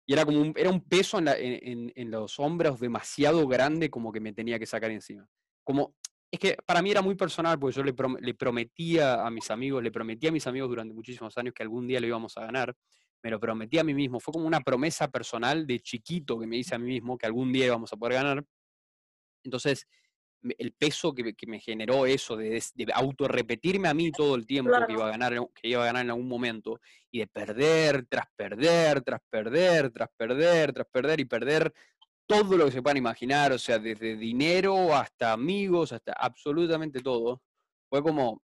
Y 0.06 0.14
era 0.14 0.24
como 0.24 0.40
un, 0.40 0.54
era 0.56 0.70
un 0.70 0.82
peso 0.82 1.18
en, 1.20 1.28
en, 1.28 1.92
en, 1.94 2.10
los 2.10 2.40
hombros 2.40 2.80
demasiado 2.80 3.46
grande 3.46 3.90
como 3.90 4.10
que 4.10 4.20
me 4.20 4.32
tenía 4.32 4.58
que 4.58 4.66
sacar 4.66 4.90
encima. 4.90 5.28
Como, 5.62 5.94
es 6.30 6.38
que 6.38 6.56
para 6.66 6.82
mí 6.82 6.90
era 6.90 7.02
muy 7.02 7.14
personal, 7.14 7.58
porque 7.58 7.76
yo 7.76 7.82
le, 7.82 7.94
le, 8.20 8.34
prometía 8.34 9.26
a 9.26 9.30
mis 9.30 9.50
amigos, 9.50 9.82
le 9.82 9.90
prometí 9.90 10.26
a 10.26 10.32
mis 10.32 10.46
amigos 10.46 10.68
durante 10.68 10.94
muchísimos 10.94 11.36
años 11.38 11.54
que 11.54 11.62
algún 11.62 11.86
día 11.86 12.00
lo 12.00 12.06
íbamos 12.06 12.36
a 12.36 12.42
ganar, 12.42 12.76
me 13.22 13.30
lo 13.30 13.40
prometí 13.40 13.78
a 13.78 13.84
mí 13.84 13.94
mismo, 13.94 14.20
fue 14.20 14.32
como 14.32 14.46
una 14.46 14.60
promesa 14.60 15.08
personal 15.08 15.66
de 15.66 15.80
chiquito 15.80 16.38
que 16.38 16.46
me 16.46 16.56
hice 16.56 16.74
a 16.74 16.78
mí 16.78 16.86
mismo 16.86 17.16
que 17.16 17.26
algún 17.26 17.52
día 17.52 17.66
íbamos 17.66 17.92
a 17.92 17.96
poder 17.96 18.14
ganar. 18.14 18.44
Entonces, 19.42 19.86
el 20.42 20.72
peso 20.72 21.14
que, 21.14 21.34
que 21.34 21.46
me 21.46 21.60
generó 21.60 22.06
eso 22.06 22.36
de, 22.36 22.62
de 22.74 22.92
autorrepetirme 22.92 23.88
a 23.88 23.94
mí 23.94 24.12
todo 24.12 24.36
el 24.36 24.46
tiempo 24.46 24.72
que, 24.86 24.92
iba 24.92 25.06
a 25.06 25.10
ganar, 25.10 25.34
que 25.54 25.68
iba 25.68 25.82
a 25.82 25.86
ganar 25.86 26.04
en 26.04 26.10
algún 26.10 26.28
momento 26.28 26.80
y 27.10 27.20
de 27.20 27.26
perder 27.26 28.06
tras 28.06 28.26
perder, 28.36 29.02
tras 29.02 29.20
perder, 29.28 29.90
tras 29.90 30.08
perder, 30.16 30.72
tras 30.72 30.86
perder 30.92 31.20
y 31.20 31.24
perder 31.24 31.72
todo 32.28 32.58
lo 32.58 32.66
que 32.66 32.72
se 32.72 32.82
puedan 32.82 32.98
imaginar, 32.98 33.52
o 33.52 33.58
sea, 33.58 33.78
desde 33.78 34.14
dinero 34.14 34.94
hasta 34.94 35.32
amigos, 35.32 35.92
hasta 35.92 36.12
absolutamente 36.12 37.00
todo. 37.00 37.42
Fue 37.88 38.02
como, 38.02 38.44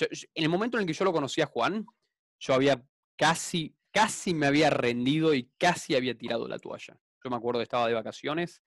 en 0.00 0.42
el 0.42 0.48
momento 0.48 0.78
en 0.78 0.82
el 0.82 0.86
que 0.86 0.94
yo 0.94 1.04
lo 1.04 1.12
conocí 1.12 1.42
a 1.42 1.46
Juan, 1.46 1.86
yo 2.40 2.54
había 2.54 2.82
casi, 3.14 3.76
casi 3.92 4.32
me 4.32 4.46
había 4.46 4.70
rendido 4.70 5.34
y 5.34 5.50
casi 5.58 5.94
había 5.94 6.16
tirado 6.16 6.48
la 6.48 6.58
toalla. 6.58 6.98
Yo 7.22 7.30
me 7.30 7.36
acuerdo 7.36 7.60
que 7.60 7.64
estaba 7.64 7.88
de 7.88 7.94
vacaciones 7.94 8.62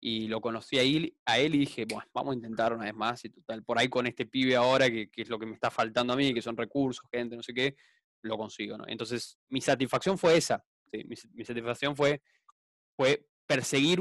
y 0.00 0.26
lo 0.28 0.40
conocí 0.40 0.78
a 0.78 0.82
él, 0.82 1.14
a 1.26 1.38
él 1.38 1.54
y 1.54 1.58
dije, 1.58 1.84
bueno, 1.84 2.08
vamos 2.14 2.32
a 2.32 2.36
intentar 2.36 2.72
una 2.72 2.84
vez 2.84 2.94
más 2.94 3.26
y 3.26 3.28
total, 3.28 3.62
por 3.62 3.78
ahí 3.78 3.88
con 3.88 4.06
este 4.06 4.24
pibe 4.24 4.56
ahora, 4.56 4.88
que, 4.88 5.10
es 5.14 5.28
lo 5.28 5.38
que 5.38 5.44
me 5.44 5.52
está 5.52 5.70
faltando 5.70 6.14
a 6.14 6.16
mí, 6.16 6.32
que 6.32 6.40
son 6.40 6.56
recursos, 6.56 7.06
gente, 7.12 7.36
no 7.36 7.42
sé 7.42 7.52
qué, 7.52 7.76
lo 8.22 8.38
consigo, 8.38 8.78
¿no? 8.78 8.84
Entonces, 8.86 9.38
mi 9.50 9.60
satisfacción 9.60 10.16
fue 10.16 10.38
esa, 10.38 10.64
mi, 10.92 11.14
mi 11.34 11.44
satisfacción 11.44 11.94
fue, 11.94 12.22
fue 12.96 13.26
perseguir, 13.46 14.00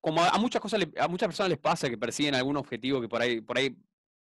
como 0.00 0.22
a 0.22 0.38
muchas 0.38 0.60
cosas, 0.60 0.82
a 0.98 1.08
muchas 1.08 1.28
personas 1.28 1.50
les 1.50 1.58
pasa 1.58 1.88
que 1.88 1.98
persiguen 1.98 2.34
algún 2.34 2.56
objetivo 2.56 3.00
que 3.00 3.08
por 3.08 3.22
ahí, 3.22 3.40
por 3.40 3.58
ahí 3.58 3.76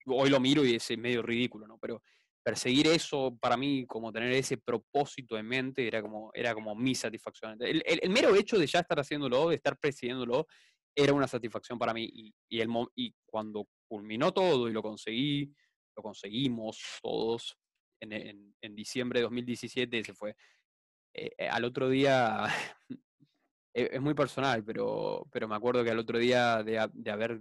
hoy 0.07 0.31
lo 0.31 0.41
miro 0.41 0.65
y 0.65 0.75
es 0.77 0.99
medio 0.99 1.23
ridículo, 1.23 1.67
¿no? 1.67 1.79
Pero 1.79 2.03
perseguir 2.47 2.87
eso 2.87 3.37
para 3.41 3.57
mí, 3.57 3.85
como 3.87 4.13
tener 4.13 4.33
ese 4.33 4.57
propósito 4.57 5.37
en 5.37 5.49
mente, 5.49 5.87
era 5.87 6.01
como, 6.01 6.31
era 6.33 6.55
como 6.55 6.77
mi 6.77 6.95
satisfacción. 6.95 7.59
El, 7.61 8.11
mero 8.11 8.37
hecho 8.37 8.57
de 8.57 8.69
ya 8.69 8.81
estar 8.81 9.01
haciéndolo, 9.01 9.49
de 9.49 9.57
estar 9.57 9.77
persiguiéndolo, 9.77 10.47
era 10.95 11.13
una 11.13 11.27
satisfacción 11.27 11.77
para 11.77 11.93
mí. 11.93 12.09
Y, 12.49 12.61
el, 12.61 12.69
y 12.95 13.13
cuando 13.27 13.69
culminó 13.89 14.33
todo 14.33 14.69
y 14.69 14.73
lo 14.73 14.81
conseguí, 14.81 15.53
lo 15.97 16.03
conseguimos 16.05 16.81
todos 17.03 17.59
en, 18.01 18.55
en, 18.61 18.77
diciembre 18.77 19.19
de 19.19 19.25
2017, 19.25 20.05
se 20.05 20.15
fue. 20.15 20.37
Eh, 21.15 21.31
eh, 21.39 21.49
al 21.49 21.65
otro 21.65 21.89
día 21.89 22.47
es, 23.77 24.01
muy 24.01 24.15
personal, 24.15 24.65
pero, 24.65 25.27
pero 25.31 25.47
me 25.49 25.55
acuerdo 25.55 25.85
que 25.85 25.91
al 25.91 25.99
otro 25.99 26.19
día 26.19 26.63
de, 26.63 26.89
de, 26.95 27.11
haber, 27.11 27.41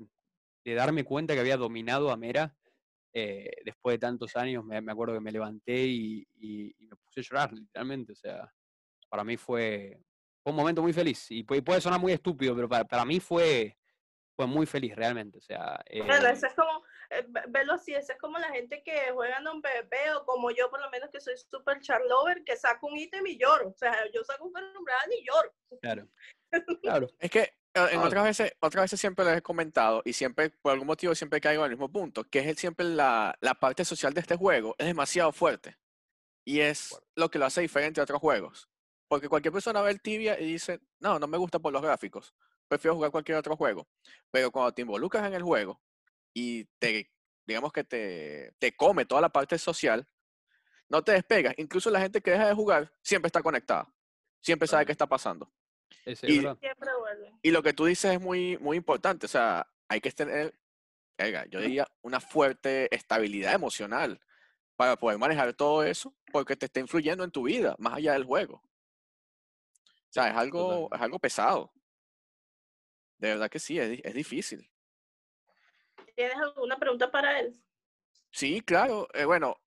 de 0.64 0.74
darme 0.74 1.06
cuenta 1.06 1.34
que 1.34 1.40
había 1.40 1.56
dominado 1.56 2.12
a 2.12 2.18
Mera, 2.18 2.54
eh, 3.14 3.50
después 3.64 3.94
de 3.94 4.00
tantos 4.00 4.36
años, 4.36 4.66
me, 4.66 4.82
me, 4.82 4.92
acuerdo 4.92 5.14
que 5.14 5.22
me 5.22 5.32
levanté 5.32 5.86
y, 5.86 6.28
y, 6.36 6.76
y, 6.78 6.88
me 6.88 6.98
puse 6.98 7.22
a 7.22 7.24
llorar, 7.24 7.54
literalmente. 7.54 8.12
O 8.12 8.16
sea, 8.16 8.52
para 9.08 9.24
mí 9.24 9.38
fue, 9.38 9.98
fue 10.44 10.52
un 10.52 10.58
momento 10.58 10.82
muy 10.82 10.92
feliz. 10.92 11.32
Y 11.32 11.44
puede, 11.44 11.62
puede 11.62 11.80
sonar 11.80 12.02
muy 12.02 12.12
estúpido, 12.12 12.54
pero 12.54 12.68
para, 12.68 12.84
para 12.84 13.06
mí 13.06 13.22
fue, 13.22 13.78
fue 14.36 14.46
muy 14.46 14.66
feliz, 14.66 14.94
realmente. 14.94 15.38
O 15.38 15.42
sea, 15.42 15.82
eh, 15.86 16.02
bueno, 16.02 16.28
eso 16.28 16.48
es 16.48 16.54
como, 16.54 16.84
eh, 17.10 17.26
verlo 17.50 17.74
así, 17.74 17.94
es 17.94 18.12
como 18.20 18.38
la 18.38 18.50
gente 18.50 18.82
que 18.84 19.12
juega 19.14 19.38
en 19.38 19.48
un 19.48 19.62
PvP 19.62 20.14
o 20.16 20.26
como 20.26 20.52
yo, 20.52 20.70
por 20.70 20.82
lo 20.82 20.90
menos, 20.90 21.10
que 21.10 21.22
soy 21.22 21.36
super 21.38 21.80
charlover, 21.80 22.44
que 22.44 22.56
saco 22.56 22.88
un 22.88 22.98
ítem 22.98 23.26
y 23.28 23.38
lloro. 23.38 23.70
O 23.70 23.78
sea, 23.78 23.96
yo 24.14 24.24
saco 24.24 24.46
un 24.46 24.54
fenomenal 24.54 25.10
y 25.12 25.26
lloro. 25.26 25.54
Claro. 25.82 26.08
Claro. 26.82 27.08
es 27.20 27.32
que 27.32 27.42
eh, 27.42 27.88
en 27.92 28.00
otras 28.00 28.24
veces, 28.24 28.54
otras 28.62 28.86
veces 28.86 29.02
siempre 29.02 29.26
les 29.26 29.38
he 29.38 29.42
comentado 29.42 30.02
y 30.06 30.14
siempre, 30.14 30.52
por 30.62 30.72
algún 30.72 30.88
motivo, 30.88 31.14
siempre 31.14 31.42
caigo 31.42 31.64
al 31.64 31.72
mismo 31.72 31.92
punto, 31.92 32.24
que 32.24 32.40
es 32.40 32.58
siempre 32.58 32.86
la, 32.86 33.36
la 33.42 33.56
parte 33.56 33.84
social 33.84 34.14
de 34.14 34.22
este 34.22 34.38
juego 34.38 34.74
es 34.78 34.88
demasiado 34.88 35.34
fuerte 35.34 35.76
y 36.46 36.62
es 36.62 36.98
lo 37.16 37.30
que 37.30 37.40
lo 37.40 37.46
hace 37.46 37.60
diferente 37.60 38.00
a 38.00 38.04
otros 38.04 38.22
juegos. 38.22 38.70
Porque 39.10 39.28
cualquier 39.28 39.52
persona 39.52 39.82
ve 39.82 39.92
el 39.92 40.02
tibia 40.02 40.40
y 40.40 40.46
dice, 40.46 40.80
no, 41.00 41.20
no 41.20 41.28
me 41.28 41.38
gusta 41.38 41.60
por 41.60 41.74
los 41.74 41.82
gráficos, 41.82 42.34
prefiero 42.70 42.96
jugar 42.96 43.12
cualquier 43.12 43.38
otro 43.38 43.58
juego. 43.58 43.88
Pero 44.32 44.52
cuando 44.52 44.74
te 44.74 44.84
involucras 44.84 45.26
en 45.28 45.34
el 45.34 45.44
juego 45.44 45.82
y 46.36 46.66
te, 46.80 47.10
digamos 47.48 47.72
que 47.72 47.84
te, 47.86 48.54
te 48.60 48.76
come 48.76 49.06
toda 49.06 49.22
la 49.22 49.30
parte 49.30 49.58
social, 49.58 50.06
no 50.90 51.02
te 51.02 51.14
despegas. 51.14 51.56
Incluso 51.58 51.90
la 51.90 52.02
gente 52.02 52.22
que 52.22 52.32
deja 52.32 52.48
de 52.48 52.54
jugar 52.54 52.94
siempre 53.02 53.28
está 53.28 53.42
conectada, 53.42 53.92
siempre 54.42 54.68
sabe 54.68 54.86
qué 54.86 54.92
está 54.92 55.08
pasando. 55.08 55.52
Ese, 56.04 56.30
y, 56.30 56.46
y, 57.42 57.52
lo 57.52 57.64
que 57.64 57.74
tú 57.74 57.86
dices 57.86 58.12
es 58.12 58.22
muy, 58.22 58.58
muy 58.58 58.78
importante. 58.78 59.26
O 59.26 59.30
sea, 59.30 59.66
hay 59.88 60.02
que 60.02 60.12
tener, 60.12 60.54
yo 61.50 61.62
diría, 61.62 61.88
una 62.02 62.20
fuerte 62.20 62.94
estabilidad 62.94 63.54
emocional 63.54 64.20
para 64.76 64.98
poder 64.98 65.18
manejar 65.18 65.54
todo 65.54 65.84
eso, 65.84 66.14
porque 66.34 66.58
te 66.58 66.66
está 66.66 66.82
influyendo 66.82 67.24
en 67.24 67.32
tu 67.32 67.44
vida, 67.44 67.76
más 67.80 67.94
allá 67.94 68.12
del 68.14 68.26
juego. 68.26 68.56
O 68.56 70.12
sea, 70.12 70.30
es 70.30 70.36
algo, 70.36 70.90
es 70.94 71.02
algo 71.02 71.18
pesado. 71.18 71.72
De 73.18 73.30
verdad 73.30 73.50
que 73.50 73.60
sí, 73.60 73.80
es, 73.80 74.02
es 74.04 74.14
difícil. 74.14 74.70
¿Tienes 76.16 76.38
alguna 76.38 76.78
pregunta 76.78 77.12
para 77.12 77.40
él? 77.40 77.54
Sí, 78.32 78.62
claro. 78.62 79.08
Eh, 79.14 79.26
bueno, 79.26 79.58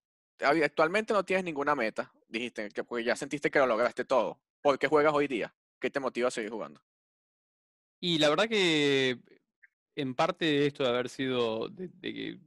actualmente 0.40 1.12
no 1.12 1.24
tienes 1.24 1.44
ninguna 1.44 1.74
meta. 1.74 2.12
Dijiste 2.26 2.70
que 2.70 2.84
pues, 2.84 3.04
ya 3.04 3.16
sentiste 3.16 3.50
que 3.50 3.58
lo 3.58 3.66
lograste 3.66 4.04
todo. 4.04 4.40
¿Por 4.60 4.78
qué 4.78 4.88
juegas 4.88 5.14
hoy 5.14 5.28
día? 5.28 5.54
¿Qué 5.78 5.90
te 5.90 6.00
motiva 6.00 6.28
a 6.28 6.30
seguir 6.30 6.50
jugando? 6.50 6.82
Y 8.00 8.18
la 8.18 8.30
verdad 8.30 8.48
que 8.48 9.18
en 9.94 10.14
parte 10.14 10.44
de 10.44 10.66
esto 10.66 10.84
de 10.84 10.88
haber 10.88 11.08
sido, 11.08 11.68
de, 11.68 11.90
que 12.00 12.38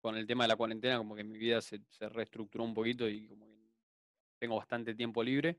con 0.00 0.16
el 0.16 0.26
tema 0.26 0.44
de 0.44 0.48
la 0.48 0.56
cuarentena, 0.56 0.98
como 0.98 1.14
que 1.14 1.24
mi 1.24 1.38
vida 1.38 1.60
se, 1.60 1.80
se, 1.90 2.08
reestructuró 2.08 2.64
un 2.64 2.74
poquito 2.74 3.08
y 3.08 3.26
como 3.26 3.46
que 3.46 3.72
tengo 4.38 4.56
bastante 4.56 4.94
tiempo 4.94 5.22
libre. 5.22 5.58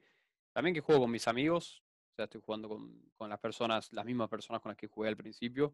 También 0.54 0.74
que 0.74 0.82
juego 0.82 1.02
con 1.02 1.12
mis 1.12 1.28
amigos, 1.28 1.84
o 2.14 2.16
sea, 2.16 2.26
estoy 2.26 2.42
jugando 2.42 2.70
con, 2.70 3.12
con 3.18 3.30
las 3.30 3.40
personas, 3.40 3.92
las 3.92 4.06
mismas 4.06 4.30
personas 4.30 4.62
con 4.62 4.70
las 4.70 4.78
que 4.78 4.88
jugué 4.88 5.10
al 5.10 5.18
principio, 5.18 5.74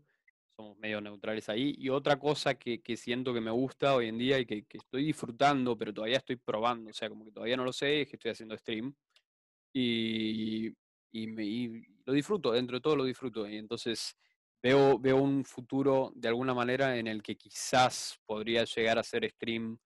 somos 0.55 0.77
medio 0.77 1.01
neutrales 1.01 1.49
ahí. 1.49 1.75
Y 1.77 1.89
otra 1.89 2.17
cosa 2.19 2.55
que, 2.55 2.81
que 2.81 2.97
siento 2.97 3.33
que 3.33 3.41
me 3.41 3.51
gusta 3.51 3.95
hoy 3.95 4.07
en 4.07 4.17
día 4.17 4.39
y 4.39 4.45
que, 4.45 4.63
que, 4.63 4.77
estoy 4.77 5.05
disfrutando, 5.05 5.77
pero 5.77 5.93
todavía 5.93 6.17
estoy 6.17 6.37
probando, 6.37 6.89
o 6.89 6.93
sea, 6.93 7.09
como 7.09 7.25
que 7.25 7.31
todavía 7.31 7.57
no 7.57 7.65
lo 7.65 7.73
sé, 7.73 8.01
es 8.01 8.07
que 8.09 8.15
estoy 8.15 8.31
haciendo 8.31 8.57
stream. 8.57 8.93
Y, 9.73 10.73
y, 11.11 11.27
me, 11.27 11.83
lo 12.05 12.13
disfruto, 12.13 12.51
dentro 12.51 12.77
de 12.77 12.81
todo 12.81 12.95
lo 12.95 13.03
disfruto. 13.05 13.47
Y 13.47 13.57
entonces 13.57 14.15
veo, 14.61 14.99
veo 14.99 15.17
un 15.17 15.45
futuro 15.45 16.11
de 16.15 16.27
alguna 16.27 16.53
manera 16.53 16.97
en 16.97 17.07
el 17.07 17.21
que 17.23 17.35
quizás 17.35 18.19
podría 18.25 18.65
llegar 18.65 18.97
a 18.97 19.01
hacer 19.01 19.29
stream 19.29 19.77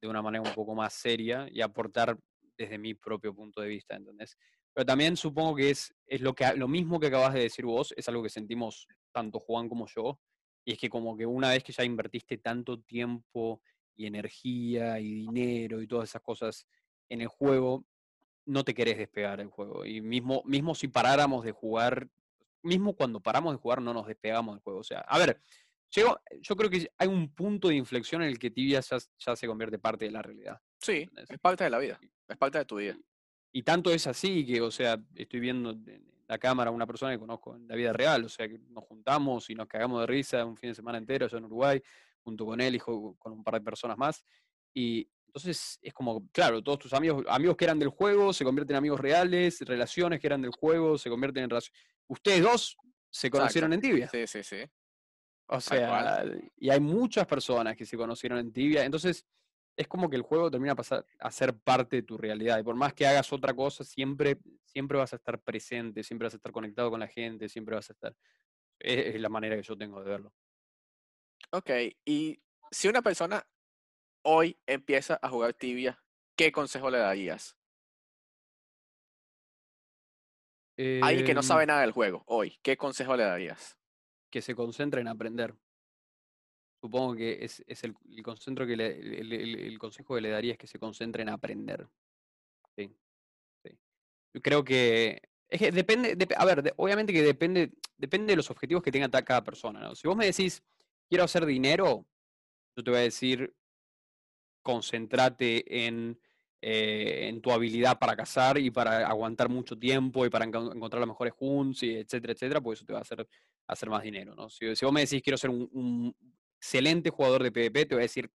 de 0.00 0.08
una 0.08 0.22
manera 0.22 0.42
un 0.48 0.54
poco 0.54 0.74
más 0.74 0.94
seria 0.94 1.48
y 1.50 1.60
aportar 1.60 2.18
desde 2.56 2.78
mi 2.78 2.94
propio 2.94 3.34
punto 3.34 3.60
de 3.60 3.68
vista, 3.68 3.96
¿entendés? 3.96 4.36
Pero 4.74 4.86
también 4.86 5.16
supongo 5.16 5.54
que 5.54 5.70
es, 5.70 5.94
es 6.06 6.20
lo, 6.20 6.34
que, 6.34 6.54
lo 6.56 6.66
mismo 6.66 6.98
que 6.98 7.08
acabas 7.08 7.34
de 7.34 7.40
decir 7.40 7.64
vos, 7.64 7.92
es 7.96 8.08
algo 8.08 8.22
que 8.22 8.30
sentimos 8.30 8.86
tanto 9.12 9.38
Juan 9.38 9.68
como 9.68 9.86
yo, 9.86 10.18
y 10.64 10.72
es 10.72 10.78
que 10.78 10.88
como 10.88 11.16
que 11.16 11.26
una 11.26 11.50
vez 11.50 11.64
que 11.64 11.72
ya 11.72 11.84
invertiste 11.84 12.38
tanto 12.38 12.80
tiempo 12.80 13.62
y 13.96 14.06
energía 14.06 14.98
y 15.00 15.12
dinero 15.12 15.82
y 15.82 15.86
todas 15.86 16.08
esas 16.08 16.22
cosas 16.22 16.66
en 17.08 17.20
el 17.20 17.28
juego, 17.28 17.84
no 18.46 18.64
te 18.64 18.74
querés 18.74 18.98
despegar 18.98 19.38
del 19.38 19.48
juego. 19.48 19.84
Y 19.84 20.00
mismo, 20.00 20.42
mismo 20.44 20.74
si 20.74 20.88
paráramos 20.88 21.44
de 21.44 21.52
jugar, 21.52 22.08
mismo 22.62 22.94
cuando 22.94 23.20
paramos 23.20 23.54
de 23.54 23.58
jugar 23.58 23.82
no 23.82 23.92
nos 23.92 24.06
despegamos 24.06 24.54
del 24.54 24.62
juego. 24.62 24.80
O 24.80 24.84
sea, 24.84 25.00
a 25.00 25.18
ver, 25.18 25.40
yo, 25.90 26.18
yo 26.40 26.56
creo 26.56 26.70
que 26.70 26.90
hay 26.96 27.08
un 27.08 27.34
punto 27.34 27.68
de 27.68 27.74
inflexión 27.74 28.22
en 28.22 28.28
el 28.28 28.38
que 28.38 28.50
Tibia 28.50 28.80
ya, 28.80 29.36
se 29.36 29.46
convierte 29.46 29.78
parte 29.78 30.06
de 30.06 30.10
la 30.10 30.22
realidad. 30.22 30.60
Sí, 30.80 31.08
es 31.16 31.38
parte 31.38 31.64
de 31.64 31.70
la 31.70 31.78
vida. 31.78 32.00
Es 32.28 32.36
parte 32.36 32.58
de 32.58 32.64
tu 32.64 32.76
vida. 32.76 32.96
Y 33.52 33.62
tanto 33.62 33.90
es 33.90 34.06
así 34.06 34.46
que, 34.46 34.60
o 34.62 34.70
sea, 34.70 34.98
estoy 35.14 35.40
viendo 35.40 35.70
en 35.70 36.11
la 36.32 36.38
cámara 36.38 36.70
a 36.70 36.72
una 36.72 36.86
persona 36.86 37.12
que 37.12 37.18
conozco 37.18 37.54
en 37.54 37.68
la 37.68 37.76
vida 37.76 37.92
real, 37.92 38.24
o 38.24 38.28
sea, 38.28 38.48
que 38.48 38.58
nos 38.70 38.84
juntamos 38.84 39.50
y 39.50 39.54
nos 39.54 39.66
cagamos 39.66 40.00
de 40.00 40.06
risa 40.06 40.46
un 40.46 40.56
fin 40.56 40.70
de 40.70 40.74
semana 40.74 40.96
entero 40.96 41.26
allá 41.26 41.36
en 41.36 41.44
Uruguay, 41.44 41.82
junto 42.24 42.46
con 42.46 42.58
él 42.58 42.74
y 42.74 42.78
con 42.78 43.16
un 43.24 43.44
par 43.44 43.54
de 43.54 43.60
personas 43.60 43.98
más. 43.98 44.24
Y 44.72 45.06
entonces 45.26 45.78
es 45.82 45.92
como, 45.92 46.26
claro, 46.32 46.62
todos 46.62 46.78
tus 46.78 46.94
amigos, 46.94 47.22
amigos 47.28 47.54
que 47.54 47.66
eran 47.66 47.78
del 47.78 47.90
juego 47.90 48.32
se 48.32 48.44
convierten 48.44 48.74
en 48.74 48.78
amigos 48.78 48.98
reales, 48.98 49.60
relaciones 49.60 50.20
que 50.20 50.26
eran 50.26 50.40
del 50.40 50.52
juego 50.52 50.96
se 50.96 51.10
convierten 51.10 51.44
en 51.44 51.50
relaciones. 51.50 51.78
Ustedes 52.08 52.42
dos 52.42 52.78
se 53.10 53.30
conocieron 53.30 53.74
en 53.74 53.80
tibia. 53.82 54.08
Sí, 54.08 54.26
sí, 54.26 54.42
sí. 54.42 54.64
O 55.48 55.60
sea, 55.60 56.24
y 56.56 56.70
hay 56.70 56.80
muchas 56.80 57.26
personas 57.26 57.76
que 57.76 57.84
se 57.84 57.98
conocieron 57.98 58.38
en 58.38 58.50
tibia. 58.54 58.86
Entonces, 58.86 59.26
es 59.76 59.88
como 59.88 60.10
que 60.10 60.16
el 60.16 60.22
juego 60.22 60.50
termina 60.50 60.72
a, 60.72 60.76
pasar, 60.76 61.06
a 61.18 61.30
ser 61.30 61.54
parte 61.54 61.96
de 61.96 62.02
tu 62.02 62.18
realidad. 62.18 62.58
Y 62.58 62.62
por 62.62 62.74
más 62.74 62.92
que 62.94 63.06
hagas 63.06 63.32
otra 63.32 63.54
cosa, 63.54 63.84
siempre, 63.84 64.38
siempre 64.64 64.98
vas 64.98 65.12
a 65.12 65.16
estar 65.16 65.40
presente, 65.40 66.02
siempre 66.02 66.26
vas 66.26 66.34
a 66.34 66.36
estar 66.36 66.52
conectado 66.52 66.90
con 66.90 67.00
la 67.00 67.08
gente, 67.08 67.48
siempre 67.48 67.74
vas 67.74 67.88
a 67.90 67.92
estar. 67.92 68.14
Es, 68.78 69.14
es 69.14 69.20
la 69.20 69.28
manera 69.28 69.56
que 69.56 69.62
yo 69.62 69.76
tengo 69.76 70.02
de 70.02 70.10
verlo. 70.10 70.34
Ok, 71.50 71.70
y 72.04 72.42
si 72.70 72.88
una 72.88 73.02
persona 73.02 73.46
hoy 74.22 74.58
empieza 74.66 75.18
a 75.20 75.28
jugar 75.28 75.54
tibia, 75.54 76.02
¿qué 76.36 76.52
consejo 76.52 76.90
le 76.90 76.98
darías? 76.98 77.56
Alguien 81.02 81.26
que 81.26 81.34
no 81.34 81.40
Em, 81.40 81.46
sabe 81.46 81.66
nada 81.66 81.82
del 81.82 81.92
juego, 81.92 82.24
hoy, 82.26 82.58
¿qué 82.62 82.76
consejo 82.76 83.16
le 83.16 83.24
darías? 83.24 83.78
que 84.32 84.42
se 84.42 84.54
concentre 84.56 85.00
en 85.00 85.08
aprender. 85.08 85.54
Supongo 86.82 87.14
que 87.14 87.44
es, 87.44 87.62
el, 87.84 87.94
el 88.10 88.24
que 88.66 88.72
el, 89.68 89.78
consejo 89.78 90.16
que 90.16 90.20
le 90.20 90.30
daría 90.30 90.52
es 90.52 90.58
que 90.58 90.66
se 90.66 90.80
concentre 90.80 91.22
en 91.22 91.28
aprender. 91.28 91.86
Sí, 92.76 92.92
creo 94.42 94.64
que 94.64 95.22
es 95.48 95.60
que 95.60 95.70
depende, 95.70 96.16
dep- 96.18 96.34
a 96.36 96.44
ver, 96.44 96.74
obviamente 96.76 97.12
que 97.12 97.22
depende, 97.22 97.70
depende 97.96 98.32
de 98.32 98.36
los 98.36 98.50
objetivos 98.50 98.82
que 98.82 98.90
tenga 98.90 99.08
cada 99.08 99.44
persona. 99.44 99.94
Si 99.94 100.08
vos 100.08 100.16
me 100.16 100.26
decís, 100.26 100.60
quiero 101.08 101.22
hacer 101.22 101.46
dinero, 101.46 102.04
yo 102.74 102.82
te 102.82 102.90
voy 102.90 102.98
a 102.98 103.02
decir, 103.04 103.54
concéntrate 104.62 105.86
en, 105.86 106.18
eh, 106.60 107.28
en 107.28 107.40
tu 107.40 107.52
habilidad 107.52 107.96
para 108.00 108.16
cazar 108.16 108.58
y 108.58 108.72
para 108.72 109.06
aguantar 109.06 109.48
mucho 109.48 109.78
tiempo 109.78 110.26
y 110.26 110.30
para 110.30 110.46
enco- 110.46 110.74
encontrar 110.74 110.98
las 110.98 111.08
mejores 111.08 111.34
hunts, 111.38 111.84
y 111.84 111.94
etcétera, 111.94 112.32
etcétera, 112.32 112.60
porque 112.60 112.74
eso 112.78 112.84
te 112.86 112.92
va 112.92 112.98
a 113.00 113.02
hacer 113.02 113.28
hacer 113.68 113.88
más 113.88 114.02
dinero, 114.02 114.34
¿no? 114.34 114.50
Si, 114.50 114.74
si 114.74 114.84
vos 114.84 114.92
me 114.92 115.02
decís, 115.02 115.22
quiero 115.22 115.36
ser 115.38 115.50
un, 115.50 115.68
un 115.72 116.14
excelente 116.66 117.10
jugador 117.10 117.42
de 117.42 117.50
PvP, 117.50 117.86
te 117.86 117.94
voy 117.96 118.02
a 118.02 118.06
decir, 118.10 118.30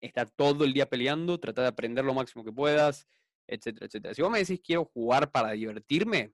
estar 0.00 0.28
todo 0.30 0.64
el 0.64 0.72
día 0.72 0.86
peleando, 0.90 1.38
trata 1.38 1.62
de 1.62 1.68
aprender 1.68 2.04
lo 2.04 2.12
máximo 2.12 2.44
que 2.44 2.50
puedas, 2.52 3.06
etcétera, 3.46 3.86
etcétera. 3.86 4.14
Si 4.14 4.20
vos 4.20 4.32
me 4.32 4.40
decís, 4.40 4.60
quiero 4.64 4.84
jugar 4.86 5.30
para 5.30 5.52
divertirme, 5.52 6.32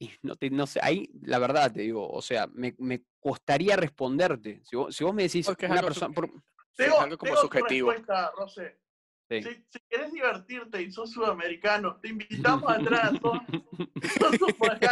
y 0.00 0.10
no, 0.22 0.34
te, 0.34 0.50
no 0.50 0.66
sé, 0.66 0.80
ahí 0.82 1.08
la 1.22 1.38
verdad 1.38 1.72
te 1.72 1.82
digo, 1.82 2.08
o 2.08 2.20
sea, 2.20 2.48
me, 2.48 2.74
me 2.78 3.04
costaría 3.20 3.76
responderte. 3.76 4.60
Si 4.64 4.74
vos, 4.74 4.94
si 4.94 5.04
vos 5.04 5.14
me 5.14 5.22
decís, 5.22 5.46
una 5.68 5.82
persona... 5.82 6.12
por- 6.12 6.28
Sí, 6.72 6.84
es 6.84 6.90
Tengo, 6.90 7.00
algo 7.00 7.18
como 7.18 7.30
tengo 7.32 7.40
tu 7.40 7.46
subjetivo. 7.48 7.90
respuesta, 7.90 8.32
Rosé. 8.36 8.78
Sí. 9.28 9.42
Si, 9.42 9.64
si 9.70 9.78
querés 9.88 10.12
divertirte 10.12 10.82
y 10.82 10.90
sos 10.92 11.10
sudamericano, 11.12 11.96
te 12.00 12.08
invitamos 12.08 12.70
a 12.70 12.76
entrar 12.76 13.06
a 13.06 13.18
Son. 13.20 13.40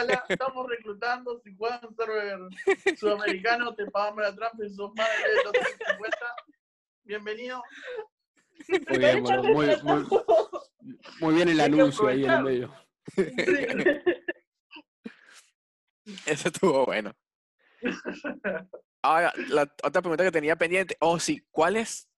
La- 0.07 0.25
estamos 0.29 0.69
reclutando. 0.69 1.41
Si 1.43 1.55
juegas 1.57 1.83
en 1.83 1.95
server 1.97 2.39
sudamericano, 2.99 3.75
te 3.75 3.87
pagamos 3.91 4.23
la 4.23 4.35
trampa 4.35 4.65
y 4.65 4.71
sos 4.71 4.93
más 4.95 5.09
de 5.09 5.43
250. 5.45 6.17
Bienvenido. 7.05 7.63
Muy 8.89 8.99
bien, 8.99 9.23
bueno, 9.23 9.43
muy, 9.43 9.67
muy, 9.83 10.07
muy 11.21 11.35
bien 11.35 11.49
el 11.51 11.61
anuncio 11.61 12.09
ahí 12.09 12.25
en 12.25 12.31
el 12.31 12.43
medio. 12.43 12.75
Eso 16.27 16.49
estuvo 16.49 16.87
bueno. 16.87 17.13
Ahora, 19.03 19.33
la 19.49 19.63
otra 19.83 20.01
pregunta 20.03 20.25
que 20.25 20.33
tenía 20.33 20.57
pendiente, 20.57 20.97
oh 21.01 21.19
sí, 21.19 21.47
¿cuál 21.51 21.77
es 21.77 22.09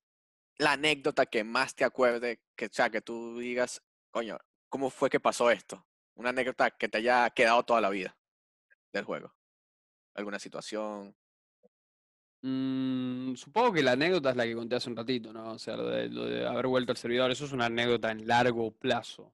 la 0.59 0.73
anécdota 0.73 1.27
que 1.27 1.45
más 1.45 1.75
te 1.75 1.85
acuerde, 1.85 2.41
que, 2.57 2.67
o 2.67 2.73
sea, 2.73 2.91
que 2.91 3.01
tú 3.01 3.39
digas, 3.39 3.83
coño, 4.11 4.39
¿cómo 4.69 4.91
fue 4.91 5.09
que 5.09 5.21
pasó 5.21 5.51
esto? 5.51 5.87
Una 6.17 6.31
anécdota 6.31 6.71
que 6.73 6.89
te 6.89 6.99
haya 6.99 7.31
quedado 7.31 7.63
toda 7.63 7.81
la 7.81 7.91
vida 7.91 8.17
del 8.93 9.05
juego. 9.05 9.35
¿Alguna 10.15 10.39
situación? 10.39 11.15
Mm, 12.43 13.35
supongo 13.35 13.73
que 13.73 13.83
la 13.83 13.93
anécdota 13.93 14.31
es 14.31 14.37
la 14.37 14.45
que 14.45 14.55
conté 14.55 14.77
hace 14.77 14.91
un 14.91 14.97
ratito, 14.97 15.33
¿no? 15.33 15.53
O 15.53 15.59
sea, 15.59 15.77
lo 15.77 15.89
de, 15.89 16.47
haber 16.47 16.67
vuelto 16.67 16.93
al 16.93 16.99
servidor, 16.99 17.31
eso 17.31 17.45
es 17.45 17.53
una 17.53 17.67
anécdota 17.67 18.11
en 18.11 18.27
largo 18.27 18.73
plazo, 18.73 19.33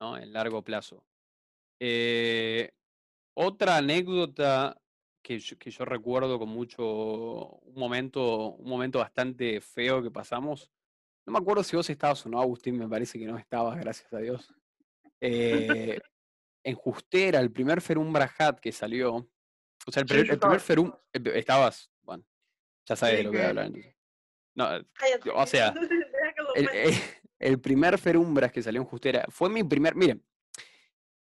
¿no? 0.00 0.16
En 0.16 0.32
largo 0.32 0.62
plazo. 0.62 1.04
Eh, 1.80 2.72
otra 3.34 3.78
anécdota 3.78 4.81
que 5.22 5.38
yo, 5.38 5.56
que 5.58 5.70
yo 5.70 5.84
recuerdo 5.84 6.38
con 6.38 6.48
mucho, 6.48 6.84
un 6.84 7.74
momento, 7.74 8.50
un 8.54 8.68
momento 8.68 8.98
bastante 8.98 9.60
feo 9.60 10.02
que 10.02 10.10
pasamos. 10.10 10.70
No 11.24 11.32
me 11.32 11.38
acuerdo 11.38 11.62
si 11.62 11.76
vos 11.76 11.88
estabas 11.88 12.24
o 12.26 12.28
no, 12.28 12.40
Agustín, 12.40 12.76
me 12.76 12.88
parece 12.88 13.18
que 13.18 13.26
no 13.26 13.38
estabas, 13.38 13.78
gracias 13.78 14.12
a 14.12 14.18
Dios. 14.18 14.52
Eh, 15.20 15.98
en 16.64 16.74
Justera, 16.74 17.40
el 17.40 17.52
primer 17.52 17.80
Ferumbra 17.80 18.30
Hat 18.38 18.58
que 18.58 18.72
salió, 18.72 19.14
o 19.14 19.92
sea, 19.92 20.02
el, 20.02 20.08
Sí, 20.08 20.36
primer. 20.36 20.60
Ferum, 20.60 20.92
estabas, 21.12 21.90
bueno, 22.02 22.24
ya 22.86 22.96
sabes 22.96 23.18
de 23.18 23.22
lo 23.24 23.30
que 23.30 23.36
voy 23.38 23.46
a 23.46 23.48
hablar 23.50 23.66
entonces. 23.66 23.96
No, 24.54 24.66
Cállate. 24.92 25.30
O 25.30 25.46
sea, 25.46 25.74
el- 26.54 26.68
el 27.38 27.60
primer 27.60 27.98
Ferumbras 27.98 28.52
que 28.52 28.62
salió 28.62 28.80
en 28.80 28.86
Justera 28.86 29.24
fue 29.28 29.48
mi 29.48 29.64
primer. 29.64 29.94
Miren, 29.96 30.22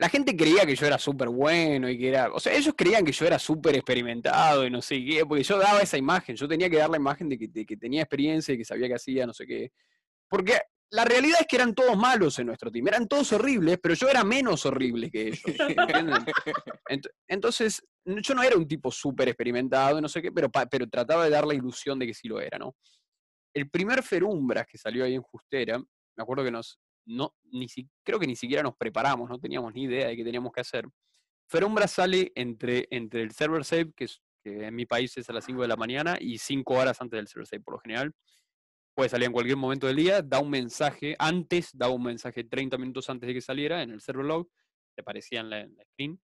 la 0.01 0.09
gente 0.09 0.35
creía 0.35 0.65
que 0.65 0.75
yo 0.75 0.87
era 0.87 0.97
súper 0.97 1.29
bueno 1.29 1.87
y 1.91 1.99
que 1.99 2.09
era. 2.09 2.33
O 2.33 2.41
sea, 2.41 2.55
ellos 2.55 2.73
creían 2.75 3.05
que 3.05 3.13
yo 3.13 3.27
era 3.27 3.39
súper 3.39 3.75
experimentado 3.75 4.65
y 4.65 4.71
no 4.71 4.81
sé 4.81 5.05
qué, 5.05 5.27
porque 5.27 5.43
yo 5.43 5.59
daba 5.59 5.83
esa 5.83 5.99
imagen. 5.99 6.37
Yo 6.37 6.49
tenía 6.49 6.71
que 6.71 6.79
dar 6.79 6.89
la 6.89 6.97
imagen 6.97 7.29
de 7.29 7.37
que, 7.37 7.49
de 7.49 7.67
que 7.67 7.77
tenía 7.77 8.01
experiencia 8.01 8.55
y 8.55 8.57
que 8.57 8.65
sabía 8.65 8.89
que 8.89 8.95
hacía, 8.95 9.27
no 9.27 9.35
sé 9.35 9.47
qué. 9.47 9.73
Porque 10.27 10.59
la 10.93 11.05
realidad 11.05 11.41
es 11.43 11.47
que 11.47 11.57
eran 11.57 11.75
todos 11.75 11.99
malos 11.99 12.39
en 12.39 12.47
nuestro 12.47 12.71
team. 12.71 12.89
Eran 12.89 13.09
todos 13.09 13.31
horribles, 13.35 13.79
pero 13.83 13.93
yo 13.93 14.09
era 14.09 14.25
menos 14.25 14.65
horrible 14.65 15.11
que 15.11 15.29
ellos. 15.29 15.43
Entonces, 17.29 17.83
yo 18.07 18.35
no 18.35 18.43
era 18.43 18.57
un 18.57 18.67
tipo 18.67 18.91
súper 18.91 19.29
experimentado 19.29 19.99
y 19.99 20.01
no 20.01 20.09
sé 20.09 20.23
qué, 20.23 20.33
pero, 20.33 20.51
pero 20.71 20.89
trataba 20.89 21.25
de 21.25 21.31
dar 21.31 21.47
la 21.47 21.53
ilusión 21.53 21.99
de 21.99 22.07
que 22.07 22.15
sí 22.15 22.27
lo 22.27 22.41
era, 22.41 22.57
¿no? 22.59 22.75
El 23.55 23.69
primer 23.69 24.03
Ferumbras 24.03 24.67
que 24.67 24.79
salió 24.79 25.05
ahí 25.05 25.15
en 25.15 25.23
Justera, 25.23 25.79
me 25.79 26.23
acuerdo 26.23 26.43
que 26.43 26.53
nos, 26.53 26.81
no, 27.07 27.35
ni 27.53 27.69
si, 27.69 27.89
creo 28.03 28.19
que 28.19 28.27
ni 28.27 28.37
siquiera 28.37 28.63
nos 28.63 28.77
preparamos, 28.77 29.29
no 29.29 29.39
teníamos 29.39 29.75
ni 29.75 29.85
idea 29.85 30.09
de 30.09 30.17
qué 30.17 30.25
teníamos 30.25 30.53
que 30.53 30.61
hacer. 30.61 30.87
Ferumbras 31.49 31.91
sale 31.91 32.33
entre, 32.35 32.87
entre 32.91 33.23
el 33.23 33.33
server 33.33 33.65
save, 33.65 33.93
que, 33.95 34.05
es, 34.05 34.23
en 34.45 34.75
mi 34.75 34.87
país 34.87 35.17
es 35.17 35.29
a 35.29 35.33
las 35.33 35.45
5 35.45 35.63
de 35.63 35.69
la 35.69 35.77
mañana, 35.77 36.17
y 36.21 36.39
5 36.39 36.75
horas 36.75 37.01
antes 37.01 37.19
del 37.19 37.27
server 37.27 37.47
save 37.47 37.63
por 37.63 37.75
lo 37.75 37.81
general. 37.81 38.13
Puede 38.95 39.09
salir 39.09 39.27
en 39.27 39.33
cualquier 39.33 39.57
momento 39.57 39.87
del 39.87 39.97
día, 39.97 40.23
da 40.23 40.41
un 40.41 40.51
mensaje, 40.51 41.17
antes 41.19 41.71
daba 41.73 41.93
un 41.93 42.03
mensaje 42.03 42.45
30 42.45 42.79
minutos 42.79 43.09
antes 43.11 43.27
de 43.27 43.35
que 43.35 43.41
saliera 43.41 43.83
en 43.83 43.91
el 43.91 44.01
server 44.01 44.27
log, 44.27 44.49
te 44.95 45.03
aparecía 45.03 45.41
en 45.41 45.51
la, 45.51 45.61
en 45.61 45.75
la 45.75 45.85
screen. 45.85 46.21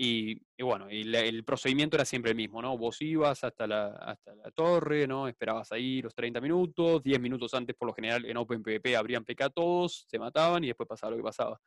Y, 0.00 0.40
y 0.56 0.62
bueno, 0.62 0.88
y 0.90 1.02
la- 1.04 1.20
el 1.20 1.44
procedimiento 1.44 1.96
era 1.96 2.04
siempre 2.04 2.30
el 2.30 2.36
mismo, 2.36 2.62
¿no? 2.62 2.78
Vos 2.78 3.00
ibas 3.02 3.42
hasta 3.42 3.66
la, 3.66 3.88
hasta 3.96 4.34
la 4.36 4.50
torre, 4.52 5.06
¿no? 5.08 5.26
Esperabas 5.28 5.72
ahí 5.72 6.00
los 6.02 6.14
30 6.14 6.40
minutos, 6.40 7.02
10 7.02 7.20
minutos 7.20 7.52
antes 7.54 7.74
por 7.76 7.88
lo 7.88 7.94
general 7.94 8.24
en 8.24 8.36
OpenPVP 8.36 8.96
abrían 8.96 9.24
PK 9.24 9.50
todos, 9.50 10.04
se 10.08 10.18
mataban 10.18 10.62
y 10.64 10.68
después 10.68 10.88
pasaba 10.88 11.10
lo 11.12 11.16
que 11.16 11.22
pasaba. 11.24 11.60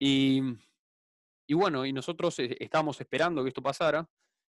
Y, 0.00 0.42
y 1.46 1.54
bueno, 1.54 1.86
y 1.86 1.92
nosotros 1.92 2.38
eh, 2.40 2.56
estábamos 2.60 3.00
esperando 3.00 3.42
que 3.42 3.48
esto 3.48 3.62
pasara. 3.62 4.08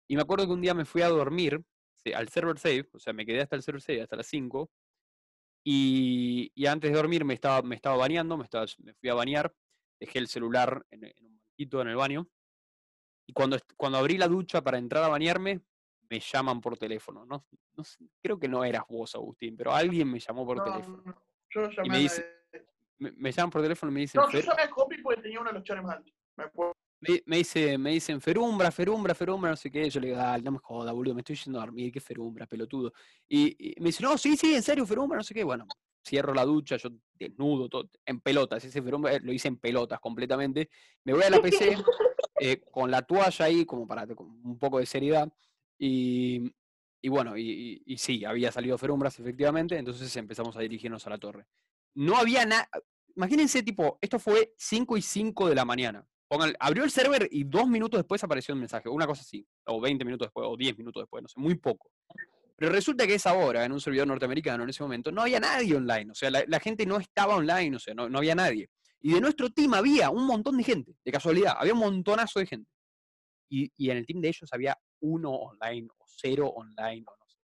Y 0.08 0.16
me 0.16 0.22
acuerdo 0.22 0.46
que 0.46 0.54
un 0.54 0.62
día 0.62 0.74
me 0.74 0.86
fui 0.86 1.02
a 1.02 1.10
dormir 1.10 1.62
al 2.16 2.30
server 2.30 2.60
save, 2.60 2.88
o 2.94 3.00
sea, 3.00 3.14
me 3.14 3.26
quedé 3.26 3.42
hasta 3.42 3.56
el 3.56 3.64
server 3.64 3.82
save, 3.82 4.02
hasta 4.04 4.16
las 4.16 4.28
5. 4.28 4.70
Y, 5.66 6.52
y 6.56 6.68
antes 6.68 6.92
de 6.92 6.98
dormir 6.98 7.26
me 7.26 7.34
estaba, 7.36 7.62
me 7.64 7.76
estaba 7.76 7.98
bañando, 7.98 8.38
me, 8.38 8.44
estaba, 8.46 8.66
me 8.80 8.94
fui 8.96 9.10
a 9.10 9.16
bañar, 9.16 9.54
dejé 10.00 10.20
el 10.20 10.28
celular 10.28 10.86
en, 10.92 11.06
en 11.06 11.26
un 11.26 11.40
banquito 11.40 11.82
en 11.82 11.88
el 11.90 11.96
baño. 11.96 12.28
Y 13.28 13.34
cuando, 13.34 13.58
cuando 13.76 13.98
abrí 13.98 14.18
la 14.18 14.28
ducha 14.28 14.62
para 14.62 14.78
entrar 14.78 15.04
a 15.04 15.08
bañarme, 15.08 15.62
me 16.10 16.20
llaman 16.20 16.62
por 16.62 16.78
teléfono. 16.78 17.26
No, 17.26 17.46
no 17.76 17.84
sé, 17.84 18.06
creo 18.22 18.40
que 18.40 18.48
no 18.48 18.64
eras 18.64 18.84
vos, 18.88 19.16
Agustín, 19.16 19.56
pero 19.58 19.74
alguien 19.74 20.12
me 20.12 20.20
llamó 20.20 20.46
por 20.46 20.58
No, 20.58 20.64
teléfono. 20.64 21.04
no, 21.06 21.16
yo 21.50 21.70
llamé 21.70 21.90
me 21.90 21.96
a 21.96 22.00
dice- 22.00 22.22
nadie. 22.22 22.36
Me, 22.98 23.12
me 23.12 23.32
llaman 23.32 23.50
por 23.52 23.62
teléfono 23.62 23.92
y 23.92 23.96
me 23.96 24.02
dicen, 24.02 24.22
No, 24.22 24.30
yo 24.32 24.40
"Fer- 24.40 24.46
llamé 24.46 24.62
a 24.62 24.70
Copy 24.70 25.02
porque 25.02 25.22
tenía 25.22 25.40
uno 25.42 25.50
de 25.50 25.56
los 25.56 25.64
chares 25.64 25.84
más 25.84 25.98
altos. 25.98 26.14
Me 26.38 26.46
me, 27.02 27.22
me 27.26 27.38
dice, 27.38 27.78
me 27.78 27.92
dicen 27.92 28.22
Ferumbra, 28.22 28.72
Ferumbra, 28.72 29.14
Ferumbra, 29.14 29.50
no 29.52 29.58
sé 29.58 29.70
qué. 29.70 29.90
Yo 29.90 30.00
le 30.00 30.08
digo, 30.08 30.18
dale, 30.20 30.42
no 30.44 30.52
me 30.54 30.60
joda, 30.60 30.92
boludo, 30.94 31.14
me 31.14 31.22
estoy 31.22 31.36
yendo 31.36 31.60
a 31.60 31.66
dormir, 31.66 31.92
qué 31.92 32.00
Ferumbra, 32.00 32.48
pelotudo. 32.48 32.94
Y, 33.28 33.74
y 33.74 33.80
me 33.82 33.88
dice, 33.88 34.02
no, 34.02 34.18
sí, 34.18 34.38
sí, 34.38 34.56
en 34.56 34.64
serio, 34.64 34.86
Ferumbra, 34.86 35.18
no 35.18 35.24
sé 35.24 35.34
qué. 35.34 35.44
Bueno, 35.44 35.68
cierro 36.06 36.34
la 36.34 36.46
ducha, 36.46 36.78
yo 36.78 36.90
desnudo, 37.14 37.70
todo, 37.70 37.90
en 38.06 38.22
pelotas, 38.22 38.64
ese 38.64 38.82
Ferumbra 38.82 39.14
eh, 39.14 39.20
lo 39.22 39.34
hice 39.34 39.48
en 39.48 39.58
pelotas 39.58 40.00
completamente. 40.00 40.70
Me 41.04 41.14
voy 41.14 41.24
a 41.24 41.30
la 41.30 41.42
PC 41.42 41.78
eh, 42.40 42.62
con 42.72 42.92
la 42.92 43.02
toalla 43.02 43.46
ahí, 43.46 43.66
como 43.66 43.88
para 43.88 44.06
un 44.18 44.60
poco 44.60 44.80
de 44.80 44.86
seriedad. 44.86 45.32
Y, 45.78 46.52
y 47.02 47.10
bueno, 47.10 47.38
y, 47.38 47.84
sí, 47.98 48.24
había 48.26 48.52
salido 48.52 48.78
Ferumbras, 48.78 49.20
efectivamente, 49.20 49.78
entonces 49.78 50.16
empezamos 50.16 50.56
a 50.56 50.62
dirigirnos 50.62 51.06
a 51.08 51.10
la 51.10 51.18
torre. 51.18 51.46
No 51.96 52.18
había 52.18 52.46
nada. 52.46 52.70
imagínense, 53.16 53.64
tipo, 53.64 53.98
esto 54.02 54.20
fue 54.20 54.54
5 54.58 54.98
y 54.98 55.02
5 55.02 55.50
de 55.50 55.56
la 55.56 55.66
mañana. 55.66 56.08
Abrió 56.60 56.84
el 56.84 56.92
server 56.92 57.30
y 57.32 57.44
dos 57.44 57.68
minutos 57.68 58.00
después 58.00 58.24
apareció 58.24 58.54
el 58.54 58.60
mensaje, 58.60 58.90
una 58.90 59.08
cosa 59.08 59.22
así, 59.22 59.48
o 59.66 59.80
20 59.80 60.04
minutos 60.04 60.28
después, 60.28 60.46
o 60.50 60.58
10 60.58 60.78
minutos 60.78 61.04
después, 61.04 61.22
no 61.22 61.30
sé, 61.30 61.40
muy 61.40 61.56
poco. 61.56 61.90
Pero 62.58 62.72
resulta 62.72 63.06
que 63.06 63.14
a 63.14 63.16
esa 63.18 63.34
hora, 63.34 63.66
en 63.66 63.72
un 63.74 63.82
servidor 63.82 64.08
norteamericano, 64.08 64.64
en 64.64 64.70
ese 64.70 64.82
momento, 64.84 65.12
no 65.12 65.22
había 65.24 65.40
nadie 65.40 65.76
online, 65.76 66.12
o 66.12 66.16
sea, 66.16 66.32
la, 66.32 66.44
la 66.48 66.60
gente 66.60 66.86
no 66.86 66.98
estaba 66.98 67.36
online, 67.36 67.76
o 67.76 67.80
sea, 67.80 67.94
no, 67.94 68.08
no 68.10 68.20
había 68.20 68.34
nadie. 68.36 68.70
Y 69.02 69.14
de 69.14 69.22
nuestro 69.22 69.50
team 69.52 69.74
había 69.74 70.10
un 70.10 70.26
montón 70.26 70.58
de 70.58 70.64
gente, 70.64 70.96
de 71.04 71.12
casualidad, 71.12 71.56
había 71.58 71.74
un 71.74 71.80
montonazo 71.80 72.40
de 72.40 72.46
gente. 72.46 72.72
Y, 73.50 73.72
y 73.78 73.90
en 73.90 73.98
el 73.98 74.06
team 74.06 74.22
de 74.22 74.30
ellos 74.30 74.50
había 74.54 74.78
uno 75.02 75.32
online, 75.32 75.88
o 75.98 76.06
cero 76.08 76.48
online, 76.56 77.04
o 77.06 77.18
no 77.18 77.26
sé. 77.28 77.38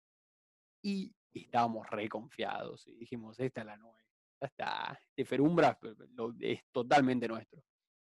Y 0.83 1.13
estábamos 1.33 1.89
re 1.91 2.09
confiados, 2.09 2.87
y 2.87 2.95
dijimos, 2.97 3.39
esta 3.41 3.61
es 3.63 3.67
la 3.67 3.77
nueva, 3.77 3.99
ya 4.41 4.47
está, 4.47 5.01
este 5.09 5.25
Ferumbra 5.25 5.79
pe- 5.79 5.95
lo- 6.15 6.35
es 6.39 6.61
totalmente 6.71 7.27
nuestro. 7.27 7.65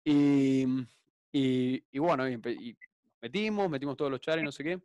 Y, 0.04 0.64
y, 1.32 1.84
y 1.90 1.98
bueno, 1.98 2.28
y, 2.28 2.34
y 2.34 2.76
metimos, 3.22 3.70
metimos 3.70 3.96
todos 3.96 4.10
los 4.10 4.20
chats 4.20 4.40
y 4.40 4.44
no 4.44 4.52
sé 4.52 4.64
qué. 4.64 4.82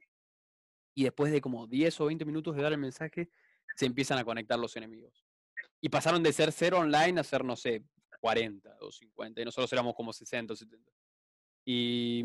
Y 0.96 1.04
después 1.04 1.32
de 1.32 1.42
como 1.42 1.68
10 1.68 2.02
o 2.02 2.06
20 2.06 2.26
minutos 2.26 2.56
de 2.56 2.64
dar 2.64 2.72
el 2.72 2.80
mensaje, 2.80 3.30
se 3.76 3.86
empiezan 3.86 4.18
a 4.18 4.24
conectar 4.24 4.58
los 4.58 4.76
enemigos. 4.76 5.26
Y 5.82 5.90
pasaron 5.90 6.24
de 6.24 6.34
ser 6.34 6.52
cero 6.52 6.80
online 6.80 7.20
a 7.20 7.24
ser, 7.24 7.44
no 7.44 7.56
sé, 7.56 7.84
40 8.22 8.78
o 8.80 8.92
50. 8.92 9.42
Y 9.42 9.46
nosotros 9.46 9.72
éramos 9.74 9.94
como 9.94 10.14
60 10.14 10.54
o 10.54 10.56
70. 10.56 10.92
Y, 11.66 12.24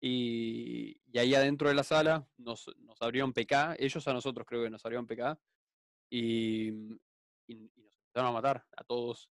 y, 0.00 1.00
y 1.10 1.18
ahí 1.18 1.34
adentro 1.34 1.68
de 1.68 1.74
la 1.74 1.82
sala 1.82 2.28
nos, 2.36 2.70
nos 2.78 3.00
abrieron 3.00 3.32
PK. 3.32 3.76
Ellos 3.78 4.06
a 4.06 4.12
nosotros 4.12 4.46
creo 4.46 4.62
que 4.62 4.70
nos 4.70 4.84
abrieron 4.84 5.06
PK. 5.06 5.38
Y, 6.10 6.68
y, 6.68 7.70
y 7.74 7.82
nos 7.82 7.96
empezaron 7.96 8.28
a 8.28 8.32
matar 8.32 8.64
a 8.76 8.84
todos. 8.84 9.30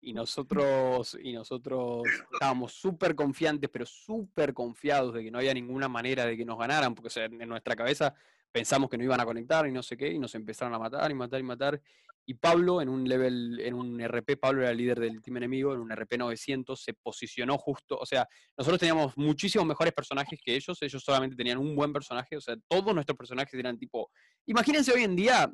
Y, 0.00 0.12
nosotros, 0.12 1.18
y 1.20 1.32
nosotros 1.32 2.02
estábamos 2.32 2.72
súper 2.72 3.14
confiantes, 3.14 3.68
pero 3.72 3.84
súper 3.84 4.54
confiados 4.54 5.14
de 5.14 5.24
que 5.24 5.30
no 5.30 5.38
había 5.38 5.54
ninguna 5.54 5.88
manera 5.88 6.24
de 6.24 6.36
que 6.36 6.44
nos 6.44 6.58
ganaran, 6.58 6.94
porque 6.94 7.08
o 7.20 7.22
en 7.22 7.48
nuestra 7.48 7.74
cabeza 7.74 8.14
pensamos 8.52 8.88
que 8.88 8.98
no 8.98 9.04
iban 9.04 9.20
a 9.20 9.24
conectar 9.24 9.66
y 9.66 9.72
no 9.72 9.82
sé 9.82 9.96
qué, 9.96 10.12
y 10.12 10.18
nos 10.18 10.34
empezaron 10.34 10.74
a 10.74 10.78
matar 10.78 11.10
y 11.10 11.14
matar 11.14 11.40
y 11.40 11.42
matar. 11.42 11.82
Y 12.24 12.34
Pablo, 12.34 12.80
en 12.80 12.88
un 12.88 13.08
level, 13.08 13.58
en 13.58 13.74
un 13.74 14.00
RP, 14.00 14.36
Pablo 14.36 14.62
era 14.62 14.70
el 14.70 14.76
líder 14.76 15.00
del 15.00 15.20
team 15.20 15.38
enemigo, 15.38 15.74
en 15.74 15.80
un 15.80 15.90
RP 15.90 16.18
900, 16.18 16.80
se 16.80 16.94
posicionó 16.94 17.58
justo, 17.58 17.98
o 17.98 18.06
sea, 18.06 18.28
nosotros 18.56 18.78
teníamos 18.78 19.16
muchísimos 19.16 19.66
mejores 19.66 19.92
personajes 19.92 20.38
que 20.40 20.54
ellos, 20.54 20.80
ellos 20.80 21.02
solamente 21.02 21.34
tenían 21.34 21.58
un 21.58 21.74
buen 21.74 21.92
personaje, 21.92 22.36
o 22.36 22.40
sea, 22.40 22.54
todos 22.68 22.94
nuestros 22.94 23.18
personajes 23.18 23.52
eran 23.54 23.76
tipo, 23.76 24.12
imagínense 24.46 24.92
hoy 24.92 25.02
en 25.02 25.16
día 25.16 25.52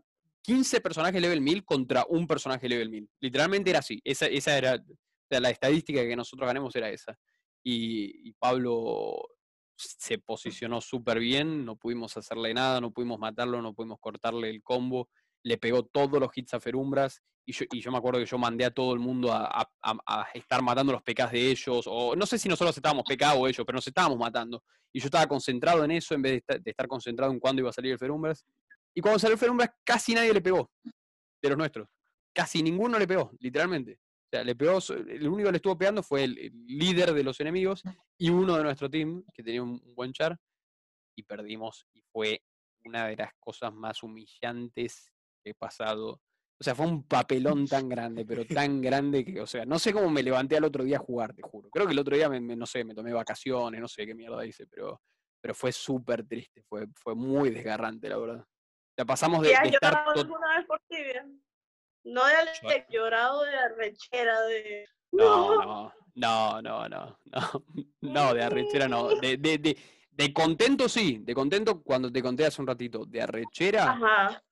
15 0.49 0.81
personajes 0.81 1.21
level 1.21 1.43
1000 1.43 1.63
contra 1.63 2.07
un 2.09 2.27
personaje 2.27 2.67
level 2.71 2.89
1000. 2.89 3.11
Literalmente 3.21 3.69
era 3.69 3.81
así. 3.81 4.01
Esa, 4.03 4.25
esa 4.29 4.57
era 4.57 4.83
la 5.29 5.51
estadística 5.51 6.01
que 6.01 6.17
nosotros 6.17 6.47
ganemos 6.47 6.75
era 6.75 6.89
esa. 6.89 7.19
Y, 7.63 8.33
Pablo 8.39 9.29
se 9.77 10.17
posicionó 10.17 10.81
súper 10.81 11.19
bien, 11.19 11.67
no 11.67 11.77
pudimos 11.77 12.17
hacerle 12.17 12.55
nada, 12.55 12.81
no 12.81 12.93
pudimos 12.93 13.19
matarlo, 13.19 13.61
no 13.61 13.75
pudimos 13.75 13.99
cortarle 14.01 14.49
el 14.49 14.63
combo, 14.63 15.11
le 15.45 15.59
pegó 15.59 15.85
todos 15.85 16.19
los 16.19 16.31
hits 16.35 16.55
a 16.55 16.61
Ferumbras 16.61 17.21
y 17.45 17.53
yo, 17.53 17.67
y 17.71 17.83
yo 17.83 17.93
me 17.93 17.99
acuerdo 17.99 18.19
que 18.19 18.25
yo 18.25 18.39
mandé 18.39 18.65
a 18.65 18.71
todo 18.71 18.95
el 18.95 19.01
mundo 19.01 19.31
a 19.31 19.69
estar 20.33 20.63
matando 20.63 20.93
los 20.93 21.03
PKs 21.03 21.31
de 21.31 21.51
ellos, 21.51 21.85
o 21.87 22.17
no 22.17 22.25
sé 22.25 22.39
si 22.39 22.49
nosotros 22.49 22.75
estábamos 22.75 23.05
PK 23.05 23.35
o 23.35 23.47
ellos, 23.47 23.67
pero 23.67 23.77
nos 23.77 23.87
estábamos 23.87 24.19
matando. 24.19 24.65
Y 24.95 25.01
yo 25.01 25.09
estaba 25.09 25.27
concentrado 25.27 25.85
en 25.85 25.91
eso 25.91 26.15
en 26.15 26.23
vez 26.23 26.33
de 26.33 26.37
estar, 26.39 26.63
de 26.63 26.71
estar 26.71 26.89
concentrado 26.89 27.33
en 27.33 27.39
cuándo 27.39 27.61
iba 27.61 27.69
a 27.69 27.75
salir 27.75 27.93
el 27.93 27.99
Ferumbras. 27.99 28.47
Y 28.95 29.01
cuando 29.01 29.19
salió 29.19 29.37
Ferumbras 29.37 29.71
casi 29.85 30.15
nadie 30.15 30.33
le 30.33 30.41
pegó, 30.41 30.71
de 31.43 31.49
los 31.49 31.59
nuestros. 31.59 31.89
Casi 32.33 32.63
ninguno 32.63 32.99
le 32.99 33.07
pegó, 33.07 33.31
literalmente. 33.41 34.01
O 34.27 34.31
sea, 34.31 34.45
le 34.45 34.55
pegó, 34.55 34.79
el 34.91 35.27
único 35.29 35.47
que 35.47 35.53
le 35.53 35.57
estuvo 35.57 35.79
pegando 35.79 36.03
fue 36.03 36.25
el, 36.25 36.35
líder 36.67 37.15
de 37.15 37.25
los 37.25 37.41
enemigos 37.41 37.83
y 38.19 38.29
uno 38.29 38.57
de 38.57 38.63
nuestro 38.63 38.91
team, 38.91 39.25
que 39.33 39.43
tenía 39.43 39.63
un, 39.63 39.81
buen 39.95 40.13
char, 40.13 40.39
y 41.17 41.23
perdimos. 41.23 41.87
Y 41.95 42.03
fue 42.13 42.43
una 42.85 43.07
de 43.07 43.17
las 43.17 43.33
cosas 43.41 43.73
más 43.73 44.03
humillantes 44.03 45.13
que 45.43 45.51
he 45.51 45.55
pasado. 45.55 46.21
O 46.61 46.65
sea, 46.65 46.75
fue 46.75 46.87
un 46.87 47.05
papelón 47.05 47.67
tan 47.67 47.89
grande, 47.89 48.27
pero 48.27 48.45
tan 48.45 48.81
grande 48.81 49.25
que, 49.25 49.41
o 49.41 49.47
sea, 49.47 49.65
no 49.65 49.79
sé 49.79 49.93
cómo 49.93 50.11
me 50.11 50.23
levanté 50.23 50.57
al 50.57 50.65
otro 50.65 50.85
día 50.85 50.97
a 50.97 51.01
jugar, 51.01 51.33
te 51.33 51.43
juro. 51.43 51.71
Creo 51.71 51.87
que 51.87 51.93
el 51.93 51.99
otro 51.99 52.17
día, 52.17 52.29
me, 52.29 52.41
me- 52.41 52.57
no 52.57 52.67
sé, 52.67 52.85
me 52.85 52.95
tomé 52.95 53.13
vacaciones, 53.13 53.81
no 53.81 53.89
sé 53.89 54.05
qué 54.05 54.15
mierda 54.15 54.45
hice, 54.45 54.67
pero, 54.67 55.01
pero 55.41 55.55
fue 55.55 55.73
súper 55.73 56.27
triste, 56.27 56.63
fue, 56.69 56.87
fue 56.95 57.15
muy 57.15 57.51
desgarrante, 57.51 58.09
la 58.09 58.19
verdad. 58.19 58.45
Sea, 58.99 59.05
pasamos 59.05 59.43
de, 59.43 59.51
¿Y 59.51 59.53
has 59.55 59.63
de 59.63 59.69
estar... 59.69 59.93
llorado 59.93 60.21
alguna 60.21 60.57
vez 60.57 60.67
por 60.67 60.81
tibia? 60.89 61.25
No 62.03 62.27
de 62.27 62.87
llorado 62.91 63.45
de 63.45 63.57
arrechera, 63.57 64.41
de... 64.41 64.89
No, 65.13 65.55
no, 65.63 65.93
no, 66.17 66.61
no, 66.63 66.89
no, 66.89 67.19
no, 67.27 67.65
no, 68.01 68.35
de 68.35 68.43
arrechera 68.43 68.89
no. 68.89 69.09
De, 69.21 69.37
de, 69.37 69.59
de, 69.59 69.79
de 70.11 70.33
contento 70.33 70.89
sí, 70.89 71.19
de 71.23 71.33
contento 71.33 71.81
cuando 71.81 72.11
te 72.11 72.21
conté 72.21 72.45
hace 72.45 72.61
un 72.61 72.67
ratito. 72.67 73.05
De 73.07 73.23
arrechera, 73.23 73.93
Ajá. 73.93 74.43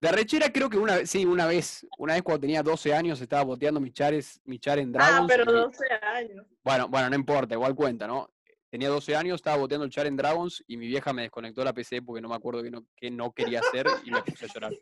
de 0.00 0.08
arrechera 0.08 0.52
creo 0.52 0.68
que 0.68 0.78
una 0.78 0.96
vez, 0.96 1.08
sí, 1.08 1.24
una 1.24 1.46
vez, 1.46 1.86
una 1.96 2.14
vez 2.14 2.24
cuando 2.24 2.40
tenía 2.40 2.60
12 2.64 2.92
años 2.92 3.20
estaba 3.20 3.44
boteando 3.44 3.78
mi 3.78 3.92
chares, 3.92 4.40
mi 4.46 4.58
char 4.58 4.80
en 4.80 4.88
Ah, 4.96 4.98
Dragons. 5.22 5.28
pero 5.32 5.44
y 5.44 5.46
mi- 5.46 5.60
12 5.60 5.84
años. 6.02 6.46
Bueno, 6.64 6.88
bueno, 6.88 7.08
no 7.08 7.14
importa, 7.14 7.54
igual 7.54 7.76
cuenta, 7.76 8.08
¿no? 8.08 8.31
Tenía 8.72 8.88
12 8.88 9.14
años, 9.14 9.34
estaba 9.34 9.58
boteando 9.58 9.84
el 9.84 9.90
char 9.90 10.06
en 10.06 10.16
Dragons 10.16 10.64
y 10.66 10.78
mi 10.78 10.86
vieja 10.86 11.12
me 11.12 11.20
desconectó 11.20 11.62
la 11.62 11.74
PC 11.74 12.00
porque 12.00 12.22
no 12.22 12.30
me 12.30 12.36
acuerdo 12.36 12.62
qué 12.62 12.70
no, 12.70 12.86
qué 12.96 13.10
no 13.10 13.30
quería 13.30 13.60
hacer 13.60 13.86
y 14.02 14.10
me 14.10 14.22
puse 14.22 14.46
a 14.46 14.48
llorar. 14.48 14.72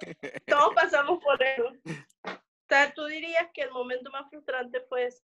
Todos 0.46 0.74
pasamos 0.74 1.22
por 1.22 1.42
eso. 1.42 1.68
O 2.24 2.66
sea, 2.70 2.90
tú 2.94 3.04
dirías 3.04 3.48
que 3.52 3.60
el 3.64 3.70
momento 3.70 4.10
más 4.10 4.30
frustrante 4.30 4.80
fue 4.88 5.04
ese. 5.08 5.22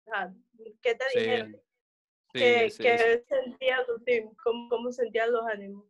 ¿Qué 0.81 0.95
te 0.95 1.05
Sí, 1.13 1.19
dijeron? 1.19 1.51
sí, 1.53 2.39
¿Qué, 2.39 2.69
sí, 2.71 2.83
qué 2.83 2.97
sí. 2.97 3.35
sentía 3.35 3.85
tu 3.85 4.03
team? 4.03 4.35
¿Cómo, 4.43 4.67
¿Cómo 4.67 4.91
sentían 4.91 5.31
los 5.31 5.45
ánimos? 5.47 5.85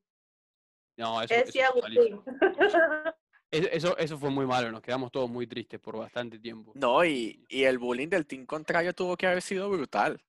No, 0.98 1.20
eso. 1.24 1.34
Eso, 1.34 1.64
eso, 3.52 3.98
eso 3.98 4.18
fue 4.20 4.30
muy 4.30 4.46
malo, 4.46 4.72
nos 4.72 4.82
quedamos 4.82 5.12
todos 5.12 5.32
muy 5.32 5.48
tristes 5.48 5.80
por 5.80 5.98
bastante 5.98 6.38
tiempo. 6.38 6.74
No, 6.76 7.04
y, 7.04 7.44
y 7.50 7.64
el 7.64 7.80
bullying 7.80 8.08
del 8.10 8.28
team 8.28 8.46
contrario 8.46 8.94
tuvo 8.94 9.18
que 9.18 9.26
haber 9.26 9.42
sido 9.42 9.68
brutal. 9.72 10.24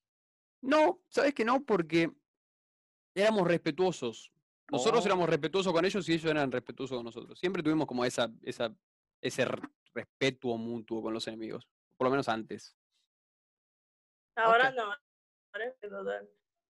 No, 0.61 1.01
¿sabes 1.09 1.35
que 1.35 1.45
no? 1.45 1.65
Porque 1.65 2.11
éramos 3.15 3.47
respetuosos. 3.47 4.33
Nosotros 4.71 5.05
Oh. 5.05 5.07
éramos 5.07 5.29
respetuosos 5.29 5.73
con 5.73 5.85
ellos 5.85 6.09
y 6.09 6.13
ellos 6.13 6.31
eran 6.31 6.53
respetuosos 6.53 6.97
con 6.99 7.05
nosotros. 7.05 7.39
Siempre 7.39 7.63
tuvimos 7.63 7.87
como 7.87 8.05
esa, 8.05 8.31
esa, 8.43 8.75
ese 9.21 9.47
respeto 9.95 10.57
mutuo 10.57 11.03
con 11.03 11.15
los 11.15 11.27
enemigos. 11.29 11.67
Por 11.97 12.07
lo 12.07 12.11
menos 12.11 12.29
antes. 12.29 12.77
Ahora 14.37 14.69
Ok. 14.69 14.75
no. 14.77 14.95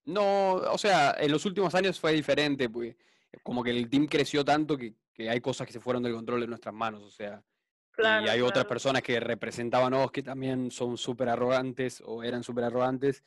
No, 0.05 0.55
o 0.73 0.79
sea, 0.79 1.15
en 1.19 1.31
los 1.31 1.45
últimos 1.45 1.75
años 1.75 2.01
fue 2.01 2.13
diferente, 2.13 2.71
porque 2.71 2.97
como 3.43 3.63
que 3.63 3.71
el 3.71 3.91
team 3.91 4.07
creció 4.07 4.45
tanto 4.45 4.77
que, 4.79 4.95
que 5.13 5.29
hay 5.29 5.41
cosas 5.41 5.67
que 5.67 5.73
se 5.73 5.81
fueron 5.81 6.03
del 6.03 6.15
control 6.15 6.41
de 6.41 6.47
nuestras 6.47 6.75
manos. 6.75 7.03
O 7.03 7.11
sea, 7.11 7.43
Claro, 7.91 8.25
y 8.27 8.29
hay 8.29 8.41
otras 8.41 8.65
personas 8.65 9.03
que 9.03 9.19
representaban 9.19 9.93
a 9.93 10.09
que 10.09 10.23
también 10.23 10.71
son 10.71 10.97
súper 10.97 11.29
arrogantes 11.29 12.01
o 12.07 12.23
eran 12.23 12.45
súper 12.45 12.65
arrogantes. 12.65 13.25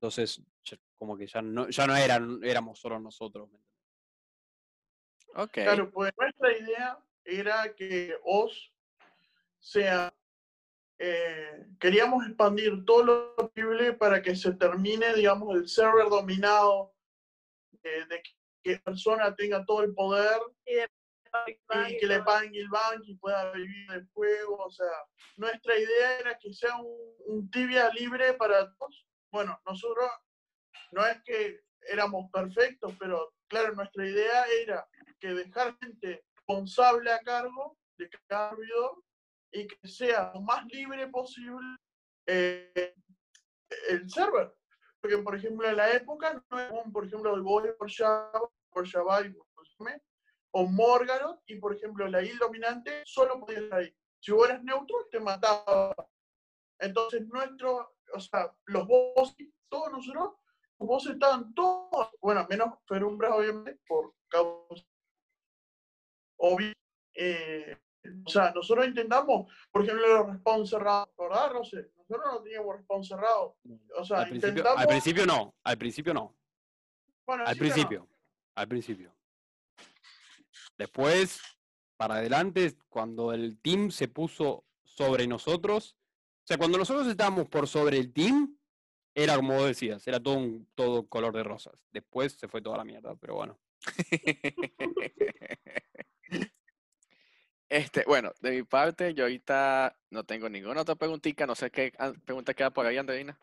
Entonces, 0.00 0.42
como 0.98 1.16
que 1.16 1.26
ya 1.26 1.42
no, 1.42 1.68
ya 1.68 1.86
no 1.86 1.96
eran, 1.96 2.40
éramos 2.42 2.78
solo 2.78 2.98
nosotros. 3.00 3.48
¿me 3.50 3.56
entendés? 3.58 3.74
Ok. 5.36 5.52
Claro, 5.52 5.90
pues 5.90 6.12
nuestra 6.18 6.56
idea 6.56 6.98
era 7.24 7.74
que 7.74 8.16
OS 8.24 8.72
sea. 9.58 10.14
eh, 10.98 11.66
queríamos 11.80 12.24
expandir 12.26 12.84
todo 12.84 13.02
lo 13.04 13.36
posible 13.36 13.92
para 13.94 14.22
que 14.22 14.36
se 14.36 14.52
termine, 14.54 15.14
digamos, 15.14 15.54
el 15.56 15.68
server 15.68 16.08
dominado, 16.08 16.94
eh, 17.82 18.04
de 18.08 18.22
que 18.62 18.72
la 18.74 18.80
persona 18.80 19.34
tenga 19.34 19.64
todo 19.64 19.82
el 19.82 19.92
poder 19.94 20.40
Y 20.66 20.74
de 20.76 20.88
que 21.98 22.06
le 22.06 22.22
paguen 22.22 22.54
el 22.54 22.68
banco 22.68 23.04
y 23.06 23.16
pueda 23.16 23.50
vivir 23.52 23.90
del 23.90 24.08
juego. 24.14 24.56
O 24.64 24.70
sea, 24.70 24.86
nuestra 25.36 25.76
idea 25.76 26.18
era 26.20 26.38
que 26.38 26.52
sea 26.54 26.76
un, 26.76 26.96
un 27.26 27.50
tibia 27.50 27.90
libre 27.90 28.34
para 28.34 28.72
todos. 28.76 29.04
Bueno, 29.34 29.60
nosotros 29.66 30.08
no 30.92 31.04
es 31.04 31.20
que 31.24 31.64
éramos 31.88 32.30
perfectos, 32.30 32.94
pero 33.00 33.34
claro, 33.48 33.74
nuestra 33.74 34.06
idea 34.06 34.44
era 34.62 34.86
que 35.18 35.34
dejar 35.34 35.76
gente 35.78 36.24
responsable 36.36 37.10
a 37.10 37.18
cargo 37.18 37.76
de 37.98 38.08
cada 38.28 38.50
servidor 38.50 39.02
y 39.50 39.66
que 39.66 39.88
sea 39.88 40.30
lo 40.32 40.40
más 40.40 40.64
libre 40.66 41.08
posible 41.08 41.76
eh, 42.28 42.94
el 43.88 44.08
server. 44.08 44.54
Porque, 45.00 45.18
por 45.18 45.34
ejemplo, 45.34 45.68
en 45.68 45.78
la 45.78 45.90
época, 45.90 46.40
no 46.50 46.92
por 46.92 47.04
ejemplo, 47.04 47.34
el 47.34 47.42
Boy 47.42 47.72
por 47.76 47.90
Java, 47.90 48.48
por 48.70 48.88
Java 48.88 49.22
y 49.22 49.30
por 49.30 49.46
o 50.52 50.66
Morgaro, 50.68 51.42
y 51.46 51.56
por 51.56 51.74
ejemplo, 51.74 52.06
la 52.06 52.22
il 52.22 52.38
dominante 52.38 53.02
solo 53.04 53.40
podía 53.40 53.58
estar 53.58 53.80
ahí. 53.80 53.92
Si 54.20 54.30
vos 54.30 54.48
eras 54.48 54.62
neutro, 54.62 55.08
te 55.10 55.18
mataba. 55.18 55.92
Entonces, 56.78 57.26
nuestro, 57.26 57.96
o 58.14 58.20
sea, 58.20 58.54
los 58.66 58.86
bosses, 58.86 59.48
todos 59.68 59.90
nosotros, 59.92 60.34
los 60.78 60.88
bosses 60.88 61.12
estaban 61.12 61.52
todos, 61.54 62.08
bueno, 62.20 62.46
menos 62.48 62.78
Ferumbras, 62.86 63.32
obviamente, 63.32 63.80
por 63.86 64.14
causa 64.28 64.84
obvio. 66.36 66.72
eh, 67.14 67.78
O 68.26 68.28
sea, 68.30 68.52
nosotros 68.54 68.86
intentamos, 68.86 69.50
por 69.70 69.82
ejemplo, 69.82 70.06
los 70.06 70.26
response 70.34 70.70
cerrados, 70.76 71.08
¿verdad, 71.16 71.52
Rosé? 71.52 71.90
Nosotros 71.96 72.32
no 72.34 72.42
teníamos 72.42 72.76
response 72.76 73.08
cerrado. 73.08 73.56
O 73.96 74.04
sea, 74.04 74.18
Al 74.18 74.28
principio, 74.28 74.48
intentamos... 74.50 74.80
al 74.80 74.86
principio 74.88 75.26
no, 75.26 75.54
al 75.64 75.78
principio 75.78 76.14
no. 76.14 76.36
bueno, 77.26 77.44
Al 77.46 77.56
no. 77.56 77.58
principio, 77.60 78.08
al 78.56 78.68
principio. 78.68 79.14
Después, 80.76 81.40
para 81.96 82.16
adelante, 82.16 82.74
cuando 82.88 83.32
el 83.32 83.58
team 83.60 83.90
se 83.90 84.08
puso 84.08 84.64
sobre 84.82 85.26
nosotros, 85.26 85.96
o 86.44 86.46
sea, 86.46 86.58
cuando 86.58 86.76
nosotros 86.76 87.06
estábamos 87.06 87.48
por 87.48 87.66
sobre 87.66 87.96
el 87.96 88.12
team, 88.12 88.58
era 89.14 89.36
como 89.36 89.54
vos 89.54 89.66
decías, 89.66 90.06
era 90.06 90.20
todo 90.20 90.34
un 90.34 90.68
todo 90.74 91.08
color 91.08 91.34
de 91.34 91.42
rosas. 91.42 91.72
Después 91.90 92.34
se 92.34 92.48
fue 92.48 92.60
toda 92.60 92.76
la 92.76 92.84
mierda, 92.84 93.16
pero 93.16 93.34
bueno. 93.34 93.58
Este, 97.66 98.04
bueno, 98.06 98.32
de 98.40 98.52
mi 98.52 98.62
parte, 98.62 99.14
yo 99.14 99.24
ahorita 99.24 99.98
no 100.10 100.22
tengo 100.22 100.48
ninguna 100.48 100.82
otra 100.82 100.94
preguntita. 100.94 101.44
No 101.44 101.56
sé 101.56 101.72
qué 101.72 101.92
ah, 101.98 102.12
pregunta 102.24 102.54
queda 102.54 102.70
por 102.70 102.86
ahí, 102.86 102.98
Andreina. 102.98 103.36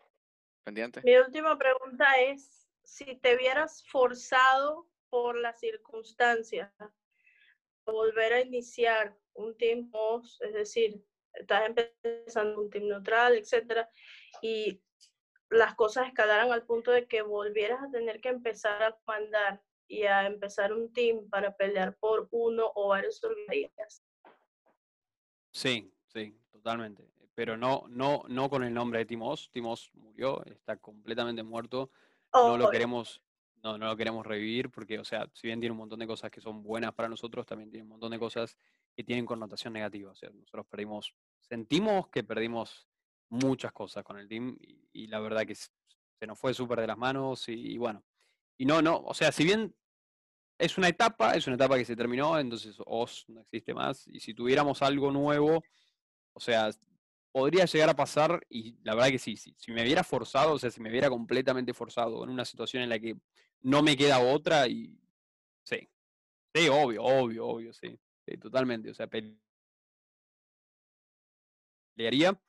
Pendiente. 0.63 1.01
Mi 1.03 1.17
última 1.17 1.57
pregunta 1.57 2.05
es, 2.27 2.69
si 2.81 3.17
te 3.17 3.35
vieras 3.35 3.83
forzado 3.89 4.87
por 5.09 5.35
las 5.35 5.59
circunstancias 5.59 6.71
a 6.79 7.91
volver 7.91 8.31
a 8.31 8.39
iniciar 8.39 9.17
un 9.33 9.57
team 9.57 9.89
host, 9.91 10.41
es 10.43 10.53
decir, 10.53 11.03
estás 11.33 11.63
empezando 11.67 12.61
un 12.61 12.69
team 12.69 12.87
neutral, 12.87 13.35
etcétera, 13.35 13.89
y 14.41 14.81
las 15.49 15.75
cosas 15.75 16.07
escalaran 16.07 16.51
al 16.51 16.65
punto 16.65 16.91
de 16.91 17.07
que 17.07 17.21
volvieras 17.21 17.83
a 17.83 17.91
tener 17.91 18.21
que 18.21 18.29
empezar 18.29 18.81
a 18.81 18.97
mandar 19.05 19.61
y 19.87 20.03
a 20.03 20.25
empezar 20.25 20.71
un 20.73 20.93
team 20.93 21.29
para 21.29 21.55
pelear 21.55 21.97
por 21.97 22.29
uno 22.31 22.71
o 22.75 22.87
varios 22.87 23.21
organizaciones. 23.23 24.03
Sí, 25.51 25.93
sí, 26.07 26.33
totalmente. 26.49 27.11
Pero 27.35 27.57
no, 27.57 27.83
no, 27.89 28.23
no 28.29 28.49
con 28.49 28.63
el 28.63 28.73
nombre 28.73 28.99
de 28.99 29.05
Timos. 29.05 29.49
Timos 29.51 29.91
murió, 29.93 30.43
está 30.45 30.77
completamente 30.77 31.43
muerto. 31.43 31.91
No 32.33 32.57
lo 32.57 32.67
Oh, 32.67 32.69
queremos, 32.69 33.21
no, 33.61 33.77
no 33.77 33.87
lo 33.87 33.97
queremos 33.97 34.25
revivir 34.25 34.69
porque, 34.69 34.97
o 34.99 35.03
sea, 35.03 35.29
si 35.33 35.47
bien 35.47 35.59
tiene 35.59 35.71
un 35.71 35.79
montón 35.79 35.99
de 35.99 36.07
cosas 36.07 36.31
que 36.31 36.39
son 36.39 36.63
buenas 36.63 36.93
para 36.93 37.09
nosotros, 37.09 37.45
también 37.45 37.69
tiene 37.69 37.83
un 37.83 37.89
montón 37.89 38.11
de 38.11 38.19
cosas 38.19 38.57
que 38.95 39.03
tienen 39.03 39.25
connotación 39.25 39.73
negativa. 39.73 40.11
O 40.11 40.15
sea, 40.15 40.29
nosotros 40.29 40.65
perdimos, 40.67 41.15
sentimos 41.39 42.09
que 42.09 42.23
perdimos 42.23 42.87
muchas 43.29 43.71
cosas 43.71 44.03
con 44.03 44.17
el 44.17 44.27
team 44.27 44.57
y, 44.93 45.07
la 45.07 45.19
verdad 45.19 45.45
que 45.45 45.55
se 45.55 46.27
nos 46.27 46.37
fue 46.37 46.53
súper 46.53 46.81
de 46.81 46.87
las 46.87 46.97
manos 46.97 47.47
y, 47.47 47.77
bueno. 47.77 48.03
Y 48.57 48.65
no, 48.65 48.81
no, 48.81 48.97
o 48.97 49.13
sea, 49.13 49.31
si 49.31 49.43
bien 49.43 49.73
es 50.59 50.77
una 50.77 50.89
etapa, 50.89 51.33
es 51.33 51.47
una 51.47 51.55
etapa 51.55 51.77
que 51.77 51.85
se 51.85 51.95
terminó, 51.95 52.37
entonces 52.37 52.75
OS 52.85 53.25
no 53.29 53.41
existe 53.41 53.73
más. 53.73 54.07
Y 54.07 54.19
si 54.19 54.33
tuviéramos 54.33 54.81
algo 54.81 55.09
nuevo, 55.09 55.63
o 56.33 56.39
sea, 56.39 56.69
podría 57.31 57.65
llegar 57.65 57.89
a 57.89 57.95
pasar, 57.95 58.45
y 58.49 58.77
la 58.83 58.93
verdad 58.93 59.09
que 59.09 59.19
sí, 59.19 59.37
sí, 59.37 59.55
si 59.57 59.71
me 59.71 59.83
viera 59.83 60.03
forzado, 60.03 60.53
o 60.53 60.59
sea, 60.59 60.69
si 60.69 60.81
me 60.81 60.91
viera 60.91 61.09
completamente 61.09 61.73
forzado 61.73 62.23
en 62.23 62.29
una 62.29 62.45
situación 62.45 62.83
en 62.83 62.89
la 62.89 62.99
que 62.99 63.15
no 63.61 63.81
me 63.81 63.97
queda 63.97 64.19
otra, 64.19 64.67
y 64.67 64.99
sí, 65.63 65.89
sí, 66.53 66.69
obvio, 66.69 67.03
obvio, 67.03 67.47
obvio, 67.47 67.73
sí, 67.73 67.97
sí, 68.31 68.37
totalmente, 68.37 68.89
o 68.89 68.93
sea, 68.93 69.07
pelearía, 71.95 72.39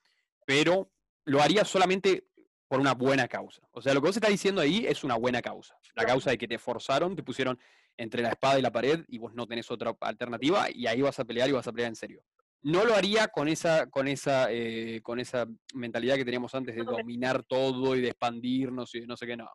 pero 0.47 0.91
lo 1.25 1.41
haría 1.41 1.65
solamente 1.65 2.29
por 2.69 2.81
una 2.81 2.95
buena 2.95 3.29
causa. 3.29 3.63
O 3.73 3.83
sea, 3.83 3.93
lo 3.93 4.01
que 4.01 4.09
vos 4.09 4.17
estás 4.17 4.31
diciendo 4.31 4.61
ahí 4.61 4.87
es 4.87 5.05
una 5.05 5.17
buena 5.17 5.43
causa. 5.43 5.77
La 5.95 6.07
causa 6.07 6.31
de 6.31 6.39
que 6.39 6.49
te 6.49 6.59
forzaron, 6.59 7.15
te 7.15 7.23
pusieron 7.23 7.59
entre 7.99 8.23
la 8.23 8.31
espada 8.31 8.59
y 8.59 8.63
la 8.63 8.73
pared 8.73 9.05
y 9.09 9.19
vos 9.19 9.35
no 9.35 9.47
tenés 9.47 9.71
otra 9.71 9.95
alternativa 10.01 10.69
y 10.73 10.87
ahí 10.87 11.03
vas 11.03 11.19
a 11.19 11.25
pelear 11.25 11.49
y 11.49 11.53
vas 11.53 11.67
a 11.67 11.73
pelear 11.73 11.91
en 11.91 11.97
serio. 11.97 12.25
No 12.63 12.85
lo 12.85 12.95
haría 12.95 13.29
con 13.29 13.49
esa, 13.49 13.91
con 13.91 14.09
esa, 14.09 14.51
eh, 14.51 15.01
con 15.03 15.21
esa 15.21 15.47
mentalidad 15.75 16.17
que 16.17 16.25
teníamos 16.25 16.55
antes 16.55 16.75
de 16.75 16.85
dominar 16.85 17.43
todo 17.43 17.97
y 17.97 18.01
de 18.01 18.09
expandirnos 18.09 18.95
y 18.95 19.01
de 19.01 19.07
no 19.07 19.17
sé 19.17 19.27
qué, 19.27 19.37
no. 19.37 19.51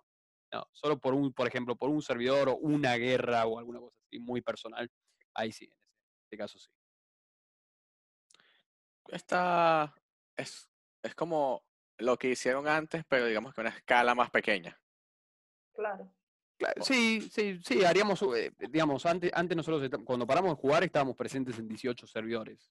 No, 0.53 0.65
solo 0.71 0.99
por 0.99 1.13
un, 1.13 1.33
por 1.33 1.47
ejemplo, 1.47 1.75
por 1.75 1.89
un 1.89 2.01
servidor 2.01 2.49
o 2.49 2.57
una 2.57 2.95
guerra 2.95 3.45
o 3.45 3.57
alguna 3.57 3.79
cosa 3.79 3.97
así 4.05 4.19
muy 4.19 4.41
personal. 4.41 4.89
Ahí 5.33 5.51
sí, 5.51 5.65
en 5.65 5.86
este 6.27 6.37
caso 6.37 6.59
sí. 6.59 6.69
Esta 9.07 9.93
es, 10.35 10.69
es 11.01 11.15
como 11.15 11.63
lo 11.99 12.17
que 12.17 12.29
hicieron 12.31 12.67
antes, 12.67 13.03
pero 13.07 13.25
digamos 13.25 13.53
que 13.53 13.61
una 13.61 13.69
escala 13.69 14.13
más 14.13 14.29
pequeña. 14.29 14.77
Claro. 15.73 16.13
Cla- 16.59 16.73
Oh. 16.79 16.83
Sí, 16.83 17.21
sí, 17.31 17.59
sí, 17.63 17.85
haríamos, 17.85 18.19
eh, 18.35 18.51
digamos, 18.69 19.05
antes, 19.05 19.31
antes 19.33 19.55
nosotros, 19.55 19.89
cuando 20.03 20.25
paramos 20.27 20.51
de 20.51 20.61
jugar, 20.61 20.83
estábamos 20.83 21.15
presentes 21.15 21.57
en 21.59 21.67
18 21.67 22.07
servidores. 22.07 22.67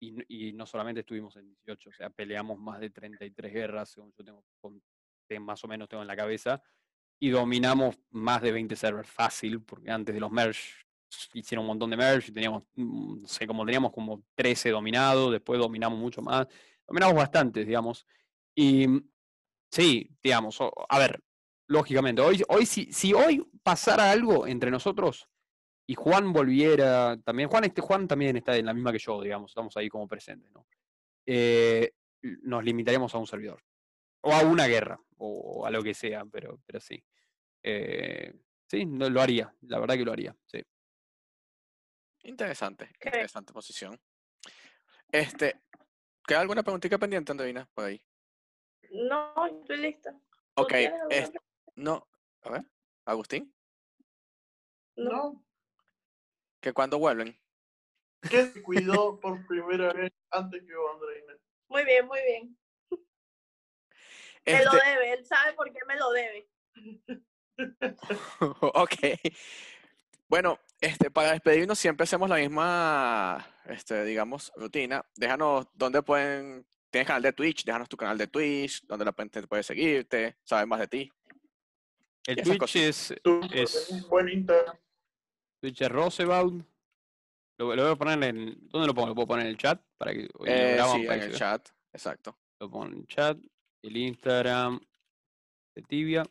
Y, 0.00 0.48
y 0.48 0.52
no 0.52 0.66
solamente 0.66 1.00
estuvimos 1.00 1.36
en 1.36 1.46
18, 1.46 1.88
o 1.90 1.92
sea, 1.92 2.10
peleamos 2.10 2.58
más 2.58 2.80
de 2.80 2.90
33 2.90 3.52
guerras, 3.52 3.90
según 3.90 4.12
yo 4.18 4.24
tengo, 4.24 4.44
con- 4.60 4.82
más 5.40 5.64
o 5.64 5.68
menos 5.68 5.88
tengo 5.88 6.02
en 6.02 6.08
la 6.08 6.16
cabeza, 6.16 6.62
y 7.20 7.30
dominamos 7.30 7.96
más 8.10 8.42
de 8.42 8.52
20 8.52 8.76
servers 8.76 9.08
fácil, 9.08 9.62
porque 9.62 9.90
antes 9.90 10.12
de 10.14 10.20
los 10.20 10.30
merge 10.30 10.83
hicieron 11.34 11.64
un 11.64 11.68
montón 11.68 11.90
de 11.90 11.96
merge, 11.96 12.32
teníamos, 12.32 12.64
mm, 12.74 13.22
no 13.22 13.28
sé, 13.28 13.46
como 13.46 13.64
teníamos 13.64 13.92
como 13.92 14.22
13 14.34 14.70
dominados, 14.70 15.32
después 15.32 15.58
dominamos 15.58 15.98
mucho 15.98 16.22
más, 16.22 16.46
dominamos 16.86 17.16
bastantes, 17.16 17.66
digamos. 17.66 18.06
Y 18.54 18.86
mm, 18.86 19.08
sí, 19.70 20.10
digamos, 20.22 20.58
a 20.60 20.98
ver, 20.98 21.22
lógicamente, 21.68 22.22
hoy, 22.22 22.42
hoy 22.48 22.66
si, 22.66 22.92
si 22.92 23.12
hoy 23.14 23.46
pasara 23.62 24.10
algo 24.10 24.46
entre 24.46 24.70
nosotros 24.70 25.28
y 25.86 25.94
Juan 25.94 26.32
volviera 26.32 27.18
también, 27.24 27.48
Juan, 27.48 27.64
este, 27.64 27.80
Juan 27.80 28.08
también 28.08 28.36
está 28.36 28.56
en 28.56 28.66
la 28.66 28.74
misma 28.74 28.92
que 28.92 28.98
yo, 28.98 29.20
digamos, 29.22 29.50
estamos 29.50 29.76
ahí 29.76 29.88
como 29.88 30.08
presentes, 30.08 30.50
¿no? 30.52 30.66
Eh, 31.26 31.92
nos 32.42 32.64
limitaríamos 32.64 33.14
a 33.14 33.18
un 33.18 33.26
servidor, 33.26 33.62
o 34.22 34.32
a 34.32 34.42
una 34.42 34.66
guerra, 34.66 34.98
o 35.18 35.66
a 35.66 35.70
lo 35.70 35.82
que 35.82 35.94
sea, 35.94 36.24
pero, 36.24 36.60
pero 36.66 36.80
sí. 36.80 37.02
Eh, 37.62 38.32
sí, 38.66 38.86
lo 38.86 39.20
haría, 39.20 39.54
la 39.62 39.78
verdad 39.78 39.96
que 39.96 40.04
lo 40.04 40.12
haría, 40.12 40.34
sí. 40.46 40.62
Interesante, 42.24 42.90
interesante 43.04 43.52
posición. 43.52 44.00
Este, 45.12 45.60
¿queda 46.26 46.40
alguna 46.40 46.62
preguntita 46.62 46.98
pendiente, 46.98 47.32
Andreina, 47.32 47.68
por 47.74 47.84
ahí? 47.84 48.02
No, 48.90 49.46
estoy 49.46 49.76
lista. 49.76 50.12
¿Tú 50.54 50.62
Ok, 50.62 50.72
es- 51.10 51.30
no, 51.76 52.08
a 52.42 52.50
ver, 52.50 52.62
Agustín, 53.04 53.54
No. 54.96 55.44
Que 56.60 56.72
cuando 56.72 56.98
vuelven. 56.98 57.38
¿Qué 58.30 58.46
se 58.46 58.62
cuidó 58.62 59.20
por 59.20 59.46
primera 59.46 59.92
vez 59.92 60.12
antes 60.30 60.62
que 60.62 60.72
Andreina? 60.94 61.34
Muy 61.68 61.84
bien, 61.84 62.06
muy 62.06 62.20
bien. 62.22 62.58
Me 64.46 64.64
lo 64.64 64.72
Este, 64.72 64.86
debe, 64.86 65.12
él 65.12 65.26
sabe 65.26 65.52
por 65.54 65.70
qué 65.72 65.80
me 65.86 65.96
lo 65.96 66.10
debe. 66.12 66.48
ok. 68.60 68.94
Bueno, 70.28 70.58
este, 70.84 71.10
para 71.10 71.32
despedirnos 71.32 71.78
siempre 71.78 72.04
hacemos 72.04 72.28
la 72.28 72.36
misma, 72.36 73.46
este, 73.66 74.04
digamos, 74.04 74.52
rutina. 74.56 75.04
Déjanos 75.16 75.66
dónde 75.74 76.02
pueden, 76.02 76.66
tienes 76.90 77.06
canal 77.06 77.22
de 77.22 77.32
Twitch, 77.32 77.64
déjanos 77.64 77.88
tu 77.88 77.96
canal 77.96 78.18
de 78.18 78.26
Twitch, 78.26 78.84
donde 78.86 79.04
la 79.04 79.12
gente 79.12 79.46
puede 79.46 79.62
seguirte, 79.62 80.36
saber 80.44 80.66
más 80.66 80.80
de 80.80 80.88
ti. 80.88 81.12
El 82.26 82.42
Twitch 82.42 82.76
es, 82.76 83.14
Tú 83.22 83.40
Es- 83.52 84.06
buen 84.08 84.28
Instagram. 84.28 84.76
Twitch 85.60 85.80
es 85.82 85.88
Roosevelt. 85.90 86.64
Lo, 87.58 87.74
lo 87.76 87.82
voy 87.84 87.92
a 87.92 87.96
poner 87.96 88.22
en, 88.24 88.68
¿dónde 88.68 88.86
lo 88.88 88.94
pongo? 88.94 89.08
¿Lo 89.08 89.14
puedo 89.14 89.28
poner 89.28 89.46
en 89.46 89.50
el 89.52 89.58
chat? 89.58 89.80
Para 89.96 90.12
que 90.12 90.28
Eh, 90.46 90.78
sí, 90.92 91.02
para 91.06 91.14
en 91.14 91.20
que 91.20 91.26
el 91.26 91.34
chat, 91.36 91.68
exacto. 91.92 92.36
lo 92.58 92.70
pongo 92.70 92.86
en 92.86 92.98
el 92.98 93.06
chat, 93.06 93.38
el 93.82 93.96
Instagram 93.96 94.80
de 95.76 95.82
Tibia. 95.82 96.24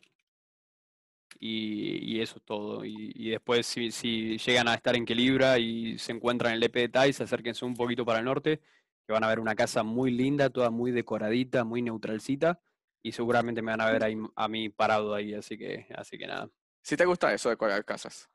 Y, 1.38 2.16
y 2.16 2.20
eso 2.20 2.38
es 2.38 2.44
todo. 2.44 2.84
Y, 2.84 3.12
y 3.14 3.30
después, 3.30 3.66
si, 3.66 3.90
si 3.90 4.38
llegan 4.38 4.68
a 4.68 4.74
estar 4.74 4.96
en 4.96 5.04
Quelibra 5.04 5.58
y 5.58 5.98
se 5.98 6.12
encuentran 6.12 6.52
en 6.52 6.56
el 6.56 6.64
EP 6.64 6.74
de 6.74 6.88
Tais, 6.88 7.20
acérquense 7.20 7.64
un 7.64 7.74
poquito 7.74 8.04
para 8.04 8.20
el 8.20 8.24
norte, 8.24 8.60
que 9.06 9.12
van 9.12 9.24
a 9.24 9.28
ver 9.28 9.40
una 9.40 9.54
casa 9.54 9.82
muy 9.82 10.10
linda, 10.10 10.50
toda 10.50 10.70
muy 10.70 10.90
decoradita, 10.90 11.64
muy 11.64 11.82
neutralcita. 11.82 12.60
Y 13.02 13.12
seguramente 13.12 13.60
me 13.60 13.72
van 13.72 13.82
a 13.82 13.90
ver 13.90 14.04
ahí, 14.04 14.16
a 14.34 14.48
mí 14.48 14.70
parado 14.70 15.14
ahí, 15.14 15.34
así 15.34 15.58
que, 15.58 15.86
así 15.94 16.16
que 16.16 16.26
nada. 16.26 16.48
Si 16.82 16.96
te 16.96 17.04
gusta 17.04 17.32
eso 17.32 17.48
de 17.48 17.54
decorar 17.54 17.84
casas. 17.84 18.30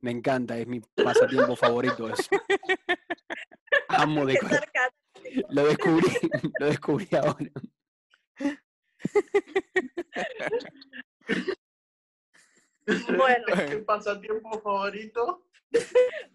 Me 0.00 0.10
encanta, 0.10 0.58
es 0.58 0.66
mi 0.66 0.80
pasatiempo 0.80 1.56
favorito. 1.56 2.08
Es, 2.08 2.28
amo 3.88 4.24
decorar. 4.26 4.68
Lo 5.50 5.64
descubrí, 5.66 6.08
lo 6.60 6.66
descubrí 6.66 7.08
ahora. 7.14 7.50
Bueno, 12.86 13.44
¿Qué 13.68 13.78
pasatiempo 13.78 14.60
favorito? 14.60 15.44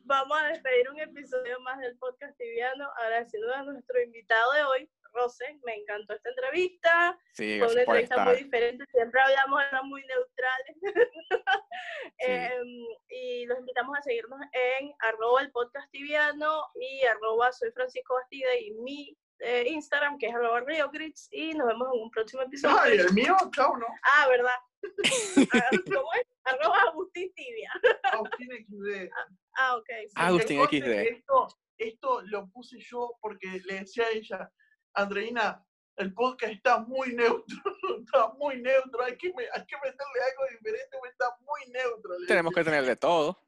vamos 0.05 0.37
a 0.39 0.47
despedir 0.47 0.89
un 0.89 0.99
episodio 0.99 1.59
más 1.61 1.79
del 1.79 1.97
podcast 1.97 2.37
tibiano, 2.37 2.89
agradeciendo 2.97 3.53
a 3.53 3.63
nuestro 3.63 4.01
invitado 4.01 4.53
de 4.53 4.63
hoy, 4.63 4.89
Rose, 5.13 5.59
me 5.65 5.75
encantó 5.75 6.13
esta 6.13 6.29
entrevista. 6.29 7.19
Sí, 7.33 7.59
Fue 7.59 7.71
una 7.71 7.81
entrevista 7.81 8.23
muy 8.23 8.35
diferente, 8.35 8.85
siempre 8.91 9.21
hablamos, 9.21 9.63
eran 9.69 9.87
muy 9.89 10.03
neutrales. 10.05 10.77
Em, 12.17 12.85
y 13.09 13.45
los 13.45 13.59
invitamos 13.59 13.97
a 13.97 14.01
seguirnos 14.01 14.39
en 14.53 14.93
arroba 14.99 15.41
el 15.41 15.51
podcast 15.51 15.89
tibiano 15.91 16.65
y 16.75 17.03
arroba 17.05 17.51
soy 17.51 17.71
Francisco 17.71 18.15
Bastida 18.15 18.55
y 18.57 18.71
mi 18.71 19.17
eh, 19.39 19.65
Instagram 19.67 20.17
que 20.17 20.27
es 20.27 20.35
arroba 20.35 20.61
Rio 20.61 20.89
Grits 20.91 21.27
y 21.31 21.53
nos 21.53 21.67
vemos 21.67 21.89
en 21.93 22.01
un 22.01 22.11
próximo 22.11 22.43
episodio. 22.43 22.77
Ay, 22.79 22.97
el 22.99 23.13
mío, 23.13 23.35
chao, 23.53 23.75
¿no? 23.77 23.85
Ah, 24.03 24.27
¿verdad? 24.29 24.55
¿Cómo 25.85 26.13
es? 26.13 26.27
Arroba 26.43 26.81
Agustín 26.89 27.33
Tibia. 27.33 27.71
Agustín 28.11 28.49
XD. 28.51 29.09
Ah, 29.57 29.75
ok. 29.77 29.87
sí. 29.87 30.13
Ah, 30.15 30.27
Agustín 30.27 30.61
XD. 30.63 30.87
Esto, 30.87 31.47
esto 31.77 32.21
lo 32.23 32.47
puse 32.49 32.77
yo 32.79 33.17
porque 33.21 33.61
le 33.65 33.79
decía 33.79 34.05
a 34.05 34.11
ella, 34.11 34.51
Andreina, 34.93 35.65
el 35.97 36.13
podcast 36.13 36.53
está 36.53 36.79
muy 36.79 37.15
neutro, 37.15 37.55
está 38.05 38.29
muy 38.37 38.61
neutro, 38.61 39.03
hay 39.03 39.17
que, 39.17 39.27
hay 39.27 39.65
que 39.65 39.75
meterle 39.77 40.21
algo 40.31 40.43
diferente, 40.51 40.97
porque 40.97 41.11
está 41.11 41.37
muy 41.41 41.71
neutro. 41.71 42.15
Tenemos 42.27 42.53
que 42.53 42.63
tener 42.63 42.85
de 42.85 42.95
todo. 42.95 43.39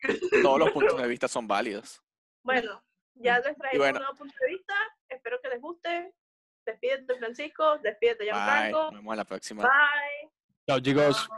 Todos 0.42 0.58
los 0.58 0.70
puntos 0.70 1.00
de 1.00 1.08
vista 1.08 1.28
son 1.28 1.46
válidos. 1.46 2.02
Bueno, 2.42 2.82
ya 3.14 3.38
les 3.38 3.56
traigo 3.56 3.78
bueno. 3.78 3.98
un 3.98 4.02
nuevo 4.02 4.18
punto 4.18 4.34
de 4.40 4.48
vista. 4.48 4.74
Espero 5.08 5.40
que 5.40 5.48
les 5.48 5.60
guste. 5.60 6.14
Despídete, 6.66 7.18
Francisco. 7.18 7.78
Despídete, 7.78 8.24
Bye. 8.24 8.32
Gianfranco. 8.32 8.82
Nos 8.84 8.94
vemos 8.94 9.12
a 9.12 9.16
la 9.16 9.24
próxima. 9.24 9.62
Bye. 9.62 10.33
Chao, 10.66 10.80
chicos. 10.80 11.28